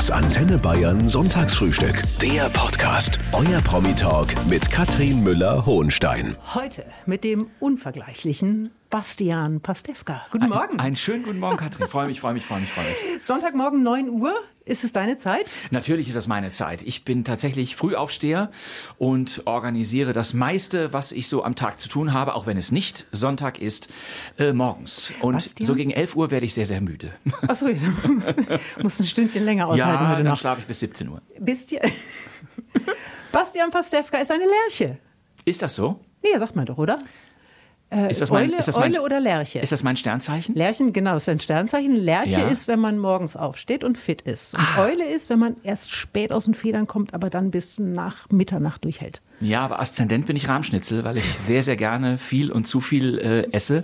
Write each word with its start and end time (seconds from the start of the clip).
Das 0.00 0.10
Antenne 0.10 0.56
Bayern 0.56 1.06
Sonntagsfrühstück. 1.06 2.04
Der 2.22 2.48
Podcast. 2.48 3.18
Euer 3.32 3.60
Promi-Talk 3.60 4.28
mit 4.48 4.70
Katrin 4.70 5.22
Müller-Hohenstein. 5.22 6.36
Heute 6.54 6.86
mit 7.04 7.22
dem 7.22 7.50
unvergleichlichen 7.60 8.70
Bastian 8.90 9.60
Pastewka. 9.60 10.26
Guten 10.32 10.48
Morgen. 10.48 10.80
Einen 10.80 10.96
schönen 10.96 11.22
guten 11.22 11.38
Morgen, 11.38 11.56
Katrin. 11.56 11.86
Freue 11.88 12.08
mich, 12.08 12.20
freue 12.20 12.34
mich, 12.34 12.44
freue 12.44 12.58
mich, 12.58 12.70
freue 12.70 12.84
mich. 12.86 13.24
Sonntagmorgen 13.24 13.84
9 13.84 14.08
Uhr. 14.08 14.34
Ist 14.64 14.82
es 14.82 14.90
deine 14.90 15.16
Zeit? 15.16 15.48
Natürlich 15.70 16.08
ist 16.08 16.16
das 16.16 16.26
meine 16.26 16.50
Zeit. 16.50 16.82
Ich 16.82 17.04
bin 17.04 17.24
tatsächlich 17.24 17.76
Frühaufsteher 17.76 18.50
und 18.98 19.42
organisiere 19.46 20.12
das 20.12 20.34
meiste, 20.34 20.92
was 20.92 21.12
ich 21.12 21.28
so 21.28 21.44
am 21.44 21.54
Tag 21.54 21.78
zu 21.80 21.88
tun 21.88 22.12
habe, 22.12 22.34
auch 22.34 22.46
wenn 22.46 22.56
es 22.56 22.72
nicht 22.72 23.06
Sonntag 23.12 23.60
ist, 23.60 23.90
äh, 24.38 24.52
morgens. 24.52 25.12
Und 25.20 25.34
Bastian? 25.34 25.66
so 25.66 25.74
gegen 25.76 25.92
11 25.92 26.16
Uhr 26.16 26.30
werde 26.32 26.46
ich 26.46 26.54
sehr, 26.54 26.66
sehr 26.66 26.80
müde. 26.80 27.12
Achso, 27.46 27.68
ja. 27.68 27.78
musst 28.82 29.00
ein 29.00 29.06
Stündchen 29.06 29.44
länger 29.44 29.68
aushalten 29.68 30.02
ja, 30.04 30.08
heute 30.08 30.22
dann 30.24 30.32
noch. 30.32 30.38
schlafe 30.38 30.60
ich 30.60 30.66
bis 30.66 30.80
17 30.80 31.08
Uhr. 31.08 31.22
Ihr? 31.38 31.80
Bastian 33.32 33.70
Pastewka 33.70 34.18
ist 34.18 34.30
eine 34.32 34.44
Lerche. 34.46 34.98
Ist 35.44 35.62
das 35.62 35.76
so? 35.76 36.00
Nee, 36.22 36.36
sagt 36.38 36.54
man 36.56 36.66
doch, 36.66 36.78
oder? 36.78 36.98
Ist 38.08 38.20
das 38.20 38.30
mein, 38.30 38.48
Eule, 38.50 38.58
ist 38.58 38.68
das 38.68 38.76
mein, 38.78 38.92
Eule 38.92 39.02
oder 39.02 39.18
Lerche? 39.20 39.58
Ist 39.58 39.72
das 39.72 39.82
mein 39.82 39.96
Sternzeichen? 39.96 40.54
Lerchen, 40.54 40.92
genau, 40.92 41.16
ist 41.16 41.28
ein 41.28 41.40
Sternzeichen. 41.40 41.96
Lerche 41.96 42.30
Ja. 42.40 42.48
ist, 42.48 42.68
wenn 42.68 42.78
man 42.78 42.98
morgens 42.98 43.36
aufsteht 43.36 43.82
und 43.82 43.98
fit 43.98 44.22
ist. 44.22 44.54
Und 44.54 44.60
Ah. 44.76 44.84
Eule 44.84 45.04
ist, 45.04 45.28
wenn 45.28 45.40
man 45.40 45.56
erst 45.64 45.90
spät 45.92 46.32
aus 46.32 46.44
den 46.44 46.54
Federn 46.54 46.86
kommt, 46.86 47.14
aber 47.14 47.30
dann 47.30 47.50
bis 47.50 47.78
nach 47.80 48.28
Mitternacht 48.30 48.84
durchhält. 48.84 49.20
Ja, 49.40 49.62
aber 49.62 49.80
Aszendent 49.80 50.26
bin 50.26 50.36
ich 50.36 50.46
Rahmschnitzel, 50.48 51.02
weil 51.02 51.16
ich 51.16 51.24
sehr, 51.38 51.62
sehr 51.64 51.76
gerne 51.76 52.16
viel 52.16 52.52
und 52.52 52.66
zu 52.66 52.80
viel 52.80 53.18
äh, 53.18 53.52
esse. 53.52 53.82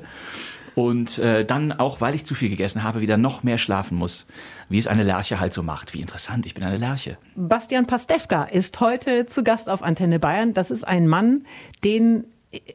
Und 0.76 1.18
äh, 1.18 1.44
dann 1.46 1.72
auch, 1.72 2.02
weil 2.02 2.14
ich 2.14 2.26
zu 2.26 2.34
viel 2.34 2.50
gegessen 2.50 2.82
habe, 2.82 3.00
wieder 3.00 3.16
noch 3.16 3.42
mehr 3.42 3.56
schlafen 3.56 3.96
muss. 3.96 4.26
Wie 4.68 4.78
es 4.78 4.86
eine 4.86 5.04
Lerche 5.04 5.40
halt 5.40 5.54
so 5.54 5.62
macht. 5.62 5.94
Wie 5.94 6.00
interessant, 6.02 6.44
ich 6.44 6.52
bin 6.52 6.62
eine 6.64 6.76
Lerche. 6.76 7.16
Bastian 7.34 7.86
Pastewka 7.86 8.44
ist 8.44 8.78
heute 8.80 9.24
zu 9.24 9.42
Gast 9.42 9.70
auf 9.70 9.82
Antenne 9.82 10.18
Bayern. 10.18 10.52
Das 10.52 10.70
ist 10.70 10.84
ein 10.84 11.08
Mann, 11.08 11.46
den, 11.82 12.24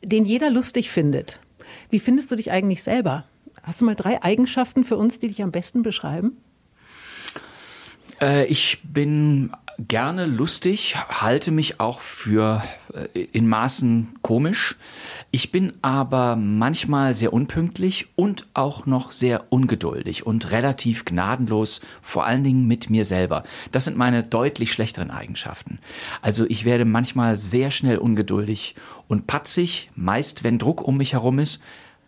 den 0.03 0.25
jeder 0.25 0.49
lustig 0.49 0.89
findet. 0.89 1.39
Wie 1.89 1.99
findest 1.99 2.31
du 2.31 2.35
dich 2.35 2.51
eigentlich 2.51 2.83
selber? 2.83 3.25
Hast 3.63 3.81
du 3.81 3.85
mal 3.85 3.95
drei 3.95 4.21
Eigenschaften 4.23 4.83
für 4.83 4.97
uns, 4.97 5.19
die 5.19 5.27
dich 5.27 5.41
am 5.41 5.51
besten 5.51 5.81
beschreiben? 5.83 6.37
Äh, 8.19 8.45
ich 8.45 8.79
bin 8.83 9.51
gerne 9.87 10.25
lustig, 10.25 10.95
halte 11.09 11.51
mich 11.51 11.79
auch 11.79 12.01
für 12.01 12.63
äh, 12.93 13.19
in 13.31 13.47
Maßen 13.47 14.15
komisch. 14.21 14.75
Ich 15.31 15.51
bin 15.51 15.73
aber 15.81 16.35
manchmal 16.35 17.15
sehr 17.15 17.33
unpünktlich 17.33 18.07
und 18.15 18.47
auch 18.53 18.85
noch 18.85 19.11
sehr 19.11 19.51
ungeduldig 19.51 20.25
und 20.25 20.51
relativ 20.51 21.05
gnadenlos, 21.05 21.81
vor 22.01 22.25
allen 22.25 22.43
Dingen 22.43 22.67
mit 22.67 22.89
mir 22.89 23.05
selber. 23.05 23.43
Das 23.71 23.85
sind 23.85 23.97
meine 23.97 24.23
deutlich 24.23 24.71
schlechteren 24.71 25.11
Eigenschaften. 25.11 25.79
Also 26.21 26.45
ich 26.47 26.65
werde 26.65 26.85
manchmal 26.85 27.37
sehr 27.37 27.71
schnell 27.71 27.97
ungeduldig 27.97 28.75
und 29.07 29.27
patzig, 29.27 29.89
meist 29.95 30.43
wenn 30.43 30.57
Druck 30.57 30.81
um 30.81 30.97
mich 30.97 31.13
herum 31.13 31.39
ist. 31.39 31.61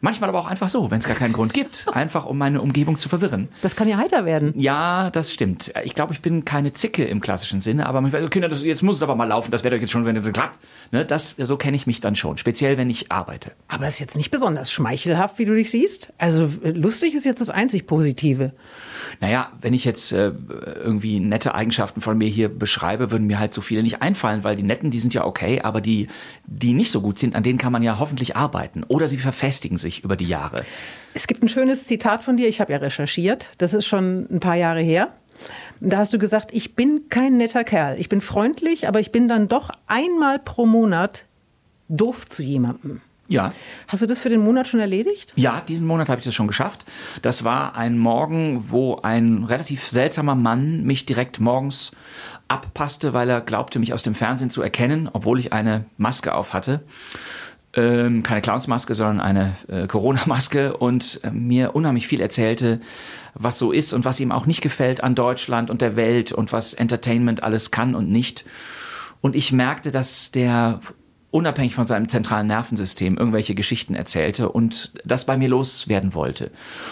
Manchmal 0.03 0.27
aber 0.27 0.39
auch 0.39 0.47
einfach 0.47 0.67
so, 0.67 0.91
wenn 0.91 0.99
es 0.99 1.07
gar 1.07 1.15
keinen 1.15 1.31
Grund 1.31 1.53
gibt. 1.53 1.85
Einfach 1.93 2.25
um 2.25 2.37
meine 2.37 2.59
Umgebung 2.61 2.97
zu 2.97 3.07
verwirren. 3.07 3.47
Das 3.61 3.77
kann 3.77 3.87
ja 3.87 3.95
heiter 3.95 4.25
werden. 4.25 4.51
Ja, 4.57 5.09
das 5.09 5.31
stimmt. 5.31 5.71
Ich 5.85 5.95
glaube, 5.95 6.11
ich 6.11 6.21
bin 6.21 6.43
keine 6.43 6.73
Zicke 6.73 7.05
im 7.05 7.21
klassischen 7.21 7.61
Sinne, 7.61 7.85
aber 7.85 8.01
manchmal, 8.01 8.27
Kinder, 8.27 8.49
das, 8.49 8.63
jetzt 8.63 8.83
muss 8.83 8.97
es 8.97 9.01
aber 9.01 9.15
mal 9.15 9.29
laufen, 9.29 9.49
das 9.49 9.63
wäre 9.63 9.75
doch 9.75 9.81
jetzt 9.81 9.91
schon, 9.91 10.03
wenn 10.03 10.17
es 10.17 10.29
klappt. 10.29 10.59
Ne, 10.91 11.05
das, 11.05 11.37
so 11.37 11.55
kenne 11.55 11.77
ich 11.77 11.87
mich 11.87 12.01
dann 12.01 12.17
schon, 12.17 12.37
speziell 12.37 12.77
wenn 12.77 12.89
ich 12.89 13.13
arbeite. 13.13 13.53
Aber 13.69 13.87
ist 13.87 13.99
jetzt 13.99 14.17
nicht 14.17 14.29
besonders 14.29 14.73
schmeichelhaft, 14.73 15.39
wie 15.39 15.45
du 15.45 15.55
dich 15.55 15.71
siehst. 15.71 16.11
Also 16.17 16.51
lustig 16.63 17.13
ist 17.13 17.23
jetzt 17.23 17.39
das 17.39 17.49
einzig 17.49 17.87
Positive. 17.87 18.51
Naja, 19.21 19.53
wenn 19.61 19.73
ich 19.73 19.85
jetzt 19.85 20.11
äh, 20.11 20.33
irgendwie 20.83 21.21
nette 21.21 21.55
Eigenschaften 21.55 22.01
von 22.01 22.17
mir 22.17 22.27
hier 22.27 22.49
beschreibe, 22.49 23.09
würden 23.09 23.27
mir 23.27 23.39
halt 23.39 23.53
so 23.53 23.61
viele 23.61 23.81
nicht 23.83 24.01
einfallen, 24.01 24.43
weil 24.43 24.57
die 24.57 24.63
netten, 24.63 24.91
die 24.91 24.99
sind 24.99 25.13
ja 25.13 25.23
okay, 25.23 25.61
aber 25.61 25.79
die, 25.79 26.09
die 26.45 26.73
nicht 26.73 26.91
so 26.91 26.99
gut 26.99 27.17
sind, 27.17 27.35
an 27.35 27.43
denen 27.43 27.57
kann 27.57 27.71
man 27.71 27.83
ja 27.83 27.99
hoffentlich 27.99 28.35
arbeiten. 28.35 28.83
Oder 28.83 29.07
sie 29.07 29.17
verfestigen 29.17 29.77
sich 29.77 29.92
über 30.01 30.15
die 30.15 30.27
Jahre. 30.27 30.63
Es 31.13 31.27
gibt 31.27 31.43
ein 31.43 31.49
schönes 31.49 31.85
Zitat 31.85 32.23
von 32.23 32.37
dir, 32.37 32.47
ich 32.47 32.61
habe 32.61 32.71
ja 32.71 32.79
recherchiert, 32.79 33.49
das 33.57 33.73
ist 33.73 33.85
schon 33.85 34.27
ein 34.31 34.39
paar 34.39 34.55
Jahre 34.55 34.81
her. 34.81 35.09
Da 35.79 35.97
hast 35.97 36.13
du 36.13 36.19
gesagt, 36.19 36.51
ich 36.53 36.75
bin 36.75 37.09
kein 37.09 37.37
netter 37.37 37.63
Kerl. 37.63 37.99
Ich 37.99 38.07
bin 38.07 38.21
freundlich, 38.21 38.87
aber 38.87 38.99
ich 38.99 39.11
bin 39.11 39.27
dann 39.27 39.49
doch 39.49 39.69
einmal 39.87 40.39
pro 40.39 40.65
Monat 40.65 41.25
doof 41.89 42.25
zu 42.27 42.41
jemandem. 42.41 43.01
Ja. 43.27 43.53
Hast 43.87 44.01
du 44.01 44.05
das 44.05 44.19
für 44.19 44.29
den 44.29 44.41
Monat 44.41 44.67
schon 44.67 44.79
erledigt? 44.79 45.33
Ja, 45.35 45.61
diesen 45.61 45.87
Monat 45.87 46.09
habe 46.09 46.19
ich 46.19 46.25
das 46.25 46.35
schon 46.35 46.47
geschafft. 46.47 46.85
Das 47.21 47.43
war 47.43 47.75
ein 47.75 47.97
Morgen, 47.97 48.69
wo 48.69 48.99
ein 49.01 49.45
relativ 49.45 49.87
seltsamer 49.87 50.35
Mann 50.35 50.83
mich 50.83 51.05
direkt 51.05 51.39
morgens 51.39 51.95
abpasste, 52.47 53.13
weil 53.13 53.29
er 53.29 53.41
glaubte, 53.41 53.79
mich 53.79 53.93
aus 53.93 54.03
dem 54.03 54.13
Fernsehen 54.13 54.49
zu 54.49 54.61
erkennen, 54.61 55.09
obwohl 55.11 55.39
ich 55.39 55.53
eine 55.53 55.85
Maske 55.97 56.35
auf 56.35 56.53
hatte. 56.53 56.83
Ähm, 57.75 58.21
keine 58.21 58.41
Clownsmaske, 58.41 58.93
sondern 58.93 59.19
eine 59.19 59.55
äh, 59.67 59.87
Corona-Maske 59.87 60.77
und 60.77 61.19
äh, 61.23 61.31
mir 61.31 61.75
unheimlich 61.75 62.07
viel 62.07 62.21
erzählte, 62.21 62.79
was 63.33 63.57
so 63.57 63.71
ist 63.71 63.93
und 63.93 64.05
was 64.05 64.19
ihm 64.19 64.31
auch 64.31 64.45
nicht 64.45 64.61
gefällt 64.61 65.03
an 65.03 65.15
Deutschland 65.15 65.71
und 65.71 65.81
der 65.81 65.95
Welt 65.95 66.31
und 66.31 66.51
was 66.51 66.75
Entertainment 66.75 67.41
alles 67.41 67.71
kann 67.71 67.95
und 67.95 68.11
nicht. 68.11 68.45
Und 69.21 69.35
ich 69.35 69.51
merkte, 69.51 69.89
dass 69.89 70.29
der 70.31 70.81
unabhängig 71.31 71.73
von 71.73 71.87
seinem 71.87 72.09
zentralen 72.09 72.45
Nervensystem 72.45 73.17
irgendwelche 73.17 73.55
Geschichten 73.55 73.95
erzählte 73.95 74.49
und 74.49 74.93
das 75.03 75.25
bei 75.25 75.35
mir 75.35 75.49
loswerden 75.49 76.13
wollte. 76.13 76.51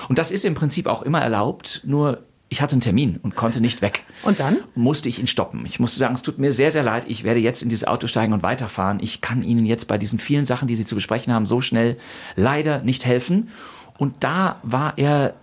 Und 0.09 0.17
das 0.17 0.31
ist 0.31 0.45
im 0.45 0.55
Prinzip 0.55 0.87
auch 0.87 1.03
immer 1.03 1.21
erlaubt, 1.21 1.81
nur 1.83 2.23
ich 2.51 2.61
hatte 2.61 2.73
einen 2.73 2.81
Termin 2.81 3.17
und 3.23 3.37
konnte 3.37 3.61
nicht 3.61 3.81
weg. 3.81 4.03
Und 4.23 4.41
dann? 4.41 4.57
Musste 4.75 5.07
ich 5.07 5.19
ihn 5.19 5.27
stoppen. 5.27 5.65
Ich 5.65 5.79
musste 5.79 5.97
sagen, 5.97 6.15
es 6.15 6.21
tut 6.21 6.37
mir 6.37 6.51
sehr, 6.51 6.69
sehr 6.69 6.83
leid, 6.83 7.05
ich 7.07 7.23
werde 7.23 7.39
jetzt 7.39 7.63
in 7.63 7.69
dieses 7.69 7.87
Auto 7.87 8.07
steigen 8.07 8.33
und 8.33 8.43
weiterfahren. 8.43 8.99
Ich 9.01 9.21
kann 9.21 9.41
Ihnen 9.41 9.65
jetzt 9.65 9.87
bei 9.87 9.97
diesen 9.97 10.19
vielen 10.19 10.43
Sachen, 10.43 10.67
die 10.67 10.75
Sie 10.75 10.85
zu 10.85 10.93
besprechen 10.93 11.33
haben, 11.33 11.45
so 11.45 11.61
schnell 11.61 11.95
leider 12.35 12.79
nicht 12.79 13.05
helfen. 13.05 13.49
Und 13.97 14.15
da 14.19 14.59
war 14.63 14.97
er 14.97 15.35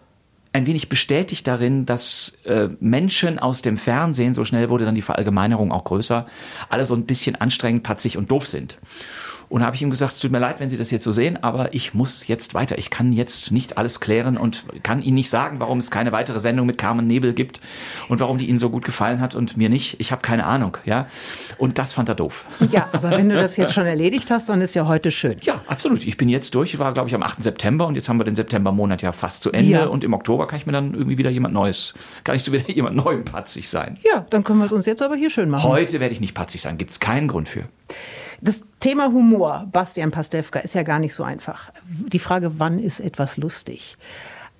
ein 0.52 0.66
wenig 0.66 0.90
bestätigt 0.90 1.46
darin, 1.46 1.86
dass 1.86 2.36
äh, 2.44 2.68
Menschen 2.78 3.38
aus 3.38 3.62
dem 3.62 3.78
Fernsehen, 3.78 4.34
so 4.34 4.44
schnell 4.44 4.68
wurde 4.68 4.84
dann 4.84 4.94
die 4.94 5.02
Verallgemeinerung 5.02 5.72
auch 5.72 5.84
größer, 5.84 6.26
alle 6.68 6.84
so 6.84 6.94
ein 6.94 7.06
bisschen 7.06 7.36
anstrengend, 7.36 7.84
patzig 7.84 8.18
und 8.18 8.30
doof 8.30 8.46
sind. 8.46 8.78
Und 9.48 9.64
habe 9.64 9.74
ich 9.76 9.82
ihm 9.82 9.90
gesagt, 9.90 10.12
es 10.12 10.20
tut 10.20 10.30
mir 10.30 10.38
leid, 10.38 10.60
wenn 10.60 10.68
Sie 10.68 10.76
das 10.76 10.90
jetzt 10.90 11.04
so 11.04 11.12
sehen, 11.12 11.42
aber 11.42 11.74
ich 11.74 11.94
muss 11.94 12.26
jetzt 12.26 12.54
weiter. 12.54 12.78
Ich 12.78 12.90
kann 12.90 13.12
jetzt 13.12 13.50
nicht 13.50 13.78
alles 13.78 14.00
klären 14.00 14.36
und 14.36 14.64
kann 14.82 15.02
Ihnen 15.02 15.14
nicht 15.14 15.30
sagen, 15.30 15.60
warum 15.60 15.78
es 15.78 15.90
keine 15.90 16.12
weitere 16.12 16.40
Sendung 16.40 16.66
mit 16.66 16.78
Carmen 16.78 17.06
Nebel 17.06 17.32
gibt 17.32 17.60
und 18.08 18.20
warum 18.20 18.38
die 18.38 18.46
Ihnen 18.46 18.58
so 18.58 18.70
gut 18.70 18.84
gefallen 18.84 19.20
hat 19.20 19.34
und 19.34 19.56
mir 19.56 19.68
nicht. 19.68 19.98
Ich 20.00 20.12
habe 20.12 20.22
keine 20.22 20.44
Ahnung, 20.44 20.76
ja. 20.84 21.06
Und 21.56 21.78
das 21.78 21.94
fand 21.94 22.08
er 22.08 22.14
doof. 22.14 22.46
Ja, 22.70 22.88
aber 22.92 23.10
wenn 23.12 23.28
du 23.28 23.36
das 23.36 23.56
jetzt 23.56 23.72
schon 23.72 23.86
erledigt 23.86 24.30
hast, 24.30 24.48
dann 24.48 24.60
ist 24.60 24.74
ja 24.74 24.86
heute 24.86 25.10
schön. 25.10 25.36
Ja, 25.42 25.62
absolut. 25.66 26.06
Ich 26.06 26.16
bin 26.16 26.28
jetzt 26.28 26.54
durch. 26.54 26.74
Ich 26.74 26.78
war, 26.78 26.92
glaube 26.92 27.08
ich, 27.08 27.14
am 27.14 27.22
8. 27.22 27.42
September 27.42 27.86
und 27.86 27.94
jetzt 27.94 28.08
haben 28.08 28.18
wir 28.18 28.24
den 28.24 28.34
Septembermonat 28.34 29.02
ja 29.02 29.12
fast 29.12 29.42
zu 29.42 29.52
Ende. 29.52 29.70
Ja. 29.70 29.86
Und 29.86 30.04
im 30.04 30.12
Oktober 30.12 30.46
kann 30.46 30.58
ich 30.58 30.66
mir 30.66 30.72
dann 30.72 30.94
irgendwie 30.94 31.18
wieder 31.18 31.30
jemand 31.30 31.54
Neues, 31.54 31.94
kann 32.24 32.36
ich 32.36 32.44
so 32.44 32.52
wieder 32.52 32.68
jemand 32.70 32.96
Neuem 32.96 33.24
patzig 33.24 33.70
sein. 33.70 33.98
Ja, 34.04 34.26
dann 34.30 34.44
können 34.44 34.58
wir 34.58 34.66
es 34.66 34.72
uns 34.72 34.86
jetzt 34.86 35.02
aber 35.02 35.16
hier 35.16 35.30
schön 35.30 35.48
machen. 35.48 35.68
Heute 35.68 36.00
werde 36.00 36.12
ich 36.12 36.20
nicht 36.20 36.34
patzig 36.34 36.60
sein, 36.60 36.78
gibt 36.78 36.90
es 36.90 37.00
keinen 37.00 37.28
Grund 37.28 37.48
für. 37.48 37.64
Das 38.40 38.62
Thema 38.80 39.06
Humor, 39.08 39.66
Bastian 39.72 40.10
Pastewka, 40.10 40.60
ist 40.60 40.74
ja 40.74 40.82
gar 40.82 40.98
nicht 40.98 41.14
so 41.14 41.24
einfach. 41.24 41.70
Die 41.88 42.18
Frage, 42.18 42.58
wann 42.58 42.78
ist 42.78 43.00
etwas 43.00 43.36
lustig? 43.36 43.96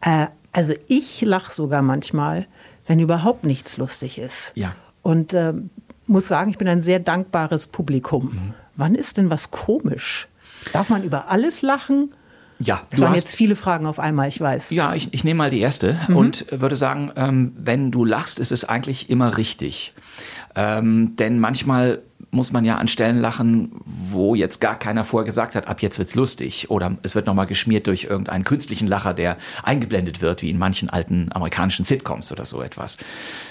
Äh, 0.01 0.27
also 0.53 0.75
ich 0.89 1.21
lache 1.23 1.55
sogar 1.55 1.83
manchmal, 1.83 2.47
wenn 2.87 2.99
überhaupt 2.99 3.45
nichts 3.45 3.77
lustig 3.77 4.19
ist. 4.19 4.53
Ja. 4.55 4.75
Und 5.03 5.35
äh, 5.35 5.53
muss 6.07 6.27
sagen, 6.27 6.51
ich 6.51 6.59
bin 6.59 6.69
ein 6.69 6.83
sehr 6.83 6.99
dankbares 6.99 7.67
Publikum. 7.67 8.55
Wann 8.77 8.95
ist 8.95 9.17
denn 9.17 9.31
was 9.31 9.51
komisch? 9.51 10.29
Darf 10.73 10.89
man 10.89 11.05
über 11.05 11.31
alles 11.31 11.63
lachen? 11.63 12.15
Ja, 12.61 12.83
Das 12.91 13.01
waren 13.01 13.15
jetzt 13.15 13.37
viele 13.37 13.55
Fragen 13.55 13.87
auf 13.87 14.01
einmal, 14.01 14.27
ich 14.27 14.41
weiß. 14.41 14.71
Ja, 14.71 14.95
ich, 14.95 15.15
ich 15.15 15.23
nehme 15.23 15.39
mal 15.39 15.51
die 15.51 15.61
erste 15.61 15.97
und 16.09 16.47
würde 16.51 16.75
sagen, 16.75 17.13
ähm, 17.15 17.53
wenn 17.57 17.93
du 17.93 18.05
lachst, 18.05 18.41
ist 18.41 18.51
es 18.51 18.65
eigentlich 18.65 19.11
immer 19.11 19.37
richtig. 19.37 19.95
Ähm, 20.57 21.15
denn 21.15 21.39
manchmal 21.39 22.03
muss 22.31 22.53
man 22.53 22.65
ja 22.65 22.77
an 22.77 22.89
Stellen 22.89 23.21
lachen, 23.21 23.73
wo 23.85 24.35
jetzt 24.35 24.61
gar 24.61 24.79
keiner 24.79 25.05
vorher 25.05 25.25
gesagt 25.25 25.55
hat, 25.55 25.67
ab 25.67 25.81
jetzt 25.81 25.99
wird's 25.99 26.15
lustig. 26.15 26.71
Oder 26.71 26.97
es 27.03 27.15
wird 27.15 27.27
nochmal 27.27 27.47
geschmiert 27.47 27.87
durch 27.87 28.05
irgendeinen 28.05 28.45
künstlichen 28.45 28.87
Lacher, 28.87 29.15
der 29.15 29.37
eingeblendet 29.63 30.21
wird, 30.21 30.43
wie 30.43 30.51
in 30.51 30.59
manchen 30.59 30.91
alten 30.91 31.31
amerikanischen 31.33 31.85
Sitcoms 31.85 32.31
oder 32.31 32.45
so 32.45 32.63
etwas. 32.63 32.99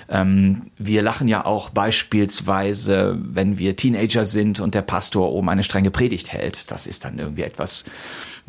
Ähm, 0.09 0.63
wir 0.77 1.01
lachen 1.01 1.27
ja 1.27 1.45
auch 1.45 1.69
beispielsweise, 1.69 3.17
wenn 3.19 3.57
wir 3.57 3.75
Teenager 3.75 4.25
sind 4.25 4.59
und 4.59 4.75
der 4.75 4.83
Pastor 4.83 5.31
oben 5.31 5.49
eine 5.49 5.63
strenge 5.63 5.91
Predigt 5.91 6.31
hält. 6.31 6.71
Das 6.71 6.87
ist 6.87 7.05
dann 7.05 7.17
irgendwie 7.17 7.43
etwas 7.43 7.85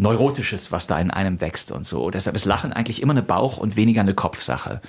Neurotisches, 0.01 0.71
was 0.71 0.87
da 0.87 1.01
in 1.01 1.11
einem 1.11 1.41
wächst 1.41 1.73
und 1.73 1.85
so. 1.85 2.11
Deshalb 2.11 2.37
ist 2.37 2.45
Lachen 2.45 2.73
eigentlich 2.73 3.03
immer 3.03 3.15
eine 3.15 3.23
Bauch- 3.23 3.59
und 3.59 3.75
weniger 3.75 4.01
eine 4.01 4.15
Kopfsache. 4.15 4.81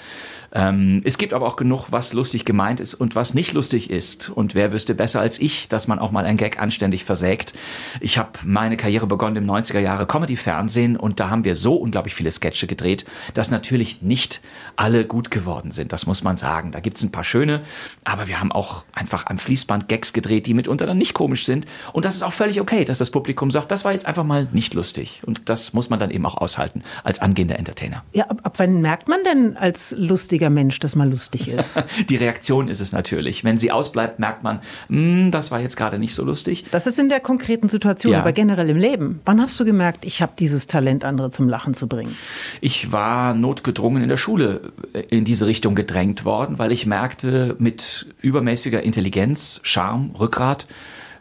Ähm, 0.52 1.02
es 1.04 1.18
gibt 1.18 1.34
aber 1.34 1.46
auch 1.46 1.56
genug, 1.56 1.88
was 1.92 2.14
lustig 2.14 2.46
gemeint 2.46 2.80
ist 2.80 2.94
und 2.96 3.16
was 3.16 3.34
nicht 3.34 3.54
lustig 3.54 3.90
ist. 3.90 4.30
Und 4.30 4.56
wer 4.56 4.74
wüsste 4.74 4.96
besser 4.96 5.22
als 5.22 5.40
ich, 5.40 5.70
dass 5.70 5.88
man 5.88 6.00
auch 6.00 6.12
mal 6.12 6.26
ein 6.26 6.38
Gag 6.38 6.60
anständig 6.60 7.04
versägt. 7.04 7.54
Ich 8.00 8.18
habe 8.18 8.32
meine 8.44 8.78
Karriere 8.78 9.08
begonnen 9.08 9.36
im 9.38 9.46
90er 9.46 9.80
Jahre 9.80 10.08
Comedy-Fernsehen 10.08 10.98
und 10.98 11.20
da 11.20 11.30
haben 11.30 11.44
wir 11.44 11.56
so 11.56 11.76
unglaublich 11.76 12.16
viele 12.16 12.32
Sketche 12.32 12.68
gedreht, 12.68 13.06
dass 13.34 13.52
natürlich 13.52 14.02
nicht 14.02 14.42
alle 14.76 15.06
gut 15.06 15.32
geworden 15.32 15.72
sind. 15.72 15.94
Das 15.94 16.06
muss 16.06 16.24
man 16.24 16.38
sagen. 16.38 16.72
Da 16.72 16.80
gibt's 16.80 17.04
ein 17.04 17.12
paar 17.12 17.24
schöne, 17.24 17.62
aber 18.04 18.28
wir 18.28 18.40
haben 18.40 18.52
auch 18.52 18.84
einfach 18.94 19.28
am 19.28 19.38
Fließband 19.38 19.88
Gags 19.88 20.14
gedreht, 20.14 20.48
die 20.48 20.54
mitunter 20.54 20.86
dann 20.86 20.98
nicht 20.98 21.14
komisch 21.14 21.46
sind. 21.46 21.66
Und 21.94 22.06
das 22.06 22.16
ist 22.16 22.24
auch 22.24 22.34
völlig 22.34 22.60
okay, 22.62 22.86
dass 22.86 22.98
das 22.98 23.12
Publikum 23.12 23.52
sagt, 23.52 23.72
das 23.72 23.86
war 23.86 23.94
jetzt 23.94 24.06
einfach 24.06 24.24
mal 24.24 24.48
nicht 24.52 24.74
lustig. 24.74 25.22
Und 25.26 25.50
das 25.50 25.74
muss 25.74 25.90
man 25.90 26.00
dann 26.00 26.12
eben 26.12 26.26
auch 26.26 26.38
aushalten 26.38 26.84
als 27.04 27.20
angehender 27.20 27.60
Entertainer. 27.60 28.04
Ja, 28.14 28.26
ab, 28.26 28.42
ab 28.44 28.54
wann 28.58 28.82
merkt 28.82 29.08
man 29.08 29.24
denn 29.24 29.58
als 29.58 29.94
lustig 29.98 30.39
lustiger 30.40 30.50
Mensch 30.50 30.80
das 30.80 30.96
mal 30.96 31.10
lustig 31.10 31.50
ist. 31.50 31.84
Die 32.10 32.16
Reaktion 32.16 32.70
ist 32.70 32.80
es 32.80 32.94
natürlich. 32.94 33.44
Wenn 33.44 33.58
sie 33.58 33.72
ausbleibt, 33.72 34.20
merkt 34.20 34.42
man, 34.42 34.62
hm, 34.88 35.32
das 35.32 35.52
war 35.52 35.60
jetzt 35.60 35.76
gerade 35.76 36.00
nicht 36.00 36.16
so 36.16 36.24
lustig. 36.24 36.64
Das 36.72 36.88
ist 36.88 36.98
in 36.98 37.10
der 37.10 37.20
konkreten 37.20 37.68
Situation, 37.68 38.14
ja. 38.14 38.20
aber 38.20 38.32
generell 38.32 38.70
im 38.70 38.78
Leben. 38.78 39.20
Wann 39.26 39.42
hast 39.42 39.60
du 39.60 39.66
gemerkt, 39.66 40.06
ich 40.06 40.22
habe 40.22 40.32
dieses 40.40 40.68
Talent, 40.68 41.04
andere 41.04 41.30
zum 41.30 41.50
Lachen 41.50 41.74
zu 41.74 41.88
bringen? 41.88 42.16
Ich 42.62 42.94
war 42.94 43.34
notgedrungen 43.34 44.02
in 44.02 44.08
der 44.08 44.18
Schule 44.18 44.72
in 45.10 45.26
diese 45.26 45.46
Richtung 45.46 45.76
gedrängt 45.76 46.24
worden, 46.24 46.58
weil 46.58 46.72
ich 46.72 46.86
merkte, 46.86 47.56
mit 47.60 48.08
übermäßiger 48.22 48.82
Intelligenz, 48.82 49.60
Charme, 49.64 50.12
Rückgrat, 50.18 50.68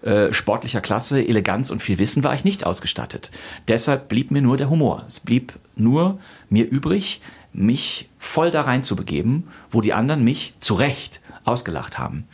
äh, 0.03 0.33
sportlicher 0.33 0.81
Klasse, 0.81 1.27
Eleganz 1.27 1.71
und 1.71 1.83
viel 1.83 1.99
Wissen 1.99 2.23
war 2.23 2.35
ich 2.35 2.45
nicht 2.45 2.65
ausgestattet. 2.65 3.33
Deshalb 3.67 4.09
blieb 4.09 4.31
mir 4.31 4.43
nur 4.43 4.57
der 4.57 4.71
Humor. 4.71 5.05
Es 5.09 5.19
blieb 5.19 5.55
nur 5.75 6.21
mir 6.49 6.69
übrig, 6.69 7.21
mich 7.59 8.09
voll 8.19 8.51
da 8.51 8.63
rein 8.63 8.83
zu 8.83 8.97
begeben, 8.97 9.49
wo 9.71 9.81
die 9.81 9.93
anderen 9.93 10.25
mich 10.25 10.55
zu 10.61 10.75
Recht 10.75 11.21
ausgelacht 11.45 11.99
haben. 11.99 12.29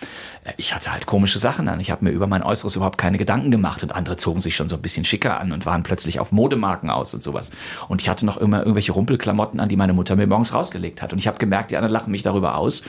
Äh, 0.45 0.53
ich 0.57 0.75
hatte 0.75 0.93
halt 0.93 1.07
komische 1.07 1.39
Sachen 1.39 1.69
an. 1.69 1.81
Ich 1.81 1.91
habe 1.91 2.05
mir 2.05 2.11
über 2.11 2.27
mein 2.27 2.43
Äußeres 2.43 2.77
überhaupt 2.77 2.99
keine 2.99 3.17
Gedanken 3.17 3.51
gemacht 3.51 3.83
und 3.83 3.95
andere 3.95 4.17
zogen 4.17 4.41
sich 4.41 4.57
schon 4.57 4.69
so 4.69 4.77
ein 4.77 4.83
bisschen 4.83 5.05
schicker 5.05 5.41
an 5.41 5.53
und 5.53 5.67
waren 5.67 5.83
plötzlich 5.83 6.21
auf 6.21 6.33
Modemarken 6.33 6.91
aus 6.91 7.15
und 7.15 7.23
sowas. 7.23 7.53
Und 7.89 8.03
ich 8.03 8.09
hatte 8.09 8.27
noch 8.27 8.37
immer 8.37 8.59
irgendwelche 8.59 8.93
Rumpelklamotten 8.93 9.61
an, 9.61 9.69
die 9.69 9.77
meine 9.77 9.93
Mutter 9.93 10.17
mir 10.17 10.27
morgens 10.27 10.53
rausgelegt 10.53 11.01
hat. 11.01 11.13
Und 11.13 11.19
ich 11.19 11.27
habe 11.27 11.39
gemerkt, 11.39 11.71
die 11.71 11.77
anderen 11.77 11.93
lachen 11.93 12.11
mich 12.11 12.23
darüber 12.23 12.57
aus 12.57 12.85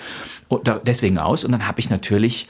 und 0.47 0.69
deswegen 0.85 1.17
aus. 1.19 1.45
Und 1.45 1.51
dann 1.51 1.67
habe 1.67 1.79
ich 1.79 1.89
natürlich 1.89 2.47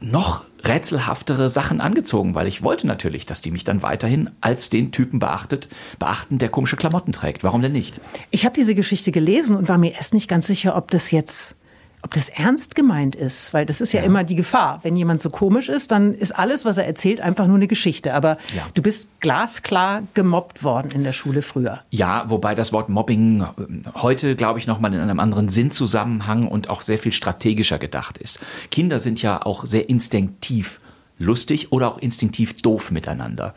noch 0.00 0.44
rätselhaftere 0.64 1.48
Sachen 1.48 1.80
angezogen, 1.80 2.34
weil 2.34 2.46
ich 2.46 2.62
wollte 2.62 2.86
natürlich, 2.86 3.26
dass 3.26 3.40
die 3.40 3.50
mich 3.50 3.64
dann 3.64 3.82
weiterhin 3.82 4.30
als 4.40 4.70
den 4.70 4.92
Typen 4.92 5.18
beachtet, 5.18 5.68
beachten, 5.98 6.38
der 6.38 6.48
komische 6.48 6.76
Klamotten 6.76 7.12
trägt. 7.12 7.44
Warum 7.44 7.62
denn 7.62 7.72
nicht? 7.72 8.00
Ich 8.30 8.44
habe 8.44 8.54
diese 8.54 8.74
Geschichte 8.74 9.12
gelesen 9.12 9.56
und 9.56 9.68
war 9.68 9.78
mir 9.78 9.94
erst 9.94 10.14
nicht 10.14 10.28
ganz 10.28 10.46
sicher, 10.46 10.76
ob 10.76 10.90
das 10.90 11.10
jetzt 11.10 11.56
ob 12.02 12.14
das 12.14 12.28
ernst 12.28 12.74
gemeint 12.74 13.14
ist, 13.14 13.52
weil 13.52 13.66
das 13.66 13.80
ist 13.80 13.92
ja, 13.92 14.00
ja, 14.00 14.06
immer 14.06 14.24
die 14.24 14.34
Gefahr. 14.34 14.80
Wenn 14.82 14.96
jemand 14.96 15.20
so 15.20 15.30
komisch 15.30 15.68
ist, 15.68 15.92
dann 15.92 16.14
ist 16.14 16.32
alles, 16.32 16.64
was 16.64 16.78
er 16.78 16.86
erzählt, 16.86 17.20
einfach 17.20 17.46
nur 17.46 17.56
eine 17.56 17.68
Geschichte. 17.68 18.14
Aber 18.14 18.38
ja. 18.54 18.66
du 18.74 18.82
bist 18.82 19.08
glasklar 19.20 20.02
gemobbt 20.14 20.64
worden 20.64 20.90
in 20.94 21.04
der 21.04 21.12
Schule 21.12 21.42
früher. 21.42 21.80
Ja, 21.90 22.24
wobei 22.28 22.54
das 22.54 22.72
Wort 22.72 22.88
Mobbing 22.88 23.46
ähm, 23.58 23.82
heute, 23.94 24.34
glaube 24.34 24.58
ich, 24.58 24.66
nochmal 24.66 24.94
in 24.94 25.00
einem 25.00 25.20
anderen 25.20 25.48
Sinnzusammenhang 25.48 26.46
und 26.48 26.70
auch 26.70 26.82
sehr 26.82 26.98
viel 26.98 27.12
strategischer 27.12 27.78
gedacht 27.78 28.18
ist. 28.18 28.40
Kinder 28.70 28.98
sind 28.98 29.20
ja 29.20 29.44
auch 29.44 29.66
sehr 29.66 29.88
instinktiv 29.88 30.80
lustig 31.20 31.70
oder 31.70 31.92
auch 31.92 31.98
instinktiv 31.98 32.62
doof 32.62 32.90
miteinander, 32.90 33.54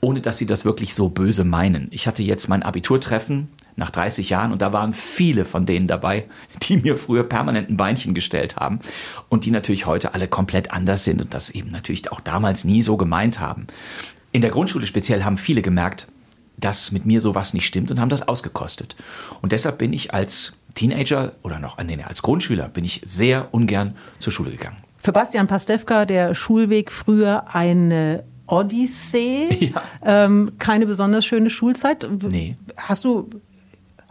ohne 0.00 0.20
dass 0.20 0.38
sie 0.38 0.46
das 0.46 0.64
wirklich 0.64 0.94
so 0.94 1.10
böse 1.10 1.44
meinen. 1.44 1.88
Ich 1.90 2.06
hatte 2.06 2.22
jetzt 2.22 2.48
mein 2.48 2.62
Abiturtreffen 2.62 3.48
nach 3.76 3.90
30 3.90 4.30
Jahren 4.30 4.52
und 4.52 4.62
da 4.62 4.72
waren 4.72 4.92
viele 4.92 5.44
von 5.44 5.66
denen 5.66 5.86
dabei, 5.86 6.26
die 6.62 6.76
mir 6.76 6.96
früher 6.96 7.24
permanent 7.24 7.70
ein 7.70 7.76
Beinchen 7.76 8.14
gestellt 8.14 8.56
haben 8.56 8.78
und 9.28 9.44
die 9.44 9.50
natürlich 9.50 9.86
heute 9.86 10.14
alle 10.14 10.28
komplett 10.28 10.72
anders 10.72 11.04
sind 11.04 11.20
und 11.20 11.34
das 11.34 11.50
eben 11.50 11.70
natürlich 11.70 12.10
auch 12.12 12.20
damals 12.20 12.64
nie 12.64 12.82
so 12.82 12.96
gemeint 12.96 13.40
haben. 13.40 13.66
In 14.32 14.40
der 14.40 14.50
Grundschule 14.50 14.86
speziell 14.86 15.24
haben 15.24 15.36
viele 15.36 15.62
gemerkt, 15.62 16.08
dass 16.56 16.92
mit 16.92 17.04
mir 17.06 17.20
sowas 17.20 17.54
nicht 17.54 17.66
stimmt 17.66 17.90
und 17.90 18.00
haben 18.00 18.08
das 18.08 18.26
ausgekostet. 18.26 18.96
Und 19.42 19.52
deshalb 19.52 19.78
bin 19.78 19.92
ich 19.92 20.14
als 20.14 20.54
Teenager 20.74 21.34
oder 21.42 21.58
noch 21.58 21.78
nee, 21.82 22.02
als 22.02 22.22
Grundschüler 22.22 22.68
bin 22.68 22.84
ich 22.84 23.00
sehr 23.04 23.48
ungern 23.52 23.96
zur 24.18 24.32
Schule 24.32 24.50
gegangen. 24.50 24.76
Für 24.98 25.12
Bastian 25.12 25.46
Pastewka 25.46 26.04
der 26.06 26.34
Schulweg 26.34 26.90
früher 26.90 27.54
eine 27.54 28.24
Odyssee, 28.46 29.72
ja. 29.74 29.82
ähm, 30.04 30.52
keine 30.58 30.86
besonders 30.86 31.24
schöne 31.24 31.50
Schulzeit. 31.50 32.06
Nee. 32.22 32.56
Hast 32.76 33.04
du 33.04 33.28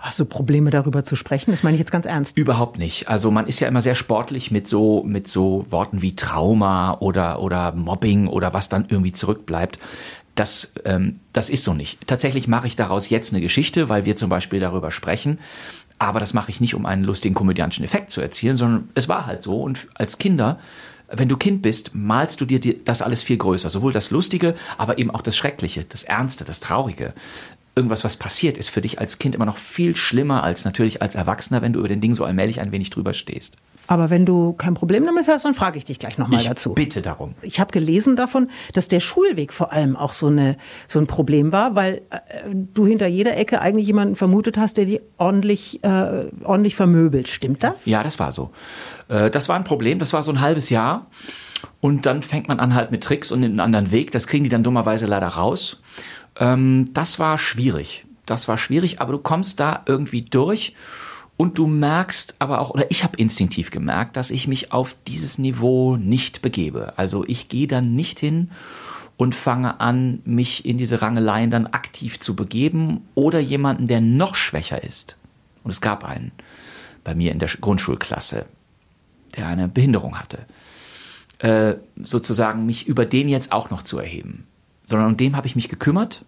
Hast 0.04 0.20
du 0.20 0.26
Probleme 0.26 0.70
darüber 0.70 1.06
zu 1.06 1.16
sprechen? 1.16 1.52
Das 1.52 1.64
meine 1.64 1.76
ich 1.76 1.80
jetzt 1.80 1.94
ganz 1.94 2.06
ernst. 2.06 2.38
Überhaupt 2.38 2.78
nicht. 2.78 3.08
Also 3.08 3.32
man 3.32 3.48
ist 3.48 3.62
ja 3.62 3.70
immer 3.70 3.82
sehr 3.82 3.96
sportlich 3.96 4.52
mit 4.52 4.68
so 4.68 5.02
mit 5.06 5.28
so 5.28 5.66
Worten 5.70 6.02
wie 6.02 6.14
Trauma 6.14 6.98
oder 7.00 7.42
oder 7.42 7.72
Mobbing 7.72 8.28
oder 8.28 8.54
was 8.54 8.68
dann 8.68 8.86
irgendwie 8.90 9.14
zurückbleibt. 9.14 9.80
Das 10.36 10.74
ähm, 10.84 11.22
das 11.32 11.50
ist 11.50 11.64
so 11.64 11.74
nicht. 11.74 12.06
Tatsächlich 12.06 12.50
mache 12.50 12.68
ich 12.68 12.76
daraus 12.76 13.10
jetzt 13.10 13.32
eine 13.32 13.40
Geschichte, 13.40 13.88
weil 13.88 14.04
wir 14.04 14.18
zum 14.18 14.28
Beispiel 14.28 14.60
darüber 14.60 14.92
sprechen. 14.92 15.40
Aber 16.00 16.20
das 16.20 16.34
mache 16.34 16.52
ich 16.52 16.60
nicht, 16.60 16.76
um 16.76 16.86
einen 16.86 17.06
lustigen 17.06 17.34
komödiantischen 17.34 17.86
Effekt 17.86 18.12
zu 18.12 18.20
erzielen, 18.20 18.58
sondern 18.58 18.90
es 18.96 19.08
war 19.08 19.26
halt 19.26 19.42
so. 19.42 19.62
Und 19.62 19.88
als 19.96 20.18
Kinder 20.18 20.60
wenn 21.16 21.30
du 21.30 21.38
Kind 21.38 21.62
bist, 21.62 21.92
malst 21.94 22.42
du 22.42 22.46
dir 22.46 22.60
das 22.84 23.04
alles 23.04 23.22
viel 23.22 23.38
größer. 23.38 23.70
Sowohl 23.70 23.94
das 23.94 24.10
Lustige, 24.10 24.56
aber 24.80 24.98
eben 24.98 25.12
auch 25.12 25.22
das 25.22 25.38
Schreckliche, 25.38 25.86
das 25.86 26.04
Ernste, 26.04 26.44
das 26.44 26.60
Traurige 26.60 27.14
irgendwas, 27.75 28.04
was 28.04 28.18
passiert, 28.18 28.58
ist 28.58 28.70
für 28.70 28.81
dich 28.81 29.00
als 29.00 29.20
Kind 29.20 29.36
immer 29.36 29.46
noch 29.46 29.58
viel 29.58 29.96
schlimmer 29.96 30.44
als 30.44 30.66
natürlich 30.66 31.02
als 31.02 31.16
Erwachsener, 31.16 31.62
wenn 31.62 31.74
du 31.74 31.80
über 31.80 31.88
den 31.88 32.02
Ding 32.02 32.14
so 32.14 32.24
allmählich 32.24 32.60
ein 32.60 32.72
wenig 32.72 32.90
drüber 32.90 33.14
stehst. 33.14 33.58
Aber 33.88 34.10
wenn 34.10 34.25
du 34.25 34.54
kein 34.54 34.75
Problem 34.75 35.06
damit 35.06 35.28
hast, 35.28 35.44
dann 35.44 35.54
frage 35.54 35.78
ich 35.78 35.84
dich 35.84 36.00
gleich 36.00 36.18
nochmal 36.18 36.42
dazu. 36.44 36.74
Bitte 36.74 37.02
darum. 37.02 37.36
Ich 37.42 37.60
habe 37.60 37.72
gelesen 37.72 38.16
davon, 38.16 38.50
dass 38.74 38.88
der 38.88 39.02
Schulweg 39.02 39.52
vor 39.52 39.74
allem 39.74 39.98
auch 39.98 40.14
so, 40.14 40.28
eine, 40.28 40.58
so 40.88 41.00
ein 41.00 41.08
Problem 41.08 41.52
war, 41.52 41.75
weil 41.75 42.02
äh, 42.10 42.20
du 42.54 42.86
hinter 42.86 43.08
jeder 43.08 43.36
Ecke 43.36 43.60
eigentlich 43.60 43.88
jemanden 43.88 44.16
vermutet 44.16 44.58
hast, 44.58 44.78
der 44.78 44.86
die 44.86 45.02
ordentlich, 45.18 45.84
äh, 45.84 46.28
ordentlich 46.44 46.75
vermöbelt. 46.75 47.28
Stimmt 47.28 47.64
das? 47.64 47.86
Ja, 47.86 48.04
das 48.04 48.20
war 48.20 48.31
so. 48.31 48.52
Äh, 49.10 49.30
das 49.30 49.50
war 49.50 49.58
ein 49.58 49.66
Problem, 49.66 50.00
das 50.00 50.14
war 50.14 50.24
so 50.24 50.31
ein 50.31 50.40
halbes 50.40 50.70
Jahr. 50.70 51.08
Und 51.81 52.06
dann 52.06 52.22
fängt 52.22 52.48
man 52.48 52.60
an 52.60 52.74
halt 52.74 52.92
mit 52.92 53.04
Tricks 53.04 53.31
und 53.31 53.44
einen 53.44 53.60
anderen 53.60 53.92
Weg. 53.92 54.12
Das 54.12 54.28
kriegen 54.28 54.46
die 54.46 54.50
dann 54.50 54.64
dummerweise 54.64 55.06
leider 55.06 55.28
raus. 55.28 55.81
Ähm, 56.38 56.90
das 56.94 57.20
war 57.20 57.38
schwierig. 57.38 58.06
Das 58.26 58.48
war 58.48 58.58
schwierig, 58.58 59.02
aber 59.02 59.14
du 59.14 59.20
kommst 59.20 59.60
da 59.60 59.84
irgendwie 59.86 60.22
durch 60.22 60.76
und 61.36 61.58
du 61.58 61.68
merkst 61.68 62.36
aber 62.40 62.62
auch, 62.62 62.70
oder 62.70 62.90
ich 62.90 63.04
habe 63.04 63.18
instinktiv 63.18 63.72
gemerkt, 63.72 64.18
dass 64.18 64.32
ich 64.32 64.48
mich 64.48 64.72
auf 64.72 64.96
dieses 65.08 65.38
Niveau 65.38 65.98
nicht 65.98 66.42
begebe. 66.42 66.94
Also 66.98 67.26
ich 67.28 67.50
gehe 67.50 67.68
dann 67.68 67.96
nicht 67.96 68.20
hin 68.20 68.52
und 69.18 69.36
fange 69.36 69.80
an, 69.80 70.22
mich 70.26 70.66
in 70.66 70.78
diese 70.78 71.02
Rangeleien 71.02 71.52
dann 71.52 71.68
aktiv 71.68 72.20
zu 72.20 72.36
begeben 72.36 73.08
oder 73.16 73.40
jemanden, 73.40 73.88
der 73.88 74.02
noch 74.02 74.36
schwächer 74.36 74.84
ist. 74.84 75.18
Und 75.64 75.72
es 75.72 75.82
gab 75.82 76.04
einen 76.04 76.32
bei 77.04 77.16
mir 77.16 77.32
in 77.32 77.40
der 77.40 77.50
Grundschulklasse, 77.50 78.46
der 79.36 79.48
eine 79.48 79.68
Behinderung 79.68 80.20
hatte. 80.20 80.46
Äh, 81.40 81.75
sozusagen 82.02 82.66
mich 82.66 82.88
über 82.88 83.06
den 83.06 83.28
jetzt 83.28 83.52
auch 83.52 83.70
noch 83.70 83.84
zu 83.84 84.00
erheben 84.00 84.48
sondern 84.84 85.10
um 85.10 85.18
dem 85.18 85.36
habe 85.36 85.48
ich 85.48 85.56
mich 85.56 85.70
gekümmert 85.70 86.25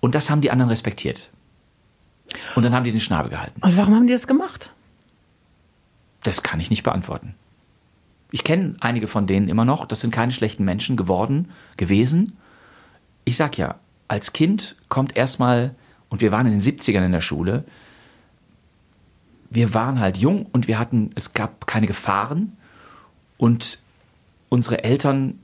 und 0.00 0.14
das 0.14 0.30
haben 0.30 0.40
die 0.40 0.50
anderen 0.50 0.70
respektiert. 0.70 1.30
Und 2.54 2.62
dann 2.62 2.74
haben 2.74 2.84
die 2.84 2.92
den 2.92 3.00
Schnabel 3.00 3.30
gehalten. 3.30 3.60
Und 3.60 3.76
warum 3.76 3.94
haben 3.94 4.06
die 4.06 4.12
das 4.12 4.26
gemacht? 4.26 4.70
Das 6.22 6.42
kann 6.42 6.60
ich 6.60 6.70
nicht 6.70 6.82
beantworten. 6.82 7.34
Ich 8.30 8.44
kenne 8.44 8.74
einige 8.80 9.06
von 9.06 9.26
denen 9.26 9.48
immer 9.48 9.64
noch. 9.64 9.86
Das 9.86 10.00
sind 10.00 10.10
keine 10.10 10.32
schlechten 10.32 10.64
Menschen 10.64 10.96
geworden, 10.96 11.50
gewesen. 11.76 12.36
Ich 13.24 13.36
sag 13.36 13.56
ja, 13.58 13.76
als 14.08 14.32
Kind 14.32 14.76
kommt 14.88 15.16
erstmal, 15.16 15.74
und 16.08 16.20
wir 16.20 16.32
waren 16.32 16.46
in 16.46 16.58
den 16.58 16.62
70ern 16.62 17.04
in 17.04 17.12
der 17.12 17.20
Schule, 17.20 17.64
wir 19.50 19.72
waren 19.72 20.00
halt 20.00 20.16
jung 20.16 20.46
und 20.46 20.66
wir 20.66 20.78
hatten, 20.78 21.10
es 21.14 21.32
gab 21.32 21.66
keine 21.66 21.86
Gefahren 21.86 22.56
und 23.38 23.78
unsere 24.48 24.82
Eltern 24.82 25.38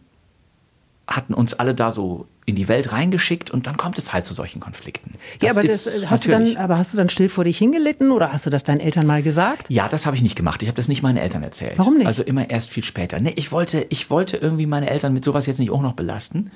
hatten 1.11 1.35
uns 1.35 1.55
alle 1.55 1.75
da 1.75 1.91
so 1.91 2.27
in 2.47 2.55
die 2.55 2.69
Welt 2.69 2.93
reingeschickt 2.93 3.51
und 3.51 3.67
dann 3.67 3.77
kommt 3.77 3.99
es 3.99 4.13
halt 4.13 4.25
zu 4.25 4.33
solchen 4.33 4.61
Konflikten. 4.61 5.13
Das 5.41 5.49
ja, 5.49 5.51
aber 5.51 5.67
das 5.67 5.99
äh, 5.99 6.07
hast 6.07 6.25
du 6.25 6.31
dann, 6.31 6.57
aber 6.57 6.79
hast 6.79 6.93
du 6.93 6.97
dann 6.97 7.09
still 7.09 7.29
vor 7.29 7.45
dich 7.45 7.59
hingelitten 7.59 8.13
oder 8.13 8.33
hast 8.33 8.47
du 8.47 8.51
das 8.51 8.65
deinen 8.65 8.81
Eltern 8.81 9.07
mal 9.07 9.23
gesagt? 9.23 9.67
Ja, 9.71 9.89
das 9.89 10.07
habe 10.07 10.17
ich 10.17 10.23
nicht 10.23 10.37
gemacht. 10.37 10.63
Ich 10.63 10.69
habe 10.69 10.77
das 10.77 10.89
nicht 10.89 11.03
meinen 11.03 11.17
Eltern 11.17 11.43
erzählt. 11.43 11.75
Warum 11.77 11.99
nicht? 11.99 12.07
Also 12.07 12.23
immer 12.23 12.49
erst 12.49 12.71
viel 12.71 12.85
später. 12.85 13.21
Nee, 13.21 13.33
ich 13.37 13.51
wollte, 13.51 13.87
ich 13.91 14.09
wollte 14.09 14.37
irgendwie 14.37 14.67
meine 14.67 14.89
Eltern 14.89 15.13
mit 15.13 15.25
sowas 15.25 15.47
jetzt 15.47 15.59
nicht 15.59 15.71
auch 15.71 15.83
noch 15.83 15.95
belasten. 15.95 16.53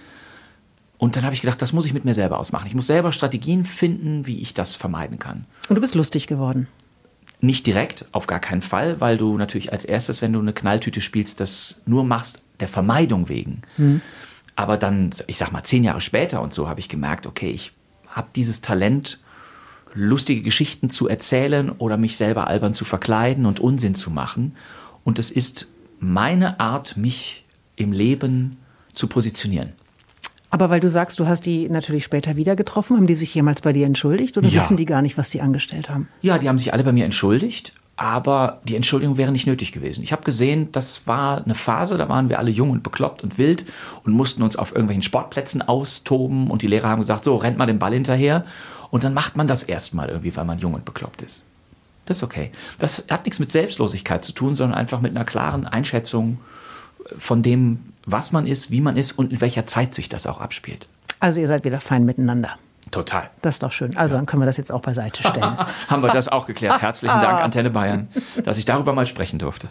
Und 0.98 1.16
dann 1.16 1.24
habe 1.24 1.34
ich 1.34 1.40
gedacht, 1.40 1.60
das 1.60 1.72
muss 1.72 1.86
ich 1.86 1.92
mit 1.92 2.04
mir 2.04 2.14
selber 2.14 2.38
ausmachen. 2.38 2.66
Ich 2.68 2.74
muss 2.74 2.86
selber 2.86 3.12
Strategien 3.12 3.64
finden, 3.64 4.26
wie 4.26 4.40
ich 4.40 4.54
das 4.54 4.76
vermeiden 4.76 5.18
kann. 5.18 5.44
Und 5.68 5.74
du 5.74 5.80
bist 5.80 5.96
lustig 5.96 6.28
geworden. 6.28 6.68
Nicht 7.40 7.66
direkt, 7.66 8.06
auf 8.12 8.26
gar 8.26 8.40
keinen 8.40 8.62
Fall, 8.62 9.00
weil 9.00 9.18
du 9.18 9.36
natürlich 9.36 9.72
als 9.72 9.84
erstes, 9.84 10.22
wenn 10.22 10.32
du 10.32 10.38
eine 10.38 10.52
Knalltüte 10.52 11.00
spielst, 11.00 11.40
das 11.40 11.82
nur 11.84 12.04
machst 12.04 12.42
der 12.60 12.68
Vermeidung 12.68 13.28
wegen. 13.28 13.62
Hm. 13.76 14.00
Aber 14.56 14.76
dann, 14.76 15.10
ich 15.26 15.36
sag 15.38 15.52
mal, 15.52 15.64
zehn 15.64 15.84
Jahre 15.84 16.00
später 16.00 16.40
und 16.42 16.52
so 16.54 16.68
habe 16.68 16.80
ich 16.80 16.88
gemerkt, 16.88 17.26
okay, 17.26 17.50
ich 17.50 17.72
habe 18.08 18.28
dieses 18.36 18.60
Talent, 18.60 19.20
lustige 19.94 20.42
Geschichten 20.42 20.90
zu 20.90 21.08
erzählen 21.08 21.70
oder 21.70 21.96
mich 21.96 22.16
selber 22.16 22.46
albern 22.48 22.74
zu 22.74 22.84
verkleiden 22.84 23.46
und 23.46 23.60
Unsinn 23.60 23.94
zu 23.94 24.10
machen. 24.10 24.56
Und 25.04 25.18
es 25.18 25.30
ist 25.30 25.66
meine 26.00 26.60
Art, 26.60 26.96
mich 26.96 27.44
im 27.76 27.92
Leben 27.92 28.56
zu 28.92 29.06
positionieren. 29.08 29.72
Aber 30.50 30.70
weil 30.70 30.78
du 30.78 30.88
sagst, 30.88 31.18
du 31.18 31.26
hast 31.26 31.46
die 31.46 31.68
natürlich 31.68 32.04
später 32.04 32.36
wieder 32.36 32.54
getroffen, 32.54 32.96
haben 32.96 33.08
die 33.08 33.14
sich 33.16 33.34
jemals 33.34 33.60
bei 33.60 33.72
dir 33.72 33.86
entschuldigt 33.86 34.36
oder 34.38 34.46
Ja. 34.48 34.60
wissen 34.60 34.76
die 34.76 34.84
gar 34.86 35.02
nicht, 35.02 35.18
was 35.18 35.30
sie 35.32 35.40
angestellt 35.40 35.90
haben? 35.90 36.08
Ja, 36.22 36.38
die 36.38 36.48
haben 36.48 36.58
sich 36.58 36.72
alle 36.72 36.84
bei 36.84 36.92
mir 36.92 37.04
entschuldigt, 37.04 37.72
aber 37.96 38.60
die 38.64 38.74
Entschuldigung 38.74 39.16
wäre 39.16 39.30
nicht 39.30 39.46
nötig 39.46 39.72
gewesen. 39.72 40.02
Ich 40.02 40.12
habe 40.12 40.24
gesehen, 40.24 40.72
das 40.72 41.06
war 41.06 41.44
eine 41.44 41.54
Phase, 41.54 41.96
da 41.96 42.08
waren 42.08 42.28
wir 42.28 42.38
alle 42.38 42.50
jung 42.50 42.70
und 42.70 42.82
bekloppt 42.82 43.22
und 43.22 43.38
wild 43.38 43.64
und 44.04 44.12
mussten 44.12 44.42
uns 44.42 44.56
auf 44.56 44.72
irgendwelchen 44.72 45.02
Sportplätzen 45.02 45.62
austoben 45.62 46.50
und 46.50 46.62
die 46.62 46.66
Lehrer 46.66 46.88
haben 46.88 47.00
gesagt, 47.00 47.24
so, 47.24 47.36
rennt 47.36 47.56
mal 47.56 47.66
den 47.66 47.78
Ball 47.78 47.92
hinterher 47.92 48.44
und 48.90 49.04
dann 49.04 49.14
macht 49.14 49.36
man 49.36 49.46
das 49.46 49.62
erstmal 49.62 50.08
irgendwie, 50.08 50.34
weil 50.36 50.44
man 50.44 50.58
jung 50.58 50.74
und 50.74 50.84
bekloppt 50.84 51.22
ist. 51.22 51.44
Das 52.06 52.18
ist 52.18 52.22
okay. 52.22 52.50
Das 52.78 53.06
hat 53.08 53.24
nichts 53.24 53.38
mit 53.38 53.50
Selbstlosigkeit 53.50 54.24
zu 54.24 54.32
tun, 54.32 54.54
sondern 54.54 54.78
einfach 54.78 55.00
mit 55.00 55.14
einer 55.14 55.24
klaren 55.24 55.66
Einschätzung 55.66 56.38
von 57.18 57.42
dem, 57.42 57.78
was 58.06 58.32
man 58.32 58.46
ist, 58.46 58.70
wie 58.70 58.80
man 58.80 58.96
ist 58.96 59.12
und 59.12 59.32
in 59.32 59.40
welcher 59.40 59.66
Zeit 59.66 59.94
sich 59.94 60.08
das 60.08 60.26
auch 60.26 60.40
abspielt. 60.40 60.86
Also 61.20 61.40
ihr 61.40 61.46
seid 61.46 61.64
wieder 61.64 61.80
fein 61.80 62.04
miteinander. 62.04 62.58
Total. 62.94 63.28
Das 63.42 63.56
ist 63.56 63.62
doch 63.64 63.72
schön. 63.72 63.96
Also 63.96 64.14
dann 64.14 64.24
können 64.24 64.40
wir 64.40 64.46
das 64.46 64.56
jetzt 64.56 64.70
auch 64.70 64.80
beiseite 64.80 65.26
stellen. 65.26 65.58
Haben 65.88 66.02
wir 66.02 66.10
das 66.10 66.28
auch 66.28 66.46
geklärt. 66.46 66.80
Herzlichen 66.80 67.20
Dank, 67.20 67.42
Antenne 67.42 67.70
Bayern, 67.70 68.08
dass 68.44 68.56
ich 68.56 68.66
darüber 68.66 68.92
mal 68.92 69.08
sprechen 69.08 69.40
durfte. 69.40 69.68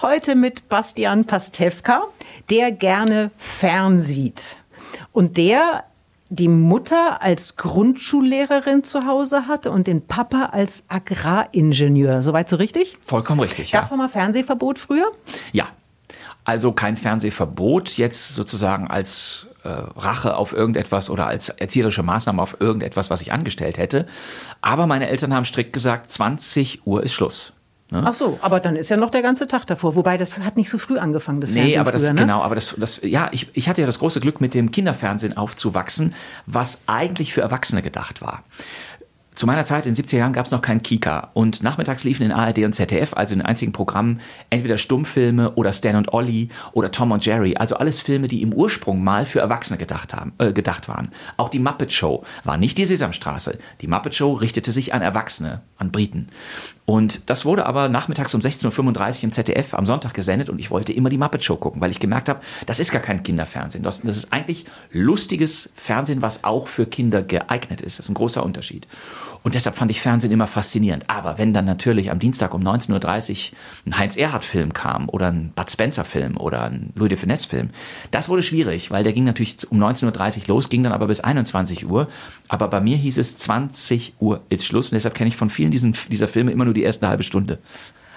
Heute 0.00 0.36
mit 0.36 0.68
Bastian 0.68 1.24
Pastewka, 1.24 2.04
der 2.50 2.70
gerne 2.70 3.32
fernsieht. 3.36 4.58
Und 5.10 5.36
der 5.36 5.82
die 6.28 6.46
Mutter 6.46 7.20
als 7.20 7.56
Grundschullehrerin 7.56 8.84
zu 8.84 9.04
Hause 9.04 9.48
hatte 9.48 9.72
und 9.72 9.88
den 9.88 10.06
Papa 10.06 10.50
als 10.52 10.84
Agraringenieur. 10.86 12.22
Soweit 12.22 12.48
so 12.48 12.54
richtig? 12.56 12.96
Vollkommen 13.04 13.40
richtig. 13.40 13.72
Gab 13.72 13.84
es 13.84 13.90
noch 13.90 13.98
mal 13.98 14.08
Fernsehverbot 14.08 14.78
früher? 14.78 15.10
Ja. 15.50 15.66
Also 16.44 16.70
kein 16.70 16.96
Fernsehverbot 16.96 17.96
jetzt 17.96 18.34
sozusagen 18.34 18.86
als 18.86 19.48
äh, 19.64 19.68
Rache 19.68 20.36
auf 20.36 20.52
irgendetwas 20.52 21.10
oder 21.10 21.26
als 21.26 21.48
erzieherische 21.48 22.02
Maßnahme 22.02 22.40
auf 22.40 22.60
irgendetwas, 22.60 23.10
was 23.10 23.20
ich 23.20 23.32
angestellt 23.32 23.78
hätte. 23.78 24.06
Aber 24.60 24.86
meine 24.86 25.08
Eltern 25.08 25.34
haben 25.34 25.44
strikt 25.44 25.72
gesagt, 25.72 26.10
20 26.10 26.86
Uhr 26.86 27.02
ist 27.02 27.12
Schluss. 27.12 27.54
Ne? 27.90 28.02
Ach 28.04 28.14
so, 28.14 28.38
aber 28.40 28.60
dann 28.60 28.76
ist 28.76 28.88
ja 28.88 28.96
noch 28.96 29.10
der 29.10 29.22
ganze 29.22 29.46
Tag 29.46 29.66
davor. 29.66 29.94
Wobei, 29.94 30.16
das 30.16 30.40
hat 30.40 30.56
nicht 30.56 30.70
so 30.70 30.78
früh 30.78 30.98
angefangen, 30.98 31.40
das 31.40 31.50
Nee, 31.50 31.60
Fernsehen 31.60 31.80
aber 31.80 31.92
das, 31.92 32.02
früher, 32.02 32.14
ne? 32.14 32.20
genau, 32.20 32.40
aber 32.42 32.54
das, 32.54 32.74
das, 32.78 33.00
ja, 33.02 33.28
ich, 33.32 33.50
ich 33.52 33.68
hatte 33.68 33.82
ja 33.82 33.86
das 33.86 33.98
große 33.98 34.20
Glück, 34.20 34.40
mit 34.40 34.54
dem 34.54 34.70
Kinderfernsehen 34.70 35.36
aufzuwachsen, 35.36 36.14
was 36.46 36.82
eigentlich 36.86 37.32
für 37.32 37.42
Erwachsene 37.42 37.82
gedacht 37.82 38.22
war. 38.22 38.42
Zu 39.34 39.46
meiner 39.46 39.64
Zeit 39.64 39.84
in 39.84 39.94
den 39.94 40.04
70er 40.04 40.18
Jahren 40.18 40.32
gab 40.32 40.46
es 40.46 40.52
noch 40.52 40.62
keinen 40.62 40.82
Kika 40.82 41.30
und 41.34 41.60
nachmittags 41.64 42.04
liefen 42.04 42.24
in 42.24 42.30
ARD 42.30 42.58
und 42.58 42.72
ZDF, 42.72 43.14
also 43.14 43.32
in 43.32 43.40
den 43.40 43.46
einzigen 43.46 43.72
Programmen, 43.72 44.20
entweder 44.48 44.78
Stummfilme 44.78 45.54
oder 45.56 45.72
Stan 45.72 45.96
und 45.96 46.12
Ollie 46.12 46.50
oder 46.72 46.92
Tom 46.92 47.10
und 47.10 47.26
Jerry, 47.26 47.56
also 47.56 47.74
alles 47.74 47.98
Filme, 47.98 48.28
die 48.28 48.42
im 48.42 48.54
Ursprung 48.54 49.02
mal 49.02 49.26
für 49.26 49.40
Erwachsene 49.40 49.76
gedacht, 49.76 50.14
haben, 50.14 50.34
äh, 50.38 50.52
gedacht 50.52 50.86
waren. 50.88 51.08
Auch 51.36 51.48
die 51.48 51.58
Muppet 51.58 51.92
Show 51.92 52.22
war 52.44 52.58
nicht 52.58 52.78
die 52.78 52.84
Sesamstraße. 52.84 53.58
Die 53.80 53.88
Muppet 53.88 54.14
Show 54.14 54.34
richtete 54.34 54.70
sich 54.70 54.94
an 54.94 55.02
Erwachsene, 55.02 55.62
an 55.78 55.90
Briten. 55.90 56.28
Und 56.86 57.28
das 57.30 57.44
wurde 57.44 57.66
aber 57.66 57.88
nachmittags 57.88 58.34
um 58.34 58.40
16.35 58.40 59.16
Uhr 59.18 59.24
im 59.24 59.32
ZDF 59.32 59.74
am 59.74 59.86
Sonntag 59.86 60.14
gesendet 60.14 60.50
und 60.50 60.58
ich 60.60 60.70
wollte 60.70 60.92
immer 60.92 61.08
die 61.08 61.18
Muppet 61.18 61.42
Show 61.42 61.56
gucken, 61.56 61.80
weil 61.80 61.90
ich 61.90 61.98
gemerkt 61.98 62.28
habe, 62.28 62.40
das 62.66 62.78
ist 62.78 62.92
gar 62.92 63.00
kein 63.02 63.22
Kinderfernsehen. 63.22 63.82
Das, 63.82 64.02
das 64.02 64.18
ist 64.18 64.32
eigentlich 64.32 64.66
lustiges 64.92 65.72
Fernsehen, 65.74 66.22
was 66.22 66.44
auch 66.44 66.68
für 66.68 66.86
Kinder 66.86 67.22
geeignet 67.22 67.80
ist. 67.80 67.98
Das 67.98 68.06
ist 68.06 68.10
ein 68.10 68.14
großer 68.14 68.44
Unterschied. 68.44 68.86
Und 69.42 69.54
deshalb 69.54 69.76
fand 69.76 69.90
ich 69.90 70.00
Fernsehen 70.00 70.32
immer 70.32 70.46
faszinierend. 70.46 71.08
Aber 71.08 71.38
wenn 71.38 71.52
dann 71.52 71.64
natürlich 71.64 72.10
am 72.10 72.18
Dienstag 72.18 72.54
um 72.54 72.62
19.30 72.62 73.52
Uhr 73.52 73.58
ein 73.86 73.98
Heinz-Erhardt-Film 73.98 74.72
kam 74.72 75.08
oder 75.08 75.28
ein 75.28 75.52
Bud 75.54 75.70
Spencer-Film 75.70 76.36
oder 76.36 76.62
ein 76.64 76.92
Louis 76.94 77.10
de 77.10 77.18
Finesse-Film, 77.18 77.70
das 78.10 78.28
wurde 78.28 78.42
schwierig, 78.42 78.90
weil 78.90 79.04
der 79.04 79.12
ging 79.12 79.24
natürlich 79.24 79.70
um 79.70 79.82
19.30 79.82 80.42
Uhr 80.42 80.48
los, 80.48 80.68
ging 80.68 80.82
dann 80.82 80.92
aber 80.92 81.06
bis 81.06 81.20
21 81.20 81.88
Uhr. 81.88 82.08
Aber 82.48 82.68
bei 82.68 82.80
mir 82.80 82.96
hieß 82.96 83.18
es 83.18 83.36
20 83.36 84.14
Uhr 84.20 84.42
ist 84.48 84.66
Schluss. 84.66 84.92
Und 84.92 84.96
deshalb 84.96 85.14
kenne 85.14 85.28
ich 85.28 85.36
von 85.36 85.50
vielen 85.50 85.70
diesen, 85.70 85.94
dieser 86.10 86.28
Filme 86.28 86.52
immer 86.52 86.64
nur 86.64 86.74
die 86.74 86.82
erste 86.82 87.08
halbe 87.08 87.22
Stunde. 87.22 87.58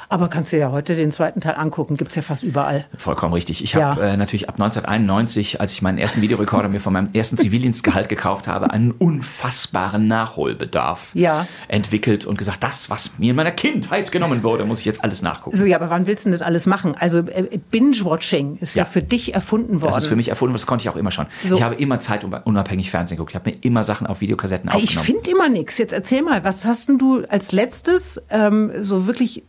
Aber 0.09 0.29
kannst 0.29 0.51
du 0.51 0.55
dir 0.57 0.61
ja 0.61 0.71
heute 0.71 0.95
den 0.95 1.11
zweiten 1.11 1.41
Teil 1.41 1.55
angucken, 1.55 1.97
gibt's 1.97 2.15
ja 2.15 2.21
fast 2.21 2.43
überall. 2.43 2.85
Vollkommen 2.97 3.33
richtig. 3.33 3.63
Ich 3.63 3.73
Ja. 3.73 3.91
habe 3.91 4.01
äh, 4.03 4.17
natürlich 4.17 4.47
ab 4.47 4.55
1991, 4.55 5.59
als 5.59 5.73
ich 5.73 5.81
meinen 5.81 5.97
ersten 5.97 6.21
Videorekorder 6.21 6.69
mir 6.69 6.79
von 6.79 6.93
meinem 6.93 7.09
ersten 7.13 7.37
Zivildienstgehalt 7.37 8.07
gekauft 8.07 8.47
habe, 8.47 8.71
einen 8.71 8.91
unfassbaren 8.91 10.07
Nachholbedarf 10.07 11.11
Ja. 11.13 11.45
entwickelt 11.67 12.25
und 12.25 12.37
gesagt, 12.37 12.63
das, 12.63 12.89
was 12.89 13.19
mir 13.19 13.31
in 13.31 13.35
meiner 13.35 13.51
Kindheit 13.51 14.11
genommen 14.11 14.43
wurde, 14.43 14.65
muss 14.65 14.79
ich 14.79 14.85
jetzt 14.85 15.03
alles 15.03 15.21
nachgucken. 15.21 15.57
So, 15.57 15.65
ja, 15.65 15.77
aber 15.77 15.89
wann 15.89 16.07
willst 16.07 16.23
du 16.25 16.29
denn 16.29 16.31
das 16.33 16.41
alles 16.41 16.65
machen? 16.67 16.95
Also 16.97 17.19
äh, 17.19 17.59
Binge-Watching 17.71 18.57
ist 18.61 18.75
ja. 18.75 18.83
Ja. 18.83 18.85
für 18.85 19.01
dich 19.01 19.33
erfunden 19.33 19.81
worden. 19.81 19.93
Das 19.93 20.03
ist 20.03 20.07
für 20.07 20.15
mich 20.15 20.29
erfunden, 20.29 20.53
das 20.53 20.65
konnte 20.65 20.83
ich 20.83 20.89
auch 20.89 20.95
immer 20.95 21.11
schon. 21.11 21.25
So. 21.45 21.55
Ich 21.57 21.61
habe 21.61 21.75
immer 21.75 21.99
zeitunabhängig 21.99 22.89
Fernsehen 22.91 23.17
geguckt. 23.17 23.31
Ich 23.31 23.35
habe 23.35 23.49
mir 23.49 23.55
immer 23.61 23.83
Sachen 23.83 24.07
auf 24.07 24.21
Videokassetten 24.21 24.69
Ich 24.69 24.75
aufgenommen. 24.97 25.05
finde 25.05 25.31
immer 25.31 25.49
nichts. 25.49 25.77
Jetzt 25.77 25.93
erzähl 25.93 26.21
mal, 26.21 26.43
was 26.43 26.65
hast 26.65 26.87
denn 26.89 26.97
du 26.97 27.23
als 27.29 27.51
letztes 27.51 28.21
ähm, 28.29 28.71
so 28.81 29.07
wirklich 29.07 29.43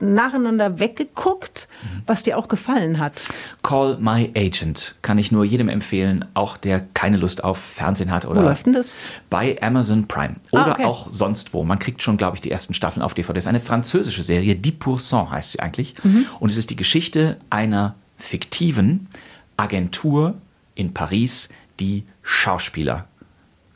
nacheinander 0.49 0.79
weggeguckt, 0.79 1.69
was 2.07 2.23
dir 2.23 2.39
auch 2.39 2.49
gefallen 2.49 2.99
hat? 2.99 3.25
Call 3.63 3.99
My 4.01 4.31
Agent 4.35 4.95
kann 5.03 5.19
ich 5.19 5.31
nur 5.33 5.45
jedem 5.45 5.69
empfehlen, 5.69 6.25
auch 6.35 6.57
der 6.57 6.81
keine 6.95 7.17
Lust 7.17 7.45
auf 7.45 7.59
Fernsehen 7.59 8.11
hat 8.11 8.25
oder 8.25 8.41
Wo 8.43 8.45
läuft 8.47 8.67
denn 8.67 8.73
das? 8.73 8.97
bei 9.31 9.61
Amazon 9.63 10.07
Prime 10.09 10.37
oder 10.53 10.67
Ah, 10.69 10.73
okay. 10.73 10.85
auch 10.85 11.09
sonst 11.11 11.53
wo. 11.55 11.65
Man 11.65 11.79
kriegt 11.79 12.03
schon, 12.03 12.17
glaube 12.17 12.37
ich, 12.37 12.41
die 12.41 12.51
ersten 12.51 12.75
Staffeln 12.75 13.03
auf 13.03 13.15
DVD. 13.15 13.35
Das 13.35 13.45
ist 13.45 13.49
eine 13.49 13.61
französische 13.61 14.23
Serie, 14.23 14.55
10% 14.55 15.31
heißt 15.31 15.53
sie 15.53 15.61
eigentlich. 15.61 15.95
Mhm. 16.03 16.27
Und 16.41 16.51
es 16.51 16.57
ist 16.57 16.71
die 16.71 16.77
Geschichte 16.77 17.37
einer 17.51 17.95
fiktiven 18.17 19.09
Agentur 19.57 20.35
in 20.75 20.95
Paris, 20.95 21.49
die 21.81 22.05
Schauspieler 22.23 23.07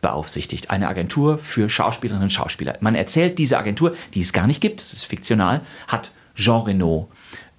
beaufsichtigt. 0.00 0.70
Eine 0.70 0.88
Agentur 0.88 1.38
für 1.38 1.70
Schauspielerinnen 1.70 2.24
und 2.24 2.30
Schauspieler. 2.30 2.76
Man 2.80 2.94
erzählt 2.96 3.38
diese 3.38 3.56
Agentur, 3.56 3.94
die 4.14 4.20
es 4.20 4.32
gar 4.32 4.46
nicht 4.48 4.60
gibt, 4.60 4.82
es 4.82 4.92
ist 4.92 5.04
fiktional, 5.04 5.60
hat 5.86 6.10
Jean 6.34 6.64
Reno, 6.64 7.08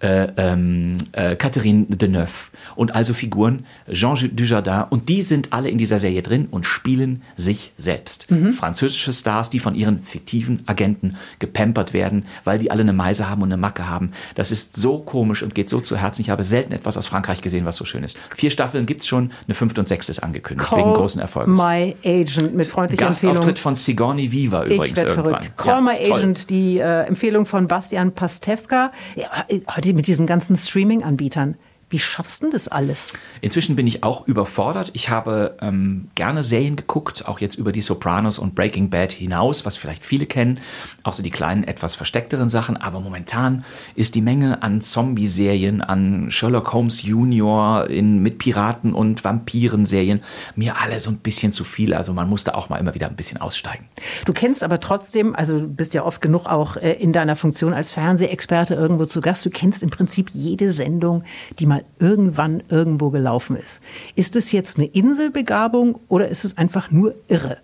äh, 0.03 0.27
ähm, 0.35 0.97
äh, 1.13 1.35
Catherine 1.37 1.85
Deneuve 1.87 2.51
und 2.75 2.93
also 2.93 3.13
Figuren, 3.13 3.65
Jean 3.91 4.17
Dujardin 4.35 4.83
und 4.89 5.07
die 5.07 5.21
sind 5.21 5.53
alle 5.53 5.69
in 5.69 5.77
dieser 5.77 5.97
Serie 5.97 6.21
drin 6.21 6.47
und 6.51 6.65
spielen 6.65 7.21
sich 7.35 7.71
selbst. 7.77 8.27
Französische 8.51 9.13
Stars, 9.13 9.49
die 9.49 9.59
von 9.59 9.75
ihren 9.75 10.03
fiktiven 10.03 10.63
Agenten 10.65 11.15
gepampert 11.39 11.93
werden, 11.93 12.25
weil 12.43 12.59
die 12.59 12.69
alle 12.69 12.81
eine 12.81 12.93
Meise 12.93 13.29
haben 13.29 13.41
und 13.41 13.49
eine 13.49 13.57
Macke 13.57 13.87
haben. 13.87 14.11
Das 14.35 14.51
ist 14.51 14.75
so 14.75 14.99
komisch 14.99 15.41
und 15.41 15.55
geht 15.55 15.69
so 15.69 15.79
zu 15.79 15.97
Herzen. 15.97 16.21
Ich 16.21 16.29
habe 16.29 16.43
selten 16.43 16.73
etwas 16.73 16.97
aus 16.97 17.07
Frankreich 17.07 17.39
gesehen, 17.41 17.65
was 17.65 17.77
so 17.77 17.85
schön 17.85 18.03
ist. 18.03 18.17
Vier 18.35 18.51
Staffeln 18.51 18.85
gibt's 18.85 19.07
schon, 19.07 19.31
eine 19.47 19.55
fünfte 19.55 19.79
und 19.79 19.87
sechste 19.87 20.11
ist 20.11 20.19
angekündigt, 20.19 20.69
wegen 20.75 20.93
großen 20.93 21.21
Erfolgs. 21.21 21.49
My 21.49 21.95
Agent 22.03 22.55
mit 22.55 22.67
freundlicher 22.67 23.07
Empfehlung. 23.07 23.35
Gastauftritt 23.35 23.59
von 23.59 23.75
Sigourney 23.75 24.25
Ich 24.25 24.73
übrigens 24.73 24.97
werde 24.97 25.09
irgendwann. 25.11 25.33
verrückt. 25.41 25.57
Call 25.57 25.73
Ja, 25.75 25.81
My 25.81 25.91
ist 25.91 26.05
toll. 26.05 26.17
Agent, 26.19 26.49
die 26.49 26.79
äh, 26.79 27.07
Empfehlung 27.07 27.45
von 27.45 27.67
Bastian 27.67 28.11
Pastewka. 28.11 28.91
Ja, 29.15 29.27
äh, 29.47 29.61
heute 29.73 29.92
mit 29.93 30.07
diesen 30.07 30.27
ganzen 30.27 30.57
Streaming-Anbietern. 30.57 31.55
Wie 31.93 31.99
schaffst 31.99 32.41
du 32.41 32.47
denn 32.47 32.53
das 32.53 32.67
alles? 32.67 33.13
Inzwischen 33.41 33.75
bin 33.75 33.85
ich 33.85 34.01
auch 34.01 34.27
überfordert. 34.27 34.89
Ich 34.93 35.09
habe 35.09 35.57
ähm, 35.61 36.07
gerne 36.15 36.41
Serien 36.41 36.75
geguckt, 36.75 37.27
auch 37.27 37.39
jetzt 37.39 37.53
über 37.53 37.71
die 37.71 37.83
Sopranos 37.83 38.39
und 38.39 38.55
Breaking 38.55 38.89
Bad 38.89 39.11
hinaus, 39.11 39.63
was 39.63 39.77
vielleicht 39.77 40.03
viele 40.03 40.25
kennen. 40.25 40.59
Auch 41.03 41.13
so 41.13 41.21
die 41.21 41.29
kleinen, 41.29 41.63
etwas 41.63 41.93
versteckteren 41.93 42.49
Sachen. 42.49 42.77
Aber 42.77 42.99
momentan 42.99 43.63
ist 43.93 44.15
die 44.15 44.21
Menge 44.21 44.63
an 44.63 44.81
Zombie-Serien, 44.81 45.81
an 45.81 46.31
Sherlock 46.31 46.73
Holmes 46.73 47.03
Junior 47.03 47.87
in, 47.87 48.23
mit 48.23 48.39
Piraten 48.39 48.95
und 48.95 49.23
Vampiren-Serien 49.23 50.23
mir 50.55 50.81
alle 50.81 50.99
so 50.99 51.11
ein 51.11 51.17
bisschen 51.17 51.51
zu 51.51 51.63
viel. 51.63 51.93
Also 51.93 52.11
man 52.11 52.27
musste 52.27 52.55
auch 52.55 52.69
mal 52.69 52.77
immer 52.77 52.95
wieder 52.95 53.07
ein 53.07 53.15
bisschen 53.15 53.39
aussteigen. 53.39 53.85
Du 54.25 54.33
kennst 54.33 54.63
aber 54.63 54.79
trotzdem, 54.79 55.35
also 55.35 55.59
du 55.59 55.67
bist 55.67 55.93
ja 55.93 56.03
oft 56.03 56.23
genug 56.23 56.47
auch 56.47 56.75
äh, 56.75 56.93
in 56.93 57.13
deiner 57.13 57.35
Funktion 57.35 57.71
als 57.71 57.91
Fernsehexperte 57.91 58.73
irgendwo 58.73 59.05
zu 59.05 59.21
Gast. 59.21 59.45
Du 59.45 59.51
kennst 59.51 59.83
im 59.83 59.91
Prinzip 59.91 60.31
jede 60.33 60.71
Sendung, 60.71 61.23
die 61.59 61.67
mal 61.67 61.82
irgendwann 61.99 62.63
irgendwo 62.69 63.09
gelaufen 63.09 63.55
ist. 63.55 63.81
Ist 64.15 64.35
es 64.35 64.51
jetzt 64.51 64.77
eine 64.77 64.87
Inselbegabung 64.87 65.99
oder 66.07 66.29
ist 66.29 66.45
es 66.45 66.57
einfach 66.57 66.91
nur 66.91 67.15
irre? 67.27 67.57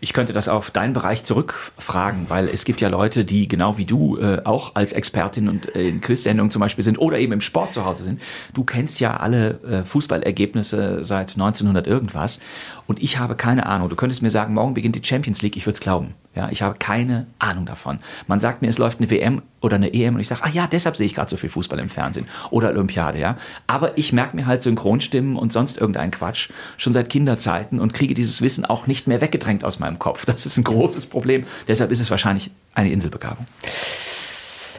Ich 0.00 0.14
könnte 0.14 0.32
das 0.32 0.48
auf 0.48 0.70
deinen 0.70 0.94
Bereich 0.94 1.24
zurückfragen, 1.24 2.26
weil 2.28 2.48
es 2.48 2.64
gibt 2.64 2.80
ja 2.80 2.88
Leute, 2.88 3.26
die 3.26 3.48
genau 3.48 3.76
wie 3.76 3.84
du 3.84 4.16
äh, 4.16 4.40
auch 4.44 4.74
als 4.74 4.92
Expertin 4.92 5.48
und 5.48 5.74
äh, 5.74 5.88
in 5.88 6.00
Quizsendungen 6.00 6.50
zum 6.50 6.60
Beispiel 6.60 6.82
sind 6.82 6.98
oder 6.98 7.18
eben 7.18 7.32
im 7.34 7.42
Sport 7.42 7.72
zu 7.74 7.84
Hause 7.84 8.04
sind. 8.04 8.20
Du 8.54 8.64
kennst 8.64 8.98
ja 9.00 9.18
alle 9.18 9.60
äh, 9.62 9.84
Fußballergebnisse 9.84 11.04
seit 11.04 11.32
1900 11.32 11.86
irgendwas 11.86 12.40
und 12.86 13.02
ich 13.02 13.18
habe 13.18 13.36
keine 13.36 13.66
Ahnung. 13.66 13.90
Du 13.90 13.96
könntest 13.96 14.22
mir 14.22 14.30
sagen, 14.30 14.54
morgen 14.54 14.74
beginnt 14.74 14.96
die 14.96 15.04
Champions 15.04 15.42
League, 15.42 15.56
ich 15.56 15.66
würde 15.66 15.74
es 15.74 15.80
glauben. 15.80 16.14
Ja, 16.34 16.48
ich 16.48 16.62
habe 16.62 16.76
keine 16.78 17.26
Ahnung 17.40 17.66
davon. 17.66 17.98
Man 18.28 18.38
sagt 18.38 18.62
mir, 18.62 18.68
es 18.68 18.78
läuft 18.78 19.00
eine 19.00 19.10
WM 19.10 19.42
oder 19.60 19.74
eine 19.74 19.92
EM 19.92 20.14
und 20.14 20.20
ich 20.20 20.28
sage, 20.28 20.42
ah 20.44 20.48
ja, 20.48 20.68
deshalb 20.68 20.96
sehe 20.96 21.06
ich 21.06 21.16
gerade 21.16 21.28
so 21.28 21.36
viel 21.36 21.50
Fußball 21.50 21.78
im 21.80 21.88
Fernsehen 21.88 22.26
oder 22.50 22.68
Olympiade, 22.68 23.18
ja. 23.18 23.36
Aber 23.66 23.98
ich 23.98 24.12
merke 24.12 24.36
mir 24.36 24.46
halt 24.46 24.62
Synchronstimmen 24.62 25.34
und 25.34 25.52
sonst 25.52 25.78
irgendeinen 25.78 26.12
Quatsch 26.12 26.50
schon 26.76 26.92
seit 26.92 27.10
Kinderzeiten 27.10 27.80
und 27.80 27.94
kriege 27.94 28.14
dieses 28.14 28.42
Wissen 28.42 28.64
auch 28.64 28.86
nicht 28.86 29.08
mehr 29.08 29.20
weggedrängt 29.20 29.64
aus 29.64 29.80
meinem 29.80 29.89
Kopf. 29.98 30.24
Das 30.26 30.46
ist 30.46 30.56
ein 30.56 30.64
großes 30.64 31.06
Problem. 31.06 31.44
Deshalb 31.68 31.90
ist 31.90 32.00
es 32.00 32.10
wahrscheinlich 32.10 32.50
eine 32.74 32.90
Inselbegabung. 32.90 33.44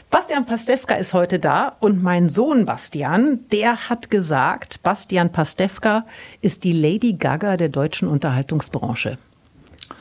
Bastian 0.10 0.46
Pastewka 0.46 0.96
ist 0.96 1.14
heute 1.14 1.40
da 1.40 1.76
und 1.80 2.04
mein 2.04 2.30
Sohn 2.30 2.66
Bastian, 2.66 3.46
der 3.52 3.90
hat 3.90 4.12
gesagt, 4.12 4.84
Bastian 4.84 5.32
Pastewka 5.32 6.06
ist 6.42 6.66
die 6.66 6.74
Lady 6.74 7.14
Gaga 7.14 7.56
der 7.56 7.70
deutschen 7.70 8.10
Unterhaltungsbranche. 8.10 9.18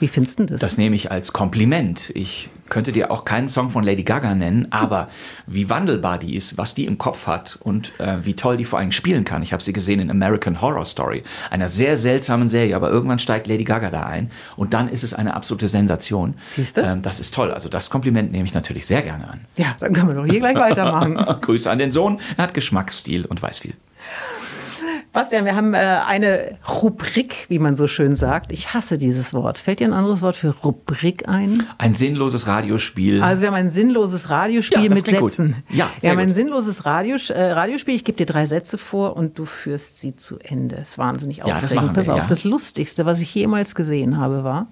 Wie 0.01 0.09
findest 0.09 0.39
du 0.39 0.47
das? 0.47 0.61
Das 0.61 0.79
nehme 0.79 0.97
ich 0.97 1.11
als 1.11 1.33
Kompliment. 1.33 2.11
Ich 2.15 2.49
könnte 2.71 2.91
dir 2.91 3.11
auch 3.11 3.27
keinen 3.27 3.49
Song 3.49 3.69
von 3.69 3.85
Lady 3.85 4.03
Gaga 4.03 4.35
nennen, 4.35 4.69
aber 4.71 5.09
wie 5.47 5.69
wandelbar 5.69 6.19
die 6.19 6.37
ist, 6.37 6.57
was 6.57 6.75
die 6.75 6.87
im 6.87 6.97
Kopf 6.97 7.27
hat 7.27 7.59
und 7.61 7.93
äh, 8.01 8.25
wie 8.25 8.35
toll 8.35 8.57
die 8.57 8.65
vor 8.65 8.79
allem 8.79 8.93
spielen 8.93 9.25
kann. 9.25 9.43
Ich 9.43 9.53
habe 9.53 9.63
sie 9.63 9.75
gesehen 9.75 10.01
in 10.01 10.11
American 10.11 10.63
Horror 10.63 10.87
Story, 10.87 11.23
einer 11.51 11.69
sehr 11.69 11.99
seltsamen 11.99 12.49
Serie, 12.49 12.75
aber 12.77 12.89
irgendwann 12.91 13.19
steigt 13.19 13.47
Lady 13.47 13.65
Gaga 13.65 13.91
da 13.91 14.07
ein 14.07 14.31
und 14.57 14.73
dann 14.73 14.89
ist 14.89 15.05
es 15.05 15.13
eine 15.13 15.35
absolute 15.35 15.69
Sensation. 15.69 16.35
Siehst 16.47 16.79
du? 16.79 16.81
Ähm, 16.81 17.03
das 17.03 17.21
ist 17.21 17.35
toll. 17.35 17.53
Also 17.53 17.69
das 17.69 17.91
Kompliment 17.91 18.33
nehme 18.33 18.45
ich 18.45 18.55
natürlich 18.55 18.87
sehr 18.87 19.03
gerne 19.03 19.29
an. 19.29 19.41
Ja, 19.57 19.77
dann 19.81 19.93
können 19.93 20.09
wir 20.09 20.15
doch 20.15 20.25
hier 20.25 20.41
gleich 20.41 20.57
weitermachen. 20.57 21.17
Grüße 21.41 21.71
an 21.71 21.79
den 21.79 21.93
Sohn. 21.93 22.21
Er 22.39 22.45
hat 22.45 22.55
Geschmack, 22.55 22.93
Stil 22.95 23.27
und 23.27 23.43
weiß 23.43 23.59
viel. 23.59 23.75
Bastian, 25.13 25.45
wir 25.45 25.57
haben 25.57 25.75
äh, 25.75 25.79
eine 26.07 26.57
Rubrik, 26.83 27.47
wie 27.49 27.59
man 27.59 27.75
so 27.75 27.89
schön 27.89 28.15
sagt. 28.15 28.53
Ich 28.53 28.75
hasse 28.75 28.97
dieses 28.97 29.35
Wort. 29.35 29.59
Fällt 29.59 29.81
dir 29.81 29.89
ein 29.89 29.93
anderes 29.93 30.23
Wort 30.23 30.37
für 30.37 30.51
Rubrik 30.63 31.29
ein? 31.29 31.67
Ein 31.79 31.97
sinnloses 31.97 32.47
Radiospiel. 32.47 33.21
Also 33.21 33.41
wir 33.43 33.49
haben 33.49 33.57
ein 33.57 33.71
sinnloses 33.71 34.31
Radiospiel 34.31 34.83
Ja, 34.85 34.89
das 34.89 34.95
mit 34.95 35.05
klingt 35.07 35.21
gut. 35.21 35.33
Sätzen. 35.33 35.65
Ja, 35.69 35.91
wir 35.95 36.01
sehr 36.01 36.11
haben 36.13 36.19
ein 36.21 36.27
gut. 36.29 36.37
sinnloses 36.37 36.85
Radios 36.87 37.29
äh, 37.29 37.43
Radiospiel. 37.43 37.97
Ich 37.97 38.05
gebe 38.05 38.19
dir 38.19 38.27
drei 38.27 38.47
Sätze 38.47 38.79
vor 38.79 39.17
und 39.17 39.37
du 39.37 39.47
führst 39.47 40.01
sie 40.01 40.15
zu 40.15 40.39
Ende. 40.39 40.77
ist 40.77 40.97
wahnsinnig 40.97 41.39
Ja, 41.39 41.47
das 41.47 41.55
aufregend. 41.57 41.75
machen 41.77 41.89
wir, 41.89 42.01
Pass 42.01 42.09
auf, 42.09 42.19
ja. 42.19 42.27
das 42.27 42.45
Lustigste, 42.45 43.05
was 43.05 43.21
ich 43.21 43.35
jemals 43.35 43.75
gesehen 43.75 44.17
habe, 44.19 44.45
war... 44.45 44.69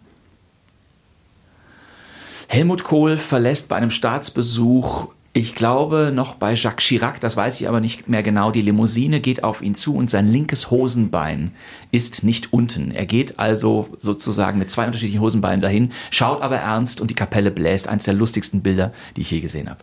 Helmut 2.46 2.84
Kohl 2.84 3.18
verlässt 3.18 3.68
bei 3.68 3.76
einem 3.76 3.90
Staatsbesuch, 3.90 5.08
ich 5.38 5.54
glaube 5.54 6.10
noch 6.12 6.34
bei 6.34 6.54
Jacques 6.54 6.84
Chirac, 6.84 7.20
das 7.20 7.36
weiß 7.36 7.60
ich 7.60 7.68
aber 7.68 7.78
nicht 7.78 8.08
mehr 8.08 8.24
genau, 8.24 8.50
die 8.50 8.60
Limousine 8.60 9.20
geht 9.20 9.44
auf 9.44 9.62
ihn 9.62 9.76
zu 9.76 9.94
und 9.94 10.10
sein 10.10 10.26
linkes 10.26 10.72
Hosenbein 10.72 11.52
ist 11.92 12.24
nicht 12.24 12.52
unten. 12.52 12.90
Er 12.90 13.06
geht 13.06 13.38
also 13.38 13.88
sozusagen 14.00 14.58
mit 14.58 14.68
zwei 14.68 14.86
unterschiedlichen 14.86 15.20
Hosenbeinen 15.20 15.60
dahin, 15.60 15.92
schaut 16.10 16.42
aber 16.42 16.56
ernst 16.56 17.00
und 17.00 17.08
die 17.08 17.14
Kapelle 17.14 17.52
bläst. 17.52 17.86
Eines 17.86 18.04
der 18.04 18.14
lustigsten 18.14 18.62
Bilder, 18.62 18.92
die 19.16 19.20
ich 19.20 19.30
je 19.30 19.38
gesehen 19.38 19.70
habe. 19.70 19.78